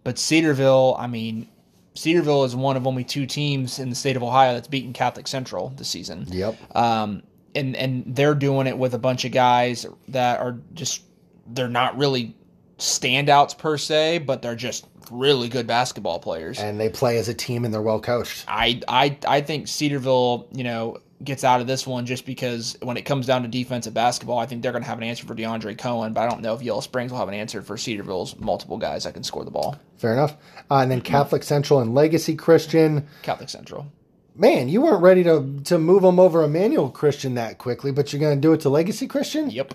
[0.04, 1.48] but Cedarville, I mean.
[1.94, 5.28] Cedarville is one of only two teams in the state of Ohio that's beaten Catholic
[5.28, 6.56] Central this season yep.
[6.76, 7.24] um,
[7.56, 11.04] and and they're doing it with a bunch of guys that are just
[11.48, 12.36] they're not really
[12.78, 16.60] standouts per se, but they're just really good basketball players.
[16.60, 18.46] and they play as a team and they're well coached.
[18.48, 22.98] I I I think Cedarville, you know, gets out of this one just because when
[22.98, 25.36] it comes down to defensive basketball, I think they're going to have an answer for
[25.36, 28.38] DeAndre Cohen, but I don't know if Yellow Springs will have an answer for Cedarville's
[28.40, 29.76] multiple guys that can score the ball.
[29.98, 30.36] Fair enough.
[30.70, 33.08] Uh, and then Catholic Central and Legacy Christian.
[33.22, 33.92] Catholic Central.
[34.36, 38.20] Man, you weren't ready to to move them over Emmanuel Christian that quickly, but you're
[38.20, 39.50] going to do it to Legacy Christian.
[39.50, 39.74] Yep.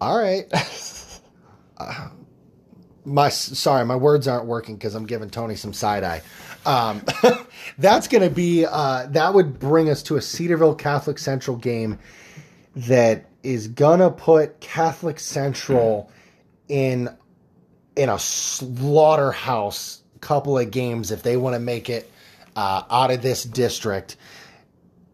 [0.00, 0.44] All right.
[1.82, 2.10] Uh,
[3.04, 6.22] my sorry, my words aren't working because I'm giving Tony some side eye.
[6.66, 7.02] Um,
[7.78, 11.98] that's going to be uh, that would bring us to a Cedarville Catholic Central game
[12.76, 16.10] that is gonna put Catholic Central
[16.68, 17.08] in
[17.96, 22.10] in a slaughterhouse couple of games if they want to make it
[22.54, 24.16] uh, out of this district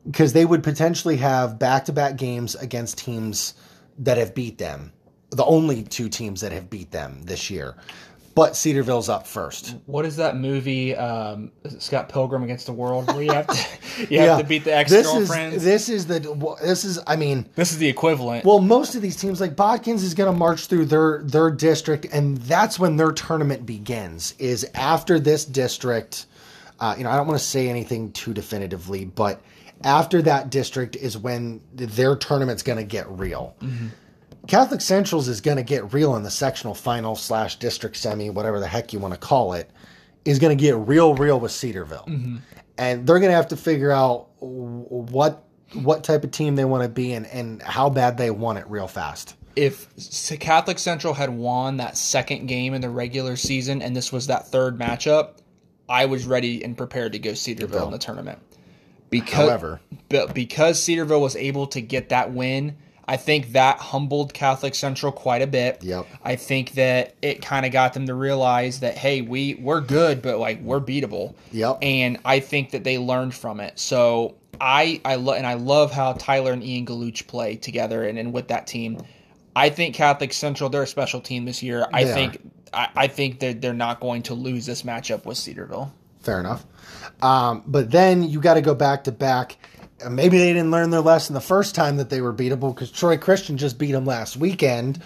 [0.05, 3.55] because they would potentially have back-to-back games against teams
[3.99, 4.93] that have beat them
[5.37, 7.77] the only two teams that have beat them this year
[8.37, 9.77] but Cedarville's up first.
[9.87, 10.95] What is that movie?
[10.95, 14.77] Um, Scott Pilgrim against the World, where you have to you have to beat the
[14.77, 15.57] ex This girlfriends.
[15.57, 18.45] is this is the this is I mean This is the equivalent.
[18.45, 22.09] Well, most of these teams, like Botkins, is going to march through their their district,
[22.13, 24.35] and that's when their tournament begins.
[24.39, 26.27] Is after this district.
[26.79, 29.41] Uh, you know, I don't want to say anything too definitively, but
[29.83, 33.57] after that district is when their tournament's going to get real.
[34.47, 38.61] Catholic Central's is going to get real in the sectional final slash district semi, whatever
[38.61, 39.71] the heck you want to call it,
[40.25, 42.37] is going to get real, real with Cedarville, mm-hmm.
[42.79, 46.83] and they're going to have to figure out what what type of team they want
[46.85, 49.35] to be and and how bad they want it real fast.
[49.57, 49.89] if
[50.39, 54.49] Catholic Central had won that second game in the regular season and this was that
[54.49, 55.39] third matchup,
[55.89, 58.39] I was ready and prepared to go Cedarville in the tournament.
[59.09, 59.81] Because However.
[60.09, 62.77] but because Cedarville was able to get that win,
[63.09, 65.83] I think that humbled Catholic Central quite a bit.
[65.83, 66.07] Yep.
[66.25, 70.23] I think that it kind of got them to realize that hey, we we're good,
[70.23, 71.35] but like we're beatable.
[71.53, 71.79] Yep.
[71.83, 73.79] And I think that they learned from it.
[73.79, 78.33] So I I and I love how Tyler and Ian Galuch play together and, and
[78.33, 79.01] with that team.
[79.55, 81.87] I think Catholic Central they're a special team this year.
[81.93, 85.39] I They think I, I think that they're not going to lose this matchup with
[85.39, 85.93] Cedarville.
[86.21, 86.67] Fair enough.
[87.23, 89.57] Um, but then you got to go back to back.
[90.09, 93.17] Maybe they didn't learn their lesson the first time that they were beatable because Troy
[93.17, 95.03] Christian just beat them last weekend.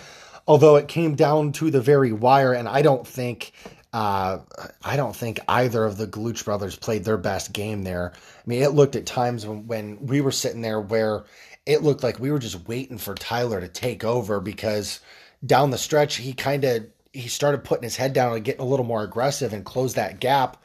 [0.46, 3.52] Although it came down to the very wire, and I don't think,
[3.92, 4.38] uh,
[4.82, 8.12] I don't think either of the Galuch brothers played their best game there.
[8.14, 11.24] I mean, it looked at times when, when we were sitting there where
[11.66, 15.00] it looked like we were just waiting for Tyler to take over because
[15.44, 18.66] down the stretch he kind of he started putting his head down and getting a
[18.66, 20.56] little more aggressive and close that gap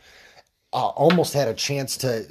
[0.74, 2.26] uh, almost had a chance to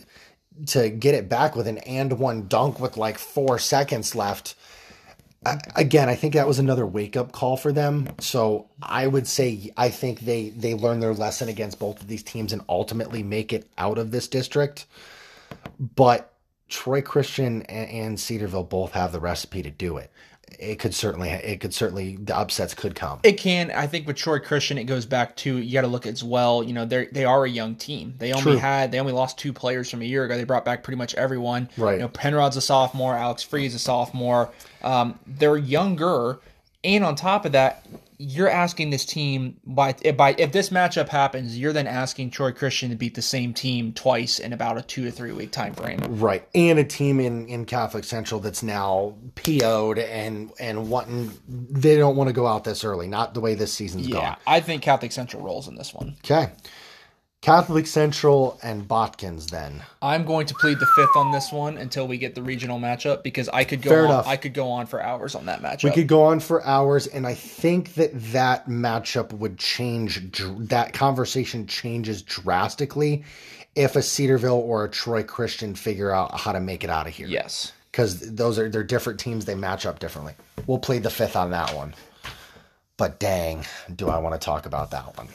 [0.66, 4.54] to get it back with an and one dunk with like four seconds left.
[5.46, 8.08] I, again, I think that was another wake up call for them.
[8.20, 12.22] So I would say I think they they learn their lesson against both of these
[12.22, 14.86] teams and ultimately make it out of this district.
[15.78, 16.32] But
[16.68, 20.10] Troy Christian and, and Cedarville both have the recipe to do it.
[20.58, 23.20] It could certainly it could certainly the upsets could come.
[23.22, 23.70] It can.
[23.70, 26.62] I think with Troy Christian, it goes back to you got to look as well.
[26.62, 28.14] You know, they they are a young team.
[28.18, 28.56] They only True.
[28.56, 30.36] had they only lost two players from a year ago.
[30.36, 31.68] They brought back pretty much everyone.
[31.76, 31.94] Right.
[31.94, 33.16] You know, Penrod's a sophomore.
[33.16, 34.50] Alex Free's a sophomore.
[34.82, 36.38] Um, they're younger,
[36.82, 37.84] and on top of that,
[38.18, 42.52] you're asking this team by if by if this matchup happens, you're then asking Troy
[42.52, 45.74] Christian to beat the same team twice in about a two to three week time
[45.74, 46.00] frame.
[46.08, 46.46] Right.
[46.54, 52.16] And a team in, in Catholic Central that's now PO'd and and wanting they don't
[52.16, 53.08] want to go out this early.
[53.08, 54.22] Not the way this season's going.
[54.22, 54.38] Yeah, gone.
[54.46, 56.16] I think Catholic Central rolls in this one.
[56.24, 56.52] Okay.
[57.44, 59.82] Catholic Central and Botkins then.
[60.00, 63.22] I'm going to plead the fifth on this one until we get the regional matchup
[63.22, 64.26] because I could go Fair on, enough.
[64.26, 65.84] I could go on for hours on that matchup.
[65.84, 70.30] We could go on for hours, and I think that that matchup would change.
[70.32, 73.24] dr- That conversation changes drastically
[73.74, 77.12] if a Cedarville or a Troy Christian figure out how to make it out of
[77.14, 77.26] here.
[77.26, 77.72] yes.
[77.92, 79.44] because those are they're different teams.
[79.44, 80.32] They match up differently.
[80.66, 81.94] We'll play the fifth on that one.
[82.96, 85.28] But dang, do I want to talk about that one?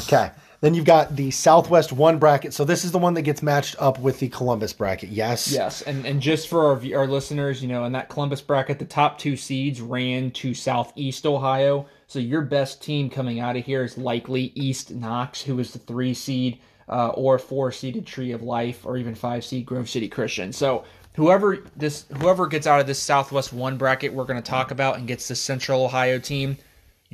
[0.00, 0.30] Okay.
[0.64, 2.54] Then you've got the Southwest one bracket.
[2.54, 5.10] So this is the one that gets matched up with the Columbus bracket.
[5.10, 5.52] Yes.
[5.52, 8.86] Yes, and and just for our our listeners, you know, in that Columbus bracket, the
[8.86, 11.84] top two seeds ran to Southeast Ohio.
[12.06, 15.80] So your best team coming out of here is likely East Knox, who is the
[15.80, 20.08] three seed, uh, or four seeded Tree of Life, or even five seed Grove City
[20.08, 20.50] Christian.
[20.50, 24.70] So whoever this whoever gets out of this Southwest one bracket, we're going to talk
[24.70, 26.56] about, and gets the Central Ohio team.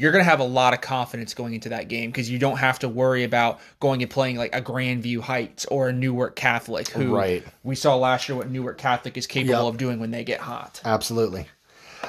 [0.00, 2.56] You're going to have a lot of confidence going into that game because you don't
[2.56, 6.88] have to worry about going and playing like a Grandview Heights or a Newark Catholic,
[6.88, 7.44] who Right.
[7.62, 9.74] we saw last year what Newark Catholic is capable Yep.
[9.74, 10.80] of doing when they get hot.
[10.86, 11.46] Absolutely.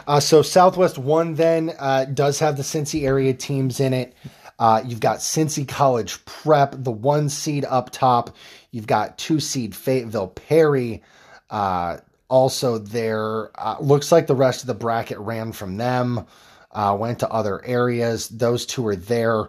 [0.07, 4.13] Uh, so Southwest one then uh, does have the Cincy area teams in it.
[4.57, 8.35] Uh, you've got Cincy College Prep, the one seed up top.
[8.71, 11.01] You've got two seed Fayetteville Perry.
[11.49, 11.97] Uh,
[12.29, 16.25] also, there uh, looks like the rest of the bracket ran from them,
[16.73, 18.29] uh, went to other areas.
[18.29, 19.47] Those two are there.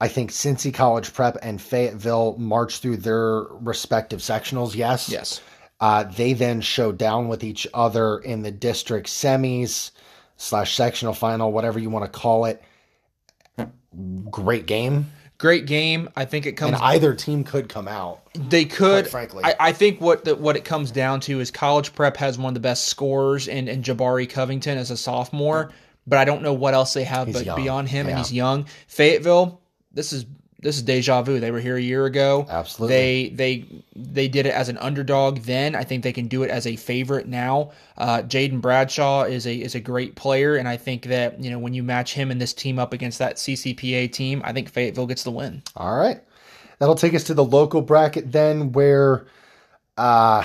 [0.00, 4.74] I think Cincy College Prep and Fayetteville marched through their respective sectionals.
[4.74, 5.08] Yes.
[5.10, 5.40] Yes.
[5.80, 9.90] Uh, they then show down with each other in the district semis
[10.36, 12.62] slash sectional final, whatever you want to call it.
[14.30, 15.10] Great game,
[15.40, 16.10] Great game.
[16.14, 16.74] I think it comes.
[16.74, 18.20] and either team could come out.
[18.34, 19.08] they could.
[19.08, 19.42] frankly.
[19.42, 22.48] I, I think what the, what it comes down to is college prep has one
[22.50, 25.72] of the best scorers in, in Jabari Covington as a sophomore,
[26.10, 28.66] but I don't know what else they have but young, beyond him, and he's young.
[28.86, 29.60] Fayetteville.
[29.92, 30.26] This is
[30.62, 31.40] this is deja vu.
[31.40, 32.46] They were here a year ago.
[32.48, 32.96] Absolutely.
[32.96, 35.74] They they they did it as an underdog then.
[35.74, 37.72] I think they can do it as a favorite now.
[37.96, 41.58] Uh, Jaden Bradshaw is a is a great player, and I think that you know
[41.58, 45.06] when you match him and this team up against that CCPA team, I think Fayetteville
[45.06, 45.62] gets the win.
[45.76, 46.20] All right.
[46.80, 49.26] That'll take us to the local bracket then, where,
[49.98, 50.44] uh,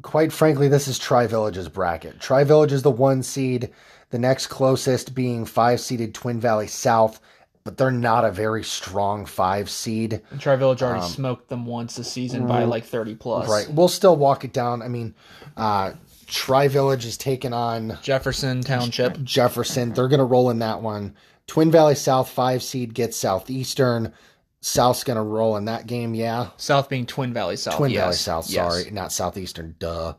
[0.00, 2.20] quite frankly, this is Tri Village's bracket.
[2.20, 3.70] Tri Village is the one seed,
[4.12, 7.20] the next closest being five seeded Twin Valley South,
[7.64, 10.20] but they're not a very strong five seed.
[10.30, 13.46] And Tri Village already smoked them once this season by like thirty plus.
[13.48, 13.68] Um, Right.
[13.70, 14.82] We'll still walk it down.
[14.82, 15.14] I mean,
[15.56, 15.92] uh,
[16.26, 19.20] Tri Village is taking on Jefferson Township.
[19.22, 19.92] Jefferson.
[19.92, 21.14] They're going to roll in that one.
[21.46, 24.12] Twin Valley South five seed gets Southeastern.
[24.60, 26.14] South's going to roll in that game.
[26.14, 26.50] Yeah.
[26.56, 27.76] South being Twin Valley South.
[27.76, 28.00] Twin yes.
[28.00, 28.72] Valley South, Yes.
[28.74, 30.14] sorry, not Southeastern, duh.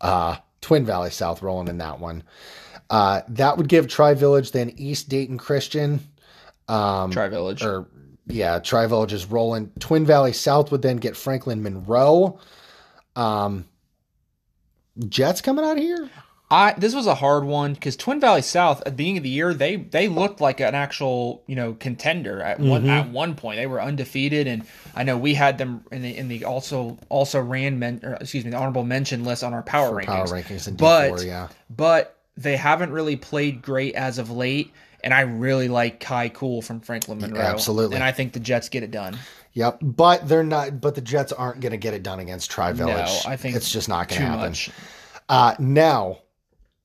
[0.00, 2.22] Uh, Twin Valley South rolling in that one.
[2.90, 6.00] Uh, that would give Tri Village then East Dayton Christian,
[6.66, 7.62] Tri Village.
[7.62, 7.86] or
[8.26, 9.70] yeah, Tri Village is rolling.
[9.78, 12.38] Twin Valley South would then get Franklin Monroe.
[13.16, 13.66] Um,
[15.08, 16.08] Jets coming out here.
[16.50, 19.28] I this was a hard one because Twin Valley South at the beginning of the
[19.28, 22.90] year they they looked like an actual you know contender at one Mm-hmm.
[22.90, 26.28] at one point they were undefeated and I know we had them in the in
[26.28, 29.90] the also also ran men or, excuse me the honorable mention list on our power
[29.92, 30.78] rankings Power rankings in D4,
[31.10, 31.48] but yeah.
[31.68, 34.72] but they haven't really played great as of late
[35.04, 37.96] and I really like Kai Cool from Franklin Monroe absolutely.
[37.96, 39.18] and I think the Jets get it done
[39.58, 40.80] Yep, but they're not.
[40.80, 43.24] But the Jets aren't going to get it done against Tri Village.
[43.24, 44.50] no I think it's just not going to happen.
[44.50, 44.70] much
[45.28, 46.18] Uh, now,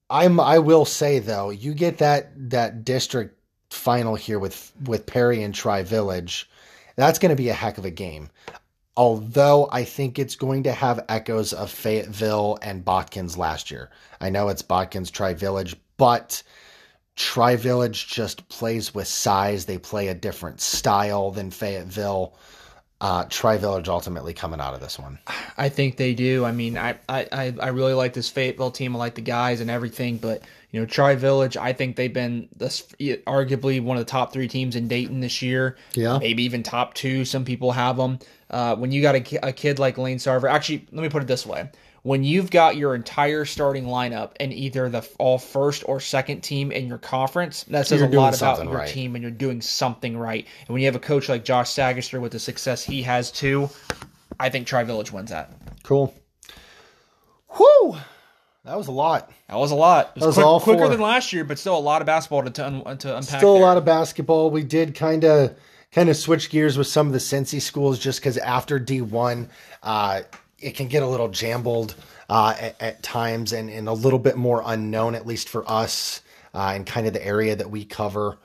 [0.10, 3.40] I'm I will say though, you get that that district
[3.70, 6.50] final here with with Perry and Tri Village.
[6.96, 8.30] That's going to be a heck of a game.
[8.96, 13.90] Although I think it's going to have echoes of Fayetteville and Botkins last year.
[14.22, 16.44] I know it's Botkins Tri Village, but
[17.16, 19.66] Tri Village just plays with size.
[19.66, 22.36] They play a different style than Fayetteville.
[23.02, 25.20] Uh, Tri Village ultimately coming out of this one.
[25.58, 26.46] I think they do.
[26.46, 28.96] I mean, I, I, I- I really like this Fayetteville team.
[28.96, 30.44] I like the guys and everything, but
[30.74, 31.56] you know, Tri Village.
[31.56, 32.82] I think they've been this
[33.28, 35.78] arguably one of the top three teams in Dayton this year.
[35.94, 36.18] Yeah.
[36.18, 37.24] maybe even top two.
[37.26, 38.18] Some people have them.
[38.50, 41.28] Uh, when you got a, a kid like Lane Sarver, actually, let me put it
[41.28, 41.70] this way:
[42.02, 46.72] when you've got your entire starting lineup and either the all first or second team
[46.72, 48.90] in your conference, that says You're a lot about your right.
[48.90, 50.46] team and you're doing something right.
[50.62, 53.70] And when you have a coach like Josh Sagister with the success he has too,
[54.40, 55.52] I think Tri Village wins that.
[55.84, 56.16] Cool.
[57.58, 57.98] Whew.
[58.66, 59.32] That was a lot.
[59.50, 60.14] That was a lot.
[60.16, 62.44] It was, was quick- all quicker than last year, but still a lot of basketball
[62.44, 63.40] to, to, un, to unpack.
[63.40, 63.62] Still a there.
[63.68, 64.52] lot of basketball.
[64.52, 65.56] We did kind of
[65.92, 69.50] kind of switch gears with some of the Cincy schools just because after D one,
[69.84, 70.22] uh,
[70.60, 71.96] it can get a little jambled
[72.30, 76.22] uh, at, at times and, and a little bit more unknown, at least for us
[76.54, 78.38] uh, and kind of the area that we cover.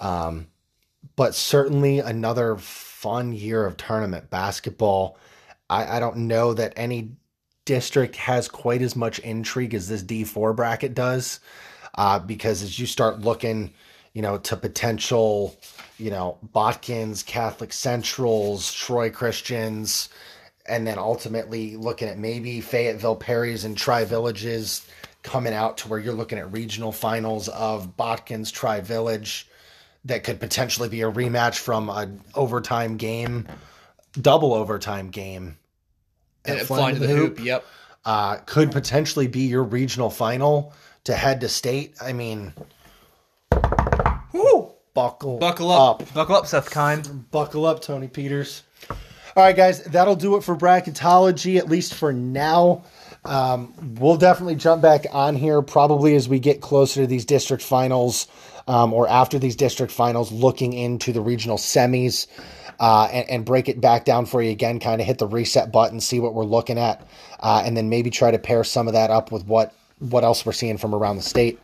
[0.00, 0.48] Um,
[1.16, 5.16] but certainly another fun year of tournament basketball.
[5.68, 7.12] I, I don't know that any
[7.64, 11.40] district has quite as much intrigue as this D4 bracket does.
[11.94, 13.72] Uh, because as you start looking,
[14.12, 15.56] you know, to potential,
[15.98, 20.08] you know, Botkins, Catholic Centrals, Troy Christians,
[20.66, 24.86] and then ultimately looking at maybe Fayetteville Perry's and Tri Villages
[25.22, 29.48] coming out to where you're looking at regional finals of Botkins Tri Village
[30.04, 33.46] that could potentially be a rematch from an overtime game,
[34.20, 35.56] double overtime game.
[36.44, 37.38] And at it flying to the hoop.
[37.40, 37.64] Yep.
[38.04, 40.72] uh, could potentially be your regional final
[41.04, 41.94] to head to state.
[42.00, 42.52] I mean,
[44.32, 44.72] Woo!
[44.94, 46.12] buckle Buckle up.
[46.14, 47.30] Buckle up, Seth Kime.
[47.30, 48.62] buckle up, Tony Peters.
[49.36, 52.84] All right, guys, that'll do it for bracketology, at least for now.
[53.24, 57.62] Um, we'll definitely jump back on here probably as we get closer to these district
[57.62, 58.26] finals
[58.66, 62.26] um, or after these district finals, looking into the regional semis
[62.80, 65.70] uh, and, and break it back down for you again, kind of hit the reset
[65.70, 67.06] button, see what we're looking at,
[67.38, 70.46] uh, and then maybe try to pair some of that up with what, what else
[70.46, 71.60] we're seeing from around the state.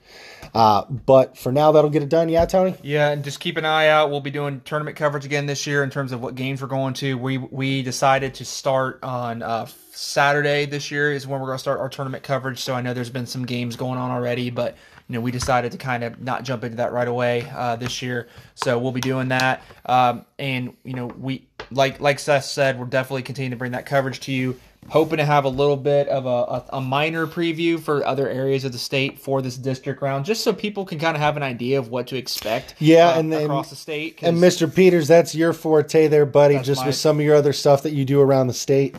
[0.54, 2.28] Uh, but for now, that'll get it done.
[2.28, 2.74] Yeah, Tony?
[2.82, 4.10] Yeah, and just keep an eye out.
[4.10, 6.94] We'll be doing tournament coverage again this year in terms of what games we're going
[6.94, 7.18] to.
[7.18, 11.62] We we decided to start on uh, Saturday this year is when we're going to
[11.62, 12.60] start our tournament coverage.
[12.60, 14.76] So I know there's been some games going on already, but
[15.08, 18.02] you know we decided to kind of not jump into that right away uh, this
[18.02, 18.28] year.
[18.54, 19.62] So we'll be doing that.
[19.84, 23.86] Um, and you know we like like Seth said, we're definitely continuing to bring that
[23.86, 24.58] coverage to you.
[24.88, 28.64] Hoping to have a little bit of a, a, a minor preview for other areas
[28.64, 31.42] of the state for this district round, just so people can kind of have an
[31.42, 32.76] idea of what to expect.
[32.78, 34.20] Yeah, uh, and then- across the state.
[34.22, 34.72] And Mr.
[34.72, 36.60] Peters, that's your forte there, buddy.
[36.60, 38.94] just my- with some of your other stuff that you do around the state.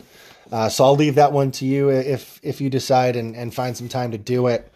[0.51, 3.77] Uh, so I'll leave that one to you if if you decide and, and find
[3.77, 4.69] some time to do it.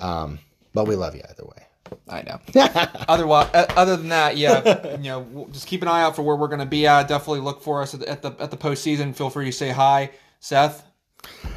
[0.00, 0.40] Um,
[0.76, 1.66] but we love you either way.
[2.06, 2.38] I know.
[3.08, 6.48] Otherwise, other than that, yeah, you know, just keep an eye out for where we're
[6.48, 7.08] going to be at.
[7.08, 9.14] Definitely look for us at the, at the at the postseason.
[9.14, 10.84] Feel free to say hi, Seth.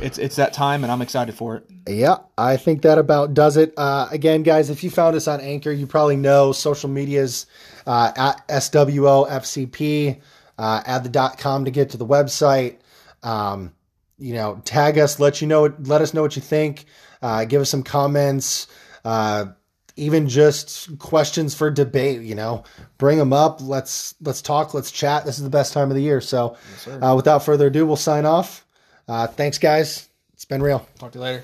[0.02, 1.66] It's it's that time, and I'm excited for it.
[1.88, 3.74] Yeah, I think that about does it.
[3.76, 7.46] Uh, again, guys, if you found us on Anchor, you probably know social medias
[7.86, 10.22] uh, at SWOFCP.
[10.58, 12.78] Uh, add the dot com to get to the website.
[13.24, 13.74] Um,
[14.18, 16.86] you know, tag us, let you know, let us know what you think.
[17.22, 18.68] Uh, give us some comments.
[19.04, 19.46] Uh,
[19.96, 22.22] even just questions for debate.
[22.22, 22.64] You know,
[22.98, 23.60] bring them up.
[23.62, 24.74] Let's let's talk.
[24.74, 25.26] Let's chat.
[25.26, 26.22] This is the best time of the year.
[26.22, 26.58] So,
[27.02, 28.66] uh, without further ado, we'll sign off.
[29.08, 30.08] Uh, thanks, guys.
[30.34, 30.88] It's been real.
[30.98, 31.44] Talk to you later.